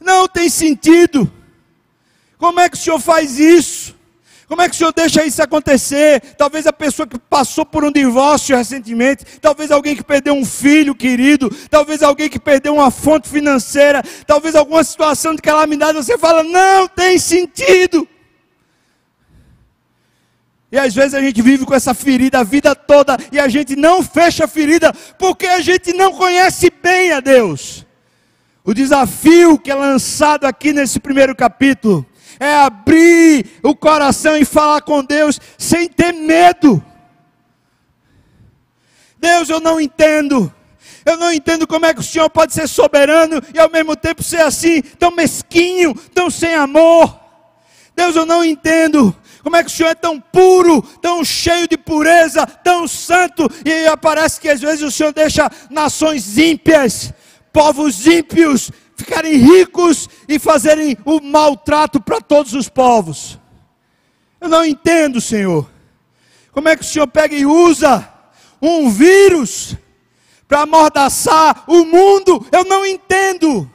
não 0.00 0.28
tem 0.28 0.48
sentido. 0.48 1.32
Como 2.38 2.60
é 2.60 2.68
que 2.68 2.76
o 2.76 2.80
Senhor 2.80 3.00
faz 3.00 3.38
isso? 3.38 3.96
Como 4.52 4.60
é 4.60 4.68
que 4.68 4.74
o 4.74 4.76
Senhor 4.76 4.92
deixa 4.92 5.24
isso 5.24 5.42
acontecer? 5.42 6.20
Talvez 6.36 6.66
a 6.66 6.74
pessoa 6.74 7.06
que 7.06 7.18
passou 7.18 7.64
por 7.64 7.82
um 7.84 7.90
divórcio 7.90 8.54
recentemente, 8.54 9.24
talvez 9.40 9.70
alguém 9.70 9.96
que 9.96 10.04
perdeu 10.04 10.34
um 10.34 10.44
filho 10.44 10.94
querido, 10.94 11.48
talvez 11.70 12.02
alguém 12.02 12.28
que 12.28 12.38
perdeu 12.38 12.74
uma 12.74 12.90
fonte 12.90 13.30
financeira, 13.30 14.02
talvez 14.26 14.54
alguma 14.54 14.84
situação 14.84 15.34
de 15.34 15.40
calamidade, 15.40 15.94
você 15.96 16.18
fala, 16.18 16.42
não 16.42 16.86
tem 16.86 17.18
sentido. 17.18 18.06
E 20.70 20.78
às 20.78 20.94
vezes 20.94 21.14
a 21.14 21.22
gente 21.22 21.40
vive 21.40 21.64
com 21.64 21.74
essa 21.74 21.94
ferida 21.94 22.40
a 22.40 22.44
vida 22.44 22.74
toda 22.74 23.16
e 23.32 23.40
a 23.40 23.48
gente 23.48 23.74
não 23.74 24.02
fecha 24.02 24.44
a 24.44 24.48
ferida 24.48 24.92
porque 25.18 25.46
a 25.46 25.62
gente 25.62 25.94
não 25.94 26.12
conhece 26.12 26.70
bem 26.82 27.10
a 27.10 27.20
Deus. 27.20 27.86
O 28.62 28.74
desafio 28.74 29.58
que 29.58 29.70
é 29.70 29.74
lançado 29.74 30.44
aqui 30.44 30.74
nesse 30.74 31.00
primeiro 31.00 31.34
capítulo 31.34 32.06
é 32.42 32.56
abrir 32.56 33.46
o 33.62 33.72
coração 33.72 34.36
e 34.36 34.44
falar 34.44 34.80
com 34.82 35.04
Deus 35.04 35.40
sem 35.56 35.88
ter 35.88 36.12
medo. 36.12 36.84
Deus, 39.16 39.48
eu 39.48 39.60
não 39.60 39.80
entendo. 39.80 40.52
Eu 41.04 41.16
não 41.16 41.32
entendo 41.32 41.68
como 41.68 41.86
é 41.86 41.94
que 41.94 42.00
o 42.00 42.04
Senhor 42.04 42.28
pode 42.28 42.52
ser 42.52 42.68
soberano 42.68 43.40
e 43.54 43.58
ao 43.60 43.70
mesmo 43.70 43.94
tempo 43.94 44.24
ser 44.24 44.40
assim, 44.40 44.82
tão 44.82 45.12
mesquinho, 45.12 45.94
tão 46.12 46.28
sem 46.28 46.54
amor. 46.54 47.16
Deus, 47.94 48.16
eu 48.16 48.26
não 48.26 48.44
entendo. 48.44 49.14
Como 49.44 49.54
é 49.54 49.62
que 49.62 49.70
o 49.70 49.72
Senhor 49.72 49.90
é 49.90 49.94
tão 49.94 50.20
puro, 50.20 50.82
tão 51.00 51.24
cheio 51.24 51.68
de 51.68 51.76
pureza, 51.76 52.44
tão 52.44 52.88
santo, 52.88 53.48
e 53.64 53.96
parece 53.98 54.40
que 54.40 54.48
às 54.48 54.60
vezes 54.60 54.82
o 54.82 54.90
Senhor 54.90 55.12
deixa 55.12 55.50
nações 55.70 56.38
ímpias, 56.38 57.12
povos 57.52 58.06
ímpios, 58.06 58.70
ficarem 58.96 59.36
ricos 59.36 60.08
e 60.28 60.38
fazerem 60.38 60.96
o 61.04 61.20
maltrato 61.20 62.00
para 62.00 62.20
todos 62.20 62.54
os 62.54 62.68
povos. 62.68 63.38
Eu 64.40 64.48
não 64.48 64.64
entendo, 64.64 65.20
Senhor. 65.20 65.70
Como 66.50 66.68
é 66.68 66.76
que 66.76 66.82
o 66.82 66.86
Senhor 66.86 67.06
pega 67.06 67.34
e 67.34 67.46
usa 67.46 68.08
um 68.60 68.90
vírus 68.90 69.76
para 70.46 70.62
amordaçar 70.62 71.64
o 71.66 71.84
mundo? 71.84 72.46
Eu 72.52 72.64
não 72.64 72.84
entendo. 72.84 73.70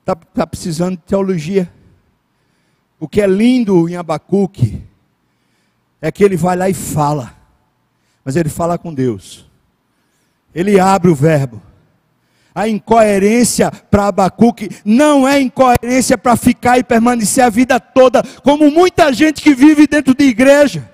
Está 0.00 0.14
tá 0.14 0.46
precisando 0.46 0.96
de 0.96 1.02
teologia. 1.02 1.70
O 2.98 3.08
que 3.08 3.20
é 3.20 3.26
lindo 3.26 3.88
em 3.88 3.96
Abacuque 3.96 4.82
é 6.00 6.12
que 6.12 6.22
ele 6.22 6.36
vai 6.36 6.56
lá 6.56 6.68
e 6.68 6.74
fala, 6.74 7.36
mas 8.24 8.36
ele 8.36 8.48
fala 8.48 8.78
com 8.78 8.92
Deus. 8.92 9.49
Ele 10.54 10.80
abre 10.80 11.10
o 11.10 11.14
verbo. 11.14 11.62
A 12.54 12.68
incoerência 12.68 13.70
para 13.70 14.08
Abacuque 14.08 14.68
não 14.84 15.26
é 15.26 15.40
incoerência 15.40 16.18
para 16.18 16.36
ficar 16.36 16.78
e 16.78 16.84
permanecer 16.84 17.44
a 17.44 17.48
vida 17.48 17.78
toda, 17.78 18.22
como 18.42 18.70
muita 18.70 19.12
gente 19.12 19.40
que 19.40 19.54
vive 19.54 19.86
dentro 19.86 20.14
de 20.14 20.24
igreja. 20.24 20.90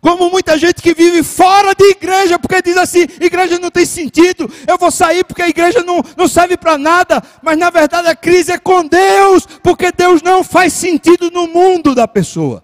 Como 0.00 0.30
muita 0.30 0.56
gente 0.56 0.80
que 0.80 0.94
vive 0.94 1.24
fora 1.24 1.74
de 1.74 1.84
igreja, 1.86 2.38
porque 2.38 2.62
diz 2.62 2.76
assim: 2.76 3.08
igreja 3.20 3.58
não 3.58 3.72
tem 3.72 3.84
sentido, 3.84 4.48
eu 4.68 4.78
vou 4.78 4.90
sair 4.90 5.24
porque 5.24 5.42
a 5.42 5.48
igreja 5.48 5.82
não, 5.82 6.00
não 6.16 6.28
serve 6.28 6.56
para 6.56 6.78
nada. 6.78 7.20
Mas 7.42 7.58
na 7.58 7.70
verdade 7.70 8.06
a 8.06 8.14
crise 8.14 8.52
é 8.52 8.58
com 8.58 8.86
Deus, 8.86 9.46
porque 9.64 9.90
Deus 9.90 10.22
não 10.22 10.44
faz 10.44 10.72
sentido 10.74 11.28
no 11.30 11.48
mundo 11.48 11.92
da 11.92 12.06
pessoa. 12.06 12.62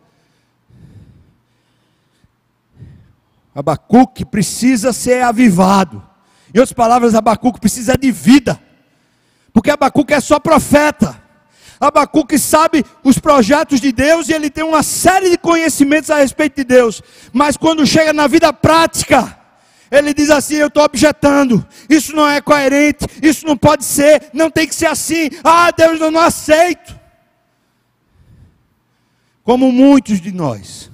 Abacuque 3.52 4.24
precisa 4.24 4.92
ser 4.92 5.22
avivado. 5.22 6.11
Em 6.54 6.58
outras 6.58 6.72
palavras, 6.72 7.14
Abacuque 7.14 7.60
precisa 7.60 7.96
de 7.96 8.10
vida. 8.10 8.60
Porque 9.52 9.70
Abacuque 9.70 10.14
é 10.14 10.20
só 10.20 10.38
profeta. 10.38 11.20
Abacuque 11.80 12.38
sabe 12.38 12.84
os 13.02 13.18
projetos 13.18 13.80
de 13.80 13.90
Deus 13.90 14.28
e 14.28 14.32
ele 14.32 14.48
tem 14.48 14.62
uma 14.62 14.82
série 14.82 15.30
de 15.30 15.38
conhecimentos 15.38 16.10
a 16.10 16.18
respeito 16.18 16.56
de 16.56 16.64
Deus. 16.64 17.02
Mas 17.32 17.56
quando 17.56 17.86
chega 17.86 18.12
na 18.12 18.26
vida 18.26 18.52
prática, 18.52 19.36
ele 19.90 20.14
diz 20.14 20.30
assim: 20.30 20.54
Eu 20.54 20.68
estou 20.68 20.84
objetando, 20.84 21.66
isso 21.90 22.14
não 22.14 22.28
é 22.28 22.40
coerente, 22.40 23.04
isso 23.20 23.44
não 23.46 23.56
pode 23.56 23.84
ser, 23.84 24.30
não 24.32 24.50
tem 24.50 24.66
que 24.66 24.74
ser 24.74 24.86
assim. 24.86 25.28
Ah, 25.42 25.70
Deus, 25.70 26.00
eu 26.00 26.10
não 26.10 26.20
aceito. 26.20 26.98
Como 29.42 29.72
muitos 29.72 30.20
de 30.20 30.30
nós 30.30 30.90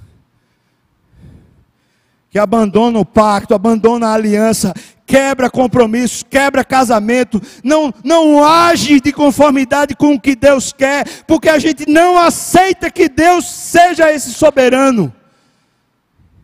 que 2.31 2.39
abandonam 2.39 3.01
o 3.01 3.07
pacto, 3.07 3.55
abandonam 3.55 4.09
a 4.09 4.13
aliança, 4.13 4.75
quebra 5.09 5.49
compromissos, 5.49 6.23
quebra 6.23 6.63
casamento, 6.63 7.41
não, 7.65 7.93
não 8.05 8.45
age 8.45 9.01
de 9.01 9.11
conformidade 9.11 9.97
com 9.97 10.13
o 10.13 10.21
que 10.21 10.37
Deus 10.37 10.71
quer, 10.71 11.25
porque 11.27 11.49
a 11.49 11.59
gente 11.59 11.89
não 11.89 12.19
aceita 12.19 12.91
que 12.91 13.09
Deus 13.09 13.47
seja 13.47 14.13
esse 14.13 14.35
soberano 14.35 15.11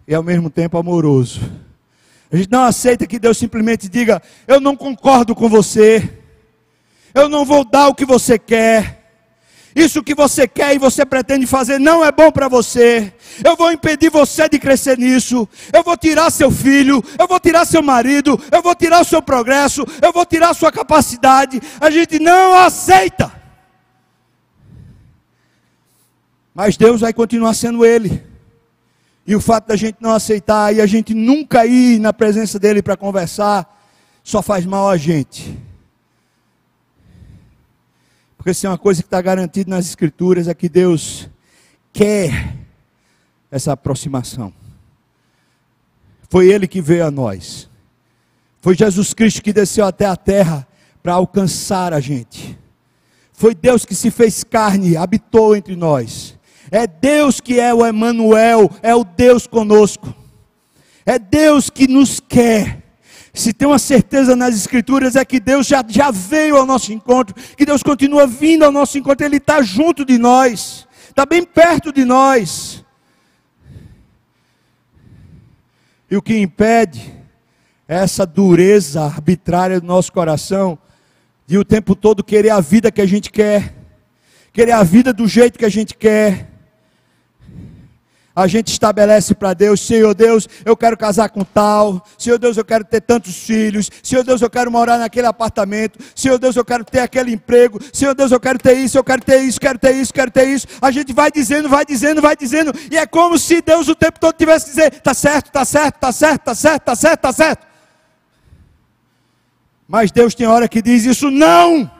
e 0.09 0.15
ao 0.15 0.23
mesmo 0.23 0.49
tempo 0.49 0.79
amoroso. 0.79 1.43
A 2.33 2.37
gente 2.37 2.51
não 2.51 2.65
aceita 2.65 3.07
que 3.07 3.19
Deus 3.19 3.37
simplesmente 3.37 3.87
diga: 3.87 4.23
Eu 4.49 4.61
não 4.61 4.75
concordo 4.75 5.35
com 5.35 5.47
você, 5.47 6.21
eu 7.15 7.29
não 7.29 7.45
vou 7.45 7.65
dar 7.65 7.89
o 7.89 7.95
que 7.95 8.07
você 8.07 8.39
quer. 8.39 9.04
Isso 9.75 10.05
que 10.05 10.15
você 10.15 10.47
quer 10.47 10.75
e 10.75 10.79
você 10.79 11.05
pretende 11.05 11.47
fazer 11.47 11.81
não 11.81 12.05
é 12.05 12.13
bom 12.13 12.31
para 12.31 12.47
você. 12.47 13.13
Eu 13.45 13.57
vou 13.57 13.73
impedir 13.73 14.09
você 14.09 14.49
de 14.49 14.59
crescer 14.59 14.97
nisso. 14.97 15.49
Eu 15.73 15.83
vou 15.83 15.97
tirar 15.97 16.31
seu 16.31 16.51
filho, 16.51 17.03
eu 17.19 17.27
vou 17.27 17.41
tirar 17.41 17.65
seu 17.65 17.83
marido, 17.83 18.41
eu 18.53 18.63
vou 18.63 18.75
tirar 18.75 19.01
o 19.01 19.05
seu 19.05 19.21
progresso, 19.21 19.85
eu 20.01 20.13
vou 20.13 20.25
tirar 20.25 20.55
sua 20.55 20.71
capacidade. 20.71 21.61
A 21.81 21.91
gente 21.91 22.21
não 22.21 22.55
aceita. 22.55 23.33
Mas 26.55 26.77
Deus 26.77 27.01
vai 27.01 27.13
continuar 27.13 27.53
sendo 27.55 27.85
Ele. 27.85 28.23
E 29.27 29.35
o 29.35 29.41
fato 29.41 29.69
da 29.69 29.77
gente 29.77 29.97
não 30.01 30.13
aceitar 30.13 30.73
e 30.73 30.81
a 30.81 30.87
gente 30.87 31.15
nunca 31.15 31.67
ir 31.67 31.99
na 31.99 32.13
presença 32.13 32.59
dele 32.61 32.81
para 32.81 32.97
conversar, 32.97 33.67
só 34.23 34.41
faz 34.41 34.65
mal 34.65 34.89
a 34.89 34.97
gente. 34.97 35.59
Porque 38.45 38.53
se 38.53 38.67
é 38.67 38.69
uma 38.69 38.77
coisa 38.77 39.03
que 39.03 39.07
está 39.07 39.23
garantida 39.23 39.71
nas 39.71 39.87
Escrituras 39.87 40.49
é 40.49 40.53
que 40.53 40.69
Deus 40.69 41.31
quer 41.95 42.59
essa 43.51 43.73
aproximação. 43.73 44.53
Foi 46.29 46.53
Ele 46.53 46.69
que 46.69 46.83
veio 46.83 47.07
a 47.07 47.11
nós. 47.11 47.71
Foi 48.61 48.75
Jesus 48.75 49.15
Cristo 49.15 49.41
que 49.41 49.51
desceu 49.51 49.87
até 49.87 50.05
a 50.05 50.15
terra 50.15 50.69
para 51.03 51.15
alcançar 51.15 51.95
a 51.95 52.01
gente. 52.01 52.59
Foi 53.33 53.55
Deus 53.55 53.87
que 53.87 53.95
se 53.95 54.11
fez 54.11 54.45
carne, 54.45 54.95
habitou 54.95 55.57
entre 55.57 55.75
nós. 55.75 56.39
É 56.71 56.87
Deus 56.87 57.41
que 57.41 57.59
é 57.59 57.73
o 57.73 57.87
Emanuel, 57.87 58.71
é 58.83 58.95
o 58.95 59.05
Deus 59.05 59.47
conosco. 59.47 60.15
É 61.07 61.19
Deus 61.19 61.71
que 61.71 61.89
nos 61.89 62.21
quer. 62.21 62.84
Se 63.35 63.53
tem 63.53 63.67
uma 63.67 63.81
certeza 63.81 64.37
nas 64.37 64.55
Escrituras 64.55 65.17
é 65.17 65.25
que 65.25 65.41
Deus 65.41 65.67
já, 65.67 65.85
já 65.89 66.13
veio 66.13 66.57
ao 66.57 66.65
nosso 66.65 66.93
encontro, 66.93 67.35
que 67.57 67.67
Deus 67.67 67.83
continua 67.83 68.29
vindo 68.29 68.65
ao 68.65 68.71
nosso 68.71 68.97
encontro, 68.97 69.27
Ele 69.27 69.39
está 69.39 69.61
junto 69.61 70.05
de 70.05 70.17
nós, 70.17 70.87
está 71.09 71.27
bem 71.27 71.43
perto 71.43 71.93
de 71.93 72.05
nós. 72.05 72.85
E 76.09 76.17
o 76.17 76.23
que 76.23 76.39
impede 76.39 77.13
é 77.89 77.97
essa 77.97 78.25
dureza 78.25 79.03
arbitrária 79.03 79.81
do 79.81 79.87
nosso 79.87 80.13
coração, 80.13 80.79
de 81.45 81.59
o 81.59 81.65
tempo 81.65 81.97
todo 81.97 82.23
querer 82.23 82.51
a 82.51 82.61
vida 82.61 82.93
que 82.93 83.01
a 83.01 83.07
gente 83.07 83.33
quer, 83.33 83.75
querer 84.53 84.73
a 84.73 84.85
vida 84.85 85.13
do 85.13 85.27
jeito 85.27 85.59
que 85.59 85.65
a 85.65 85.69
gente 85.71 85.97
quer 85.97 86.54
a 88.35 88.47
gente 88.49 88.69
estabelece 88.69 89.35
para 89.35 89.55
Deus, 89.55 89.81
Senhor 89.81 90.13
Deus, 90.13 90.49
eu 90.65 90.77
quero 90.77 90.97
casar 90.97 91.29
com 91.29 91.45
tal, 91.45 92.05
Senhor 92.19 92.39
Deus, 92.39 92.57
eu 92.57 92.65
quero 92.65 92.85
ter 92.85 93.01
tantos 93.01 93.37
filhos, 93.37 93.89
Senhor 94.03 94.25
Deus, 94.25 94.43
eu 94.43 94.51
quero 94.51 94.71
morar 94.73 94.99
naquele 94.99 95.27
apartamento, 95.27 95.99
Senhor 96.17 96.39
Deus, 96.39 96.57
eu 96.57 96.65
quero 96.65 96.85
ter 96.85 97.01
aquele 97.01 97.33
emprego, 97.33 97.79
Senhor 97.93 98.15
Deus, 98.15 98.33
eu 98.33 98.41
quero 98.41 98.59
ter 98.59 98.75
isso, 98.75 98.99
eu 98.99 99.05
quero 99.05 99.23
ter 99.23 99.41
isso, 99.43 99.61
quero 99.61 99.79
ter 99.79 99.93
isso, 99.93 100.13
quero 100.13 100.31
ter 100.31 100.49
isso. 100.49 100.67
A 100.83 100.91
gente 100.91 101.13
vai 101.13 101.31
dizendo, 101.31 101.69
vai 101.69 101.85
dizendo, 101.85 102.21
vai 102.21 102.37
dizendo, 102.37 102.73
e 102.91 102.97
é 102.97 103.07
como 103.07 103.39
se 103.39 103.63
Deus 103.63 103.87
o 103.89 103.95
tempo 103.95 104.19
todo 104.19 104.35
tivesse 104.35 104.67
que 104.67 104.71
dizer: 104.73 105.01
tá 105.01 105.15
certo, 105.15 105.53
tá 105.53 105.65
certo, 105.65 105.99
tá 105.99 106.13
certo, 106.13 106.43
tá 106.43 106.55
certo, 106.55 106.83
tá 106.83 106.97
certo, 106.97 107.21
tá 107.21 107.33
certo. 107.33 107.67
Mas 109.87 110.11
Deus 110.11 110.35
tem 110.35 110.47
hora 110.47 110.67
que 110.67 110.83
diz 110.83 111.05
isso 111.05 111.31
não. 111.31 111.91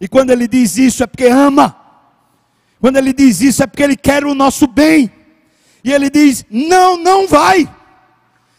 E 0.00 0.08
quando 0.08 0.30
ele 0.30 0.46
diz 0.46 0.76
isso 0.76 1.02
é 1.02 1.06
porque 1.06 1.26
ama. 1.26 1.83
Quando 2.84 2.98
ele 2.98 3.14
diz 3.14 3.40
isso 3.40 3.62
é 3.62 3.66
porque 3.66 3.82
ele 3.82 3.96
quer 3.96 4.26
o 4.26 4.34
nosso 4.34 4.66
bem. 4.66 5.10
E 5.82 5.90
ele 5.90 6.10
diz: 6.10 6.44
não, 6.50 6.98
não 6.98 7.26
vai. 7.26 7.66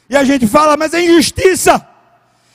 E 0.09 0.17
a 0.17 0.23
gente 0.23 0.47
fala, 0.47 0.76
mas 0.76 0.95
é 0.95 1.03
injustiça. 1.03 1.88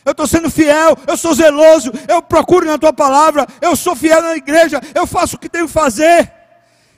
Eu 0.04 0.10
estou 0.10 0.26
sendo 0.26 0.50
fiel, 0.50 0.98
eu 1.06 1.16
sou 1.16 1.32
zeloso, 1.32 1.92
eu 2.08 2.20
procuro 2.20 2.66
na 2.66 2.76
tua 2.76 2.92
palavra, 2.92 3.46
eu 3.60 3.76
sou 3.76 3.94
fiel 3.94 4.20
na 4.20 4.34
igreja, 4.34 4.80
eu 4.92 5.06
faço 5.06 5.36
o 5.36 5.38
que 5.38 5.48
tenho 5.48 5.68
que 5.68 5.72
fazer. 5.72 6.32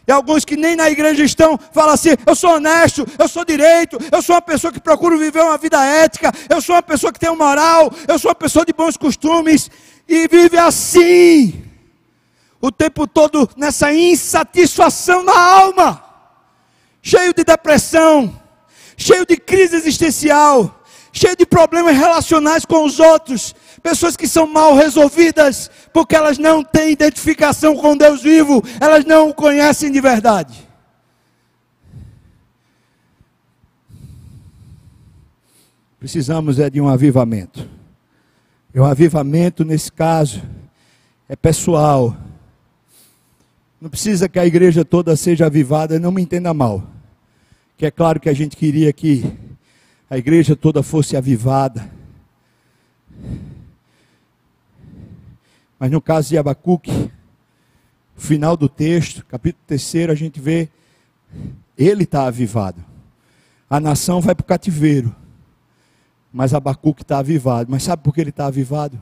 E 0.09 0.11
alguns 0.11 0.43
que 0.43 0.57
nem 0.57 0.75
na 0.75 0.89
igreja 0.89 1.23
estão, 1.23 1.59
falam 1.71 1.93
assim: 1.93 2.17
eu 2.27 2.35
sou 2.35 2.55
honesto, 2.55 3.07
eu 3.19 3.29
sou 3.29 3.45
direito, 3.45 3.99
eu 4.11 4.23
sou 4.23 4.37
uma 4.37 4.41
pessoa 4.41 4.73
que 4.73 4.81
procuro 4.81 5.19
viver 5.19 5.43
uma 5.43 5.59
vida 5.59 5.85
ética, 5.85 6.33
eu 6.49 6.63
sou 6.63 6.77
uma 6.77 6.83
pessoa 6.83 7.13
que 7.13 7.21
tem 7.21 7.37
moral, 7.37 7.93
eu 8.09 8.19
sou 8.19 8.31
uma 8.31 8.35
pessoa 8.35 8.65
de 8.65 8.73
bons 8.73 8.97
costumes, 8.97 9.71
e 10.09 10.27
vive 10.27 10.57
assim 10.57 11.72
o 12.63 12.71
tempo 12.71 13.09
todo 13.09 13.51
nessa 13.57 13.93
insatisfação 13.93 15.25
na 15.25 15.37
alma, 15.37 16.03
cheio 17.03 17.35
de 17.35 17.43
depressão, 17.43 18.41
cheio 18.97 19.27
de 19.27 19.37
crise 19.37 19.75
existencial, 19.75 20.83
cheio 21.13 21.37
de 21.37 21.45
problemas 21.45 21.97
relacionais 21.97 22.65
com 22.65 22.85
os 22.85 23.01
outros, 23.01 23.53
pessoas 23.83 24.17
que 24.17 24.29
são 24.29 24.47
mal 24.47 24.77
resolvidas, 24.77 25.69
porque 25.93 26.15
elas 26.15 26.39
não 26.39 26.63
têm 26.63 26.93
identificação 26.93 27.77
com 27.77 27.97
Deus 27.97 28.23
vivo, 28.23 28.63
elas 28.81 29.05
não 29.05 29.31
o 29.31 29.35
conhecem 29.35 29.91
de 29.91 30.01
verdade. 30.01 30.71
Precisamos 35.99 36.61
é 36.61 36.71
de 36.71 36.81
um 36.81 36.89
avivamento. 36.89 37.69
E 38.73 38.81
um 38.81 38.85
avivamento, 38.85 39.65
nesse 39.65 39.91
caso, 39.91 40.43
é 41.29 41.35
pessoal 41.35 42.17
não 43.83 43.91
precisa 43.91 44.29
que 44.29 44.39
a 44.39 44.47
igreja 44.47 44.85
toda 44.85 45.17
seja 45.17 45.47
avivada, 45.47 45.99
não 45.99 46.13
me 46.13 46.23
entenda 46.23 46.55
mal. 46.55 46.87
Que 47.77 47.85
é 47.85 47.91
claro 47.91 48.21
que 48.21 48.29
a 48.29 48.33
gente 48.33 48.57
queria 48.57 48.93
que 48.93 49.25
a 50.09 50.17
igreja 50.17 50.55
toda 50.55 50.85
fosse 50.85 51.17
avivada. 51.17 51.91
Mas 55.81 55.91
no 55.91 56.01
caso 56.01 56.29
de 56.29 56.39
Abacuque, 56.39 57.11
final 58.15 58.57
do 58.57 58.69
texto, 58.69 59.27
capítulo 59.27 59.65
3, 59.67 60.11
a 60.11 60.15
gente 60.15 60.41
vê 60.41 60.69
ele 61.77 62.05
está 62.05 62.29
avivado. 62.29 62.85
A 63.69 63.81
nação 63.81 64.21
vai 64.21 64.33
para 64.33 64.45
o 64.45 64.47
cativeiro. 64.47 65.13
Mas 66.33 66.55
Abacuque 66.55 67.03
está 67.03 67.19
avivado. 67.19 67.69
Mas 67.69 67.83
sabe 67.83 68.05
por 68.05 68.15
que 68.15 68.21
ele 68.21 68.31
está 68.31 68.47
avivado? 68.47 68.97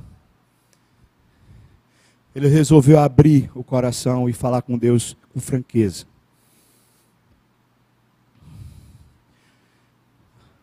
Ele 2.34 2.48
resolveu 2.48 2.98
abrir 2.98 3.50
o 3.54 3.62
coração 3.62 4.28
e 4.28 4.32
falar 4.32 4.62
com 4.62 4.78
Deus 4.78 5.16
com 5.32 5.40
franqueza. 5.40 6.04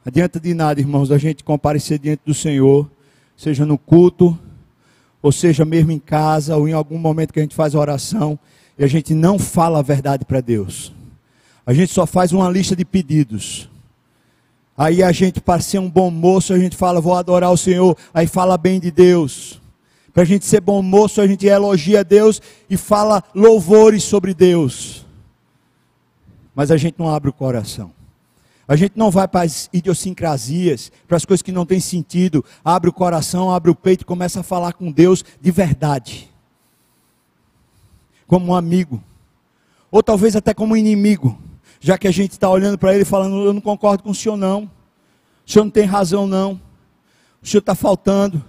Adianta 0.06 0.40
de 0.40 0.54
nada, 0.54 0.80
irmãos, 0.80 1.12
a 1.12 1.18
gente 1.18 1.44
comparecer 1.44 2.00
diante 2.00 2.22
do 2.26 2.34
Senhor, 2.34 2.90
seja 3.36 3.66
no 3.66 3.78
culto, 3.78 4.40
ou 5.22 5.34
seja 5.34 5.66
mesmo 5.66 5.92
em 5.92 6.00
casa, 6.00 6.56
ou 6.56 6.68
em 6.68 6.72
algum 6.72 6.98
momento 6.98 7.34
que 7.34 7.40
a 7.40 7.42
gente 7.42 7.56
faz 7.56 7.76
a 7.76 7.80
oração, 7.80 8.40
e 8.78 8.84
a 8.86 8.88
gente 8.88 9.14
não 9.14 9.38
fala 9.38 9.80
a 9.80 9.82
verdade 9.82 10.24
para 10.24 10.40
Deus. 10.40 10.94
A 11.66 11.74
gente 11.74 11.92
só 11.92 12.06
faz 12.06 12.32
uma 12.32 12.50
lista 12.50 12.74
de 12.74 12.86
pedidos. 12.86 13.70
Aí 14.78 15.04
a 15.04 15.12
gente, 15.12 15.42
para 15.42 15.60
ser 15.60 15.80
um 15.80 15.90
bom 15.90 16.10
moço, 16.10 16.54
a 16.54 16.60
gente 16.60 16.78
fala, 16.78 17.02
vou 17.02 17.14
adorar 17.14 17.52
o 17.52 17.58
Senhor, 17.58 17.98
aí 18.14 18.28
fala 18.28 18.58
bem 18.58 18.80
de 18.80 18.92
Deus. 18.92 19.60
Para 20.18 20.24
a 20.24 20.26
gente 20.26 20.48
ser 20.48 20.62
bom 20.62 20.82
moço, 20.82 21.22
a 21.22 21.28
gente 21.28 21.46
elogia 21.46 22.04
Deus 22.04 22.42
e 22.68 22.76
fala 22.76 23.24
louvores 23.36 24.02
sobre 24.02 24.34
Deus. 24.34 25.06
Mas 26.56 26.72
a 26.72 26.76
gente 26.76 26.98
não 26.98 27.08
abre 27.08 27.30
o 27.30 27.34
coração. 27.34 27.94
A 28.68 28.76
gente 28.76 28.98
não 28.98 29.12
vai 29.12 29.28
para 29.28 29.46
as 29.46 29.70
idiosincrasias, 29.72 30.92
para 31.08 31.18
as 31.18 31.24
coisas 31.24 31.44
que 31.44 31.52
não 31.52 31.68
têm 31.68 31.80
sentido. 31.80 32.44
Abre 32.66 32.90
o 32.90 32.94
coração, 32.94 33.52
abre 33.52 33.70
o 33.70 33.76
peito 33.76 34.02
e 34.02 34.06
começa 34.06 34.40
a 34.40 34.44
falar 34.44 34.74
com 34.74 34.92
Deus 34.92 35.24
de 35.40 35.52
verdade. 35.52 36.28
Como 38.26 38.48
um 38.48 38.56
amigo. 38.56 39.04
Ou 39.92 40.02
talvez 40.02 40.36
até 40.36 40.52
como 40.52 40.74
um 40.74 40.78
inimigo. 40.78 41.40
Já 41.80 41.96
que 41.96 42.08
a 42.08 42.12
gente 42.12 42.32
está 42.32 42.50
olhando 42.50 42.80
para 42.80 42.92
ele 42.92 43.04
e 43.04 43.06
falando: 43.06 43.46
Eu 43.46 43.54
não 43.54 43.62
concordo 43.62 44.02
com 44.02 44.10
o 44.10 44.16
senhor, 44.16 44.36
não. 44.36 44.64
O 45.46 45.52
senhor 45.52 45.66
não 45.66 45.72
tem 45.72 45.86
razão, 45.86 46.26
não. 46.26 46.60
O 47.40 47.46
senhor 47.46 47.60
está 47.60 47.76
faltando. 47.76 48.44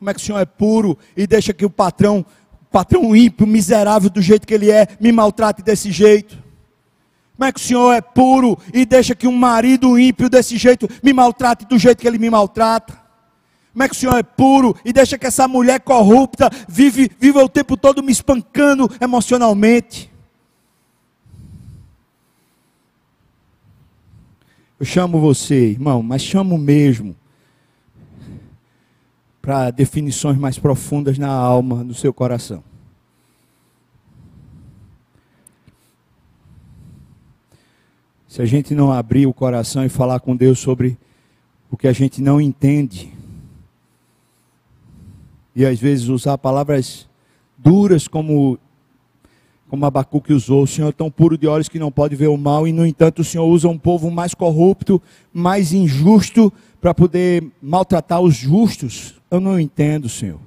Como 0.00 0.08
é 0.08 0.14
que 0.14 0.20
o 0.20 0.22
Senhor 0.24 0.38
é 0.38 0.46
puro 0.46 0.96
e 1.14 1.26
deixa 1.26 1.52
que 1.52 1.66
o 1.66 1.68
patrão, 1.68 2.24
o 2.62 2.64
patrão 2.72 3.14
ímpio, 3.14 3.46
miserável 3.46 4.08
do 4.08 4.22
jeito 4.22 4.46
que 4.46 4.54
ele 4.54 4.70
é, 4.70 4.88
me 4.98 5.12
maltrate 5.12 5.62
desse 5.62 5.92
jeito? 5.92 6.38
Como 7.36 7.46
é 7.46 7.52
que 7.52 7.60
o 7.60 7.62
Senhor 7.62 7.92
é 7.92 8.00
puro 8.00 8.58
e 8.72 8.86
deixa 8.86 9.14
que 9.14 9.28
um 9.28 9.36
marido 9.36 9.98
ímpio 9.98 10.30
desse 10.30 10.56
jeito 10.56 10.88
me 11.02 11.12
maltrate 11.12 11.66
do 11.66 11.78
jeito 11.78 11.98
que 12.00 12.08
ele 12.08 12.16
me 12.16 12.30
maltrata? 12.30 12.98
Como 13.74 13.82
é 13.82 13.88
que 13.88 13.94
o 13.94 13.98
Senhor 13.98 14.16
é 14.16 14.22
puro 14.22 14.74
e 14.86 14.90
deixa 14.90 15.18
que 15.18 15.26
essa 15.26 15.46
mulher 15.46 15.80
corrupta 15.80 16.50
vive, 16.66 17.10
vive 17.20 17.38
o 17.38 17.48
tempo 17.48 17.76
todo 17.76 18.02
me 18.02 18.10
espancando 18.10 18.90
emocionalmente? 18.98 20.10
Eu 24.78 24.86
chamo 24.86 25.20
você, 25.20 25.72
irmão, 25.72 26.02
mas 26.02 26.22
chamo 26.22 26.56
mesmo 26.56 27.19
para 29.40 29.70
definições 29.70 30.36
mais 30.36 30.58
profundas 30.58 31.18
na 31.18 31.30
alma, 31.30 31.82
no 31.82 31.94
seu 31.94 32.12
coração. 32.12 32.62
Se 38.28 38.40
a 38.40 38.46
gente 38.46 38.74
não 38.74 38.92
abrir 38.92 39.26
o 39.26 39.34
coração 39.34 39.84
e 39.84 39.88
falar 39.88 40.20
com 40.20 40.36
Deus 40.36 40.58
sobre 40.58 40.96
o 41.70 41.76
que 41.76 41.88
a 41.88 41.92
gente 41.92 42.22
não 42.22 42.40
entende, 42.40 43.12
e 45.54 45.66
às 45.66 45.80
vezes 45.80 46.08
usar 46.08 46.38
palavras 46.38 47.08
duras 47.58 48.06
como 48.06 48.58
como 49.70 49.86
Abacuque 49.86 50.32
usou, 50.32 50.64
o 50.64 50.66
Senhor 50.66 50.88
é 50.88 50.92
tão 50.92 51.08
puro 51.08 51.38
de 51.38 51.46
olhos 51.46 51.68
que 51.68 51.78
não 51.78 51.92
pode 51.92 52.16
ver 52.16 52.26
o 52.26 52.36
mal, 52.36 52.66
e 52.66 52.72
no 52.72 52.84
entanto 52.84 53.20
o 53.20 53.24
Senhor 53.24 53.46
usa 53.46 53.68
um 53.68 53.78
povo 53.78 54.10
mais 54.10 54.34
corrupto, 54.34 55.00
mais 55.32 55.72
injusto, 55.72 56.52
para 56.80 56.92
poder 56.92 57.46
maltratar 57.62 58.20
os 58.20 58.34
justos. 58.34 59.14
Eu 59.30 59.38
não 59.38 59.60
entendo, 59.60 60.08
Senhor. 60.08 60.40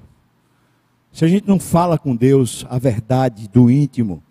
Se 1.10 1.24
a 1.24 1.28
gente 1.28 1.48
não 1.48 1.58
fala 1.58 1.96
com 1.96 2.14
Deus 2.14 2.66
a 2.68 2.78
verdade 2.78 3.48
do 3.48 3.70
íntimo, 3.70 4.22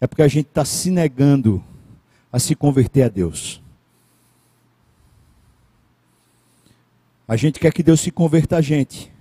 é 0.00 0.08
porque 0.08 0.22
a 0.22 0.28
gente 0.28 0.48
está 0.48 0.64
se 0.64 0.90
negando 0.90 1.62
a 2.32 2.40
se 2.40 2.56
converter 2.56 3.04
a 3.04 3.08
Deus. 3.08 3.62
A 7.28 7.36
gente 7.36 7.60
quer 7.60 7.72
que 7.72 7.82
Deus 7.82 8.00
se 8.00 8.10
converta 8.10 8.56
a 8.56 8.60
gente, 8.60 9.12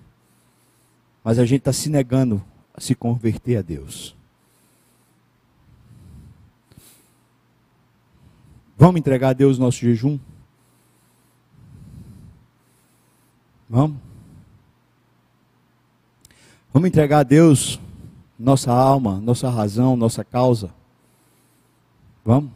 mas 1.24 1.38
a 1.38 1.45
gente 1.45 1.60
está 1.60 1.74
se 1.74 1.91
negando 1.91 2.43
a 2.74 2.82
se 2.82 2.95
converter 2.95 3.58
a 3.58 3.62
Deus. 3.62 4.16
Vamos 8.78 8.99
entregar 8.99 9.30
a 9.30 9.34
Deus 9.34 9.57
nosso 9.57 9.80
jejum? 9.80 10.19
Vamos? 13.69 13.97
Vamos 16.73 16.89
entregar 16.89 17.19
a 17.19 17.23
Deus 17.23 17.80
nossa 18.38 18.73
alma, 18.73 19.19
nossa 19.21 19.49
razão, 19.49 19.95
nossa 19.95 20.26
causa? 20.26 20.73
Vamos? 22.23 22.51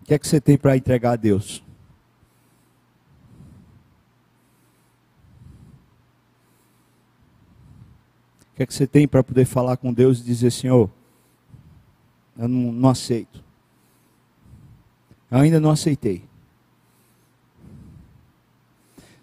O 0.00 0.04
que 0.04 0.14
é 0.14 0.18
que 0.18 0.26
você 0.26 0.40
tem 0.40 0.56
para 0.56 0.76
entregar 0.76 1.12
a 1.12 1.16
Deus? 1.16 1.58
O 8.52 8.56
que 8.56 8.62
é 8.62 8.66
que 8.66 8.74
você 8.74 8.86
tem 8.86 9.08
para 9.08 9.24
poder 9.24 9.46
falar 9.46 9.76
com 9.76 9.92
Deus 9.92 10.20
e 10.20 10.24
dizer, 10.24 10.52
Senhor, 10.52 10.88
eu 12.38 12.46
não, 12.46 12.72
não 12.72 12.88
aceito. 12.88 13.49
Ainda 15.30 15.60
não 15.60 15.70
aceitei. 15.70 16.24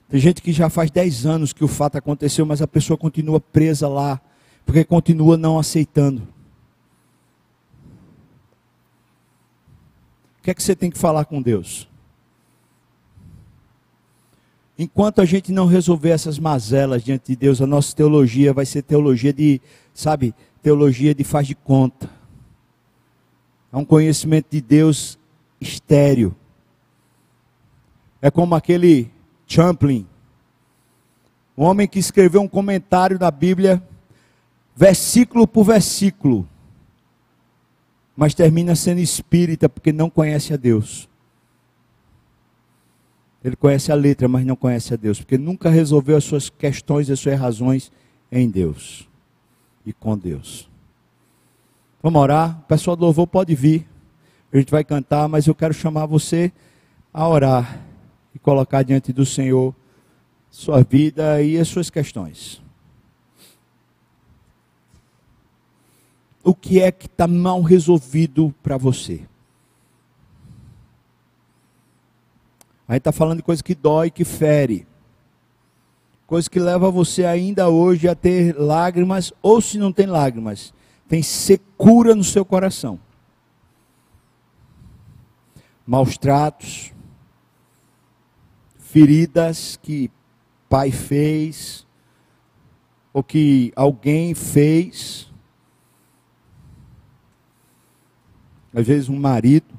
Tem 0.10 0.20
gente 0.20 0.42
que 0.42 0.54
já 0.54 0.70
faz 0.70 0.90
10 0.90 1.26
anos 1.26 1.52
que 1.52 1.64
o 1.64 1.68
fato 1.68 1.98
aconteceu, 1.98 2.46
mas 2.46 2.62
a 2.62 2.68
pessoa 2.68 2.98
continua 2.98 3.42
presa 3.42 3.90
lá, 3.90 4.22
porque 4.66 4.86
continua 4.86 5.36
não 5.36 5.60
aceitando. 5.60 6.22
O 10.40 10.44
que 10.44 10.52
é 10.52 10.54
que 10.54 10.64
você 10.64 10.76
tem 10.76 10.90
que 10.90 10.98
falar 10.98 11.26
com 11.26 11.42
Deus? 11.42 11.90
Enquanto 14.80 15.20
a 15.20 15.26
gente 15.26 15.52
não 15.52 15.66
resolver 15.66 16.12
essas 16.12 16.40
mazelas 16.40 17.04
diante 17.04 17.30
de 17.30 17.36
Deus, 17.36 17.62
a 17.62 17.68
nossa 17.68 17.94
teologia 17.94 18.54
vai 18.54 18.66
ser 18.66 18.84
teologia 18.84 19.34
de, 19.34 19.60
sabe, 19.94 20.34
teologia 20.62 21.14
de 21.14 21.24
faz 21.24 21.48
de 21.48 21.56
conta. 21.56 22.10
É 23.74 23.76
um 23.76 23.84
conhecimento 23.84 24.48
de 24.52 24.62
Deus 24.62 25.18
estéreo. 25.60 26.36
É 28.22 28.32
como 28.32 28.56
aquele 28.56 29.12
Champlin, 29.46 30.06
um 31.58 31.64
homem 31.64 31.88
que 31.88 32.00
escreveu 32.00 32.42
um 32.42 32.48
comentário 32.48 33.18
da 33.18 33.32
Bíblia, 33.32 33.82
versículo 34.76 35.48
por 35.48 35.64
versículo, 35.64 36.48
mas 38.16 38.34
termina 38.34 38.76
sendo 38.76 39.00
espírita 39.00 39.70
porque 39.70 39.92
não 39.92 40.10
conhece 40.10 40.54
a 40.54 40.58
Deus. 40.58 41.08
Ele 43.44 43.56
conhece 43.56 43.92
a 43.92 43.96
letra, 43.96 44.28
mas 44.28 44.46
não 44.46 44.56
conhece 44.56 44.94
a 44.94 44.98
Deus, 44.98 45.20
porque 45.20 45.38
nunca 45.38 45.70
resolveu 45.70 46.18
as 46.18 46.24
suas 46.24 46.50
questões 46.50 47.08
e 47.08 47.14
as 47.14 47.20
suas 47.20 47.40
razões 47.40 47.92
em 48.32 48.50
Deus 48.50 49.08
e 49.86 49.94
com 49.94 50.18
Deus. 50.18 50.70
Vamos 52.04 52.22
orar? 52.22 52.60
O 52.60 52.64
pessoal 52.64 52.96
do 52.96 53.06
louvor 53.06 53.26
pode 53.26 53.56
vir 53.56 53.88
a 54.52 54.58
gente 54.58 54.72
vai 54.72 54.84
cantar, 54.84 55.28
mas 55.28 55.46
eu 55.46 55.56
quero 55.56 55.74
chamar 55.74 56.06
você 56.06 56.52
a 57.14 57.28
orar 57.28 57.82
e 58.34 58.40
colocar 58.40 58.84
diante 58.84 59.12
do 59.12 59.26
Senhor 59.26 59.76
sua 60.50 60.84
vida 60.84 61.42
e 61.42 61.58
as 61.58 61.68
suas 61.68 61.90
questões. 61.90 62.62
O 66.44 66.56
que 66.56 66.82
é 66.82 66.92
que 66.92 67.08
está 67.08 67.28
mal 67.28 67.62
resolvido 67.62 68.56
para 68.64 68.78
você? 68.78 69.22
A 72.88 72.94
gente 72.94 73.02
está 73.02 73.12
falando 73.12 73.38
de 73.38 73.44
coisa 73.44 73.62
que 73.62 73.76
dói, 73.76 74.10
que 74.10 74.24
fere. 74.24 74.88
Coisa 76.26 76.50
que 76.50 76.60
leva 76.60 76.90
você 76.90 77.26
ainda 77.26 77.68
hoje 77.68 78.08
a 78.08 78.16
ter 78.16 78.58
lágrimas, 78.58 79.34
ou 79.42 79.60
se 79.60 79.78
não 79.78 79.92
tem 79.92 80.06
lágrimas, 80.06 80.74
tem 81.08 81.22
secura 81.22 82.16
no 82.16 82.24
seu 82.24 82.46
coração 82.46 82.98
maus 85.88 86.18
tratos, 86.18 86.94
feridas 88.78 89.80
que 89.82 90.12
pai 90.68 90.92
fez, 90.92 91.88
ou 93.14 93.24
que 93.24 93.72
alguém 93.74 94.36
fez, 94.36 95.32
às 98.74 98.86
vezes 98.86 99.08
um 99.08 99.18
marido, 99.18 99.74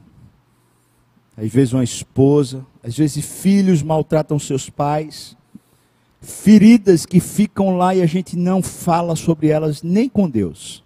às 1.36 1.52
vezes 1.52 1.74
uma 1.74 1.84
esposa, 1.84 2.66
às 2.82 2.96
vezes 2.96 3.24
filhos 3.42 3.82
maltratam 3.82 4.38
seus 4.38 4.70
pais, 4.70 5.36
feridas 6.22 7.04
que 7.04 7.20
ficam 7.20 7.76
lá 7.76 7.94
e 7.94 8.00
a 8.00 8.06
gente 8.06 8.34
não 8.34 8.62
fala 8.62 9.14
sobre 9.14 9.48
elas 9.48 9.82
nem 9.82 10.08
com 10.08 10.28
Deus. 10.28 10.82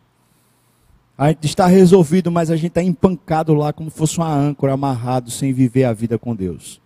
A 1.23 1.29
gente 1.29 1.47
está 1.47 1.69
resolvido, 1.69 2.33
mas 2.33 2.51
a 2.51 2.57
gente 2.57 2.67
está 2.67 2.83
empancado 2.83 3.55
lá 3.55 3.73
como 3.73 3.89
se 3.89 3.97
fosse 3.97 4.19
uma 4.19 4.35
âncora, 4.35 4.73
amarrado, 4.73 5.31
sem 5.31 5.53
viver 5.53 5.85
a 5.85 5.93
vida 5.93 6.19
com 6.19 6.35
Deus. 6.35 6.83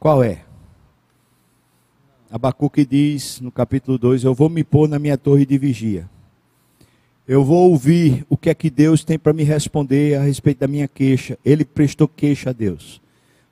Qual 0.00 0.24
é? 0.24 0.42
Abacuque 2.30 2.86
diz 2.86 3.42
no 3.42 3.52
capítulo 3.52 3.98
2: 3.98 4.24
Eu 4.24 4.32
vou 4.32 4.48
me 4.48 4.64
pôr 4.64 4.88
na 4.88 4.98
minha 4.98 5.18
torre 5.18 5.44
de 5.44 5.58
vigia. 5.58 6.08
Eu 7.28 7.44
vou 7.44 7.70
ouvir 7.70 8.24
o 8.30 8.34
que 8.34 8.48
é 8.48 8.54
que 8.54 8.70
Deus 8.70 9.04
tem 9.04 9.18
para 9.18 9.34
me 9.34 9.42
responder 9.42 10.16
a 10.16 10.22
respeito 10.22 10.60
da 10.60 10.66
minha 10.66 10.88
queixa. 10.88 11.38
Ele 11.44 11.66
prestou 11.66 12.08
queixa 12.08 12.48
a 12.48 12.52
Deus. 12.54 13.02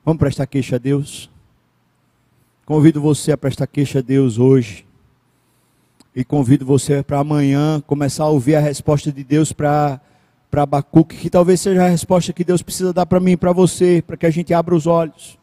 Vamos 0.03 0.17
prestar 0.19 0.47
queixa 0.47 0.77
a 0.77 0.79
Deus? 0.79 1.29
Convido 2.65 2.99
você 2.99 3.31
a 3.31 3.37
prestar 3.37 3.67
queixa 3.67 3.99
a 3.99 4.01
Deus 4.01 4.39
hoje. 4.39 4.83
E 6.15 6.23
convido 6.23 6.65
você 6.65 7.01
para 7.01 7.19
amanhã 7.19 7.81
começar 7.87 8.25
a 8.25 8.29
ouvir 8.29 8.55
a 8.55 8.59
resposta 8.59 9.11
de 9.11 9.23
Deus 9.23 9.51
para 9.51 9.99
Abacuque, 10.51 11.15
que 11.15 11.29
talvez 11.29 11.59
seja 11.59 11.83
a 11.83 11.89
resposta 11.89 12.31
que 12.31 12.43
Deus 12.43 12.61
precisa 12.61 12.93
dar 12.93 13.07
para 13.07 13.19
mim 13.19 13.31
e 13.31 13.37
para 13.37 13.51
você, 13.51 14.03
para 14.05 14.15
que 14.15 14.25
a 14.25 14.29
gente 14.29 14.53
abra 14.53 14.75
os 14.75 14.85
olhos. 14.85 15.39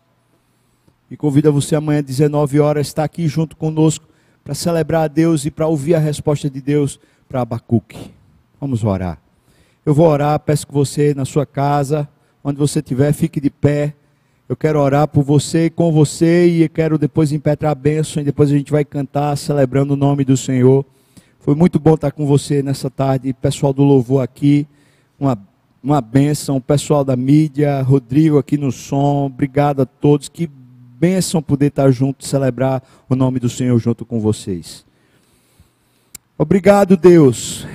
E 1.10 1.16
convido 1.16 1.52
você 1.52 1.74
amanhã 1.74 1.98
às 1.98 2.06
19 2.06 2.60
horas 2.60 2.86
estar 2.86 3.02
aqui 3.02 3.26
junto 3.26 3.56
conosco 3.56 4.06
para 4.44 4.54
celebrar 4.54 5.02
a 5.02 5.08
Deus 5.08 5.44
e 5.44 5.50
para 5.50 5.66
ouvir 5.66 5.96
a 5.96 5.98
resposta 5.98 6.48
de 6.48 6.60
Deus 6.60 7.00
para 7.28 7.40
Abacuque. 7.40 8.12
Vamos 8.60 8.84
orar. 8.84 9.18
Eu 9.84 9.92
vou 9.92 10.06
orar, 10.06 10.38
peço 10.38 10.66
que 10.68 10.72
você 10.72 11.14
na 11.14 11.24
sua 11.24 11.44
casa, 11.44 12.08
onde 12.44 12.58
você 12.58 12.78
estiver, 12.78 13.12
fique 13.12 13.40
de 13.40 13.50
pé. 13.50 13.94
Eu 14.50 14.56
quero 14.56 14.80
orar 14.80 15.06
por 15.06 15.22
você 15.22 15.66
e 15.66 15.70
com 15.70 15.92
você 15.92 16.44
e 16.44 16.68
quero 16.68 16.98
depois 16.98 17.30
impetrar 17.30 17.70
a 17.70 17.74
bênção 17.76 18.20
e 18.20 18.24
depois 18.24 18.50
a 18.50 18.56
gente 18.56 18.72
vai 18.72 18.84
cantar 18.84 19.36
celebrando 19.36 19.94
o 19.94 19.96
nome 19.96 20.24
do 20.24 20.36
Senhor. 20.36 20.84
Foi 21.38 21.54
muito 21.54 21.78
bom 21.78 21.94
estar 21.94 22.10
com 22.10 22.26
você 22.26 22.60
nessa 22.60 22.90
tarde, 22.90 23.32
pessoal 23.32 23.72
do 23.72 23.84
louvor 23.84 24.24
aqui, 24.24 24.66
uma, 25.20 25.38
uma 25.80 26.00
bênção, 26.00 26.60
pessoal 26.60 27.04
da 27.04 27.14
mídia, 27.14 27.80
Rodrigo 27.82 28.38
aqui 28.38 28.58
no 28.58 28.72
som, 28.72 29.26
obrigado 29.26 29.82
a 29.82 29.86
todos, 29.86 30.28
que 30.28 30.50
bênção 30.98 31.40
poder 31.40 31.66
estar 31.66 31.88
junto, 31.92 32.26
celebrar 32.26 32.82
o 33.08 33.14
nome 33.14 33.38
do 33.38 33.48
Senhor 33.48 33.78
junto 33.78 34.04
com 34.04 34.18
vocês. 34.18 34.84
Obrigado, 36.36 36.96
Deus, 36.96 37.68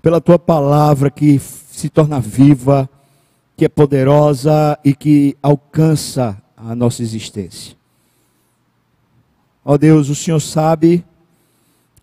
pela 0.00 0.18
tua 0.18 0.38
palavra 0.38 1.10
que 1.10 1.38
se 1.38 1.90
torna 1.90 2.18
viva, 2.20 2.88
que 3.62 3.66
é 3.66 3.68
poderosa 3.68 4.76
e 4.84 4.92
que 4.92 5.36
alcança 5.40 6.36
a 6.56 6.74
nossa 6.74 7.00
existência. 7.00 7.76
Ó 9.64 9.78
Deus, 9.78 10.08
o 10.08 10.16
Senhor 10.16 10.40
sabe 10.40 11.04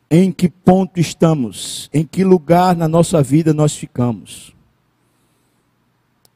em 0.09 0.31
que 0.31 0.47
ponto 0.47 1.01
estamos, 1.01 1.89
em 1.93 2.05
que 2.05 2.23
lugar 2.23 2.77
na 2.77 2.87
nossa 2.87 3.21
vida 3.21 3.53
nós 3.53 3.75
ficamos. 3.75 4.55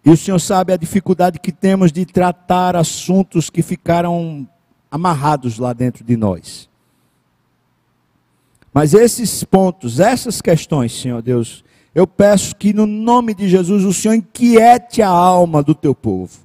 E 0.03 0.09
o 0.09 0.17
Senhor 0.17 0.39
sabe 0.39 0.73
a 0.73 0.77
dificuldade 0.77 1.39
que 1.39 1.53
temos 1.53 1.93
de 1.93 2.05
tratar 2.05 2.75
assuntos 2.75 3.49
que 3.49 3.61
ficaram 3.61 4.45
amarrados 4.91 5.57
lá 5.57 5.71
dentro 5.71 6.03
de 6.03 6.17
nós. 6.17 6.69
Mas 8.73 8.93
esses 8.93 9.41
pontos, 9.45 10.01
essas 10.01 10.41
questões, 10.41 10.91
Senhor 10.91 11.21
Deus, 11.21 11.63
eu 11.93 12.07
peço 12.07 12.55
que 12.55 12.73
no 12.73 12.85
nome 12.85 13.33
de 13.33 13.47
Jesus 13.47 13.83
o 13.83 13.93
Senhor 13.93 14.15
inquiete 14.15 15.01
a 15.01 15.09
alma 15.09 15.61
do 15.61 15.75
teu 15.75 15.93
povo. 15.93 16.39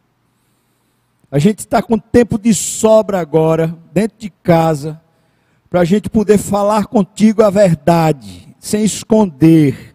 A 1.31 1.39
gente 1.39 1.61
está 1.61 1.83
com 1.83 1.99
tempo 1.99 2.39
de 2.39 2.55
sobra 2.55 3.21
agora, 3.21 3.77
dentro 3.93 4.19
de 4.19 4.31
casa, 4.31 5.01
para 5.69 5.81
a 5.81 5.85
gente 5.85 6.09
poder 6.09 6.39
falar 6.39 6.87
contigo 6.87 7.43
a 7.43 7.51
verdade, 7.51 8.55
sem 8.59 8.85
esconder. 8.85 9.95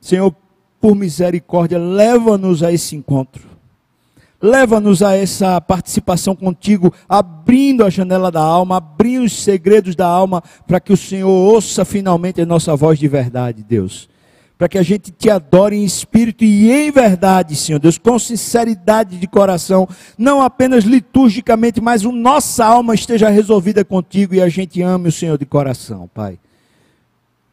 Senhor, 0.00 0.34
por 0.80 0.94
misericórdia, 0.94 1.78
leva-nos 1.78 2.62
a 2.62 2.72
esse 2.72 2.96
encontro. 2.96 3.55
Leva-nos 4.46 5.02
a 5.02 5.16
essa 5.16 5.60
participação 5.60 6.36
contigo, 6.36 6.94
abrindo 7.08 7.84
a 7.84 7.90
janela 7.90 8.30
da 8.30 8.40
alma, 8.40 8.76
abrindo 8.76 9.24
os 9.24 9.42
segredos 9.42 9.96
da 9.96 10.06
alma, 10.06 10.40
para 10.68 10.78
que 10.78 10.92
o 10.92 10.96
Senhor 10.96 11.28
ouça 11.28 11.84
finalmente 11.84 12.40
a 12.40 12.46
nossa 12.46 12.76
voz 12.76 12.96
de 12.96 13.08
verdade, 13.08 13.64
Deus. 13.64 14.08
Para 14.56 14.68
que 14.68 14.78
a 14.78 14.84
gente 14.84 15.10
te 15.10 15.28
adore 15.28 15.74
em 15.74 15.84
espírito 15.84 16.44
e 16.44 16.70
em 16.70 16.92
verdade, 16.92 17.56
Senhor 17.56 17.80
Deus, 17.80 17.98
com 17.98 18.16
sinceridade 18.20 19.18
de 19.18 19.26
coração, 19.26 19.88
não 20.16 20.40
apenas 20.40 20.84
liturgicamente, 20.84 21.80
mas 21.80 22.06
a 22.06 22.12
nossa 22.12 22.64
alma 22.64 22.94
esteja 22.94 23.28
resolvida 23.28 23.84
contigo 23.84 24.32
e 24.32 24.40
a 24.40 24.48
gente 24.48 24.80
ame 24.80 25.08
o 25.08 25.12
Senhor 25.12 25.36
de 25.36 25.44
coração, 25.44 26.08
Pai. 26.14 26.38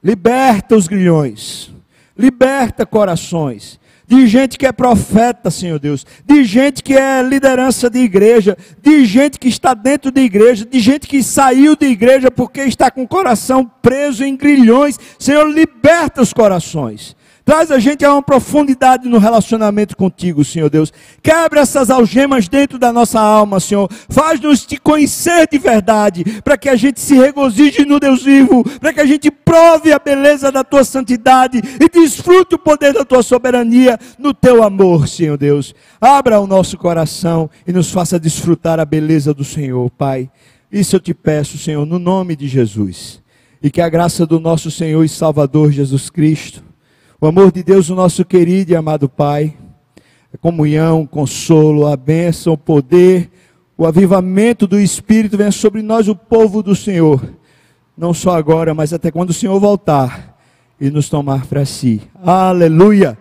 Liberta 0.03 0.75
os 0.75 0.87
grilhões, 0.87 1.73
Liberta 2.15 2.85
corações. 2.85 3.79
De 4.13 4.27
gente 4.27 4.59
que 4.59 4.67
é 4.67 4.71
profeta, 4.71 5.49
Senhor 5.49 5.79
Deus. 5.79 6.05
De 6.23 6.43
gente 6.43 6.83
que 6.83 6.93
é 6.93 7.23
liderança 7.23 7.89
de 7.89 7.97
igreja. 7.97 8.55
De 8.79 9.03
gente 9.05 9.39
que 9.39 9.47
está 9.47 9.73
dentro 9.73 10.11
de 10.11 10.21
igreja. 10.21 10.63
De 10.65 10.79
gente 10.79 11.07
que 11.07 11.23
saiu 11.23 11.75
de 11.75 11.87
igreja 11.87 12.29
porque 12.29 12.61
está 12.61 12.91
com 12.91 13.01
o 13.01 13.07
coração 13.07 13.65
preso 13.81 14.23
em 14.23 14.37
grilhões. 14.37 14.99
Senhor, 15.17 15.49
liberta 15.49 16.21
os 16.21 16.31
corações. 16.31 17.15
Traz 17.45 17.71
a 17.71 17.79
gente 17.79 18.05
a 18.05 18.13
uma 18.13 18.21
profundidade 18.21 19.09
no 19.09 19.17
relacionamento 19.17 19.97
contigo, 19.97 20.45
Senhor 20.45 20.69
Deus. 20.69 20.93
Quebra 21.21 21.59
essas 21.59 21.89
algemas 21.89 22.47
dentro 22.47 22.79
da 22.79 22.93
nossa 22.93 23.19
alma, 23.19 23.59
Senhor. 23.59 23.91
Faz-nos 24.07 24.65
te 24.65 24.77
conhecer 24.77 25.47
de 25.51 25.57
verdade, 25.57 26.23
para 26.41 26.57
que 26.57 26.69
a 26.69 26.75
gente 26.77 27.01
se 27.01 27.15
regozije 27.15 27.83
no 27.83 27.99
Deus 27.99 28.23
vivo, 28.23 28.63
para 28.79 28.93
que 28.93 29.01
a 29.01 29.05
gente 29.05 29.29
prove 29.29 29.91
a 29.91 29.99
beleza 29.99 30.53
da 30.53 30.63
tua 30.63 30.85
santidade 30.85 31.61
e 31.81 31.89
desfrute 31.89 32.55
o 32.55 32.59
poder 32.59 32.93
da 32.93 33.03
tua 33.03 33.21
soberania 33.21 33.99
no 34.17 34.33
teu 34.33 34.63
amor, 34.63 35.09
Senhor 35.09 35.37
Deus. 35.37 35.75
Abra 35.99 36.39
o 36.39 36.47
nosso 36.47 36.77
coração 36.77 37.49
e 37.67 37.73
nos 37.73 37.91
faça 37.91 38.17
desfrutar 38.17 38.79
a 38.79 38.85
beleza 38.85 39.33
do 39.33 39.43
Senhor, 39.43 39.89
Pai. 39.91 40.31
Isso 40.71 40.95
eu 40.95 40.99
te 40.99 41.13
peço, 41.13 41.57
Senhor, 41.57 41.85
no 41.85 41.99
nome 41.99 42.37
de 42.37 42.47
Jesus. 42.47 43.21
E 43.61 43.69
que 43.69 43.81
a 43.81 43.89
graça 43.89 44.25
do 44.25 44.39
nosso 44.39 44.71
Senhor 44.71 45.03
e 45.03 45.09
Salvador 45.09 45.71
Jesus 45.71 46.09
Cristo 46.09 46.72
o 47.23 47.27
amor 47.27 47.53
de 47.53 47.63
Deus, 47.63 47.89
o 47.89 47.95
nosso 47.95 48.25
querido 48.25 48.73
e 48.73 48.75
amado 48.75 49.07
Pai, 49.07 49.53
a 50.33 50.37
comunhão, 50.37 51.03
o 51.03 51.07
consolo, 51.07 51.87
a 51.87 51.95
bênção, 51.95 52.51
o 52.51 52.57
poder, 52.57 53.31
o 53.77 53.85
avivamento 53.85 54.67
do 54.67 54.77
Espírito 54.77 55.37
venha 55.37 55.49
sobre 55.49 55.81
nós, 55.81 56.09
o 56.09 56.17
povo 56.17 56.61
do 56.61 56.75
Senhor, 56.75 57.23
não 57.97 58.13
só 58.13 58.35
agora, 58.35 58.73
mas 58.73 58.91
até 58.91 59.09
quando 59.09 59.29
o 59.29 59.33
Senhor 59.33 59.57
voltar 59.57 60.37
e 60.81 60.89
nos 60.89 61.07
tomar 61.07 61.45
para 61.45 61.63
si. 61.63 62.01
Aleluia! 62.21 63.17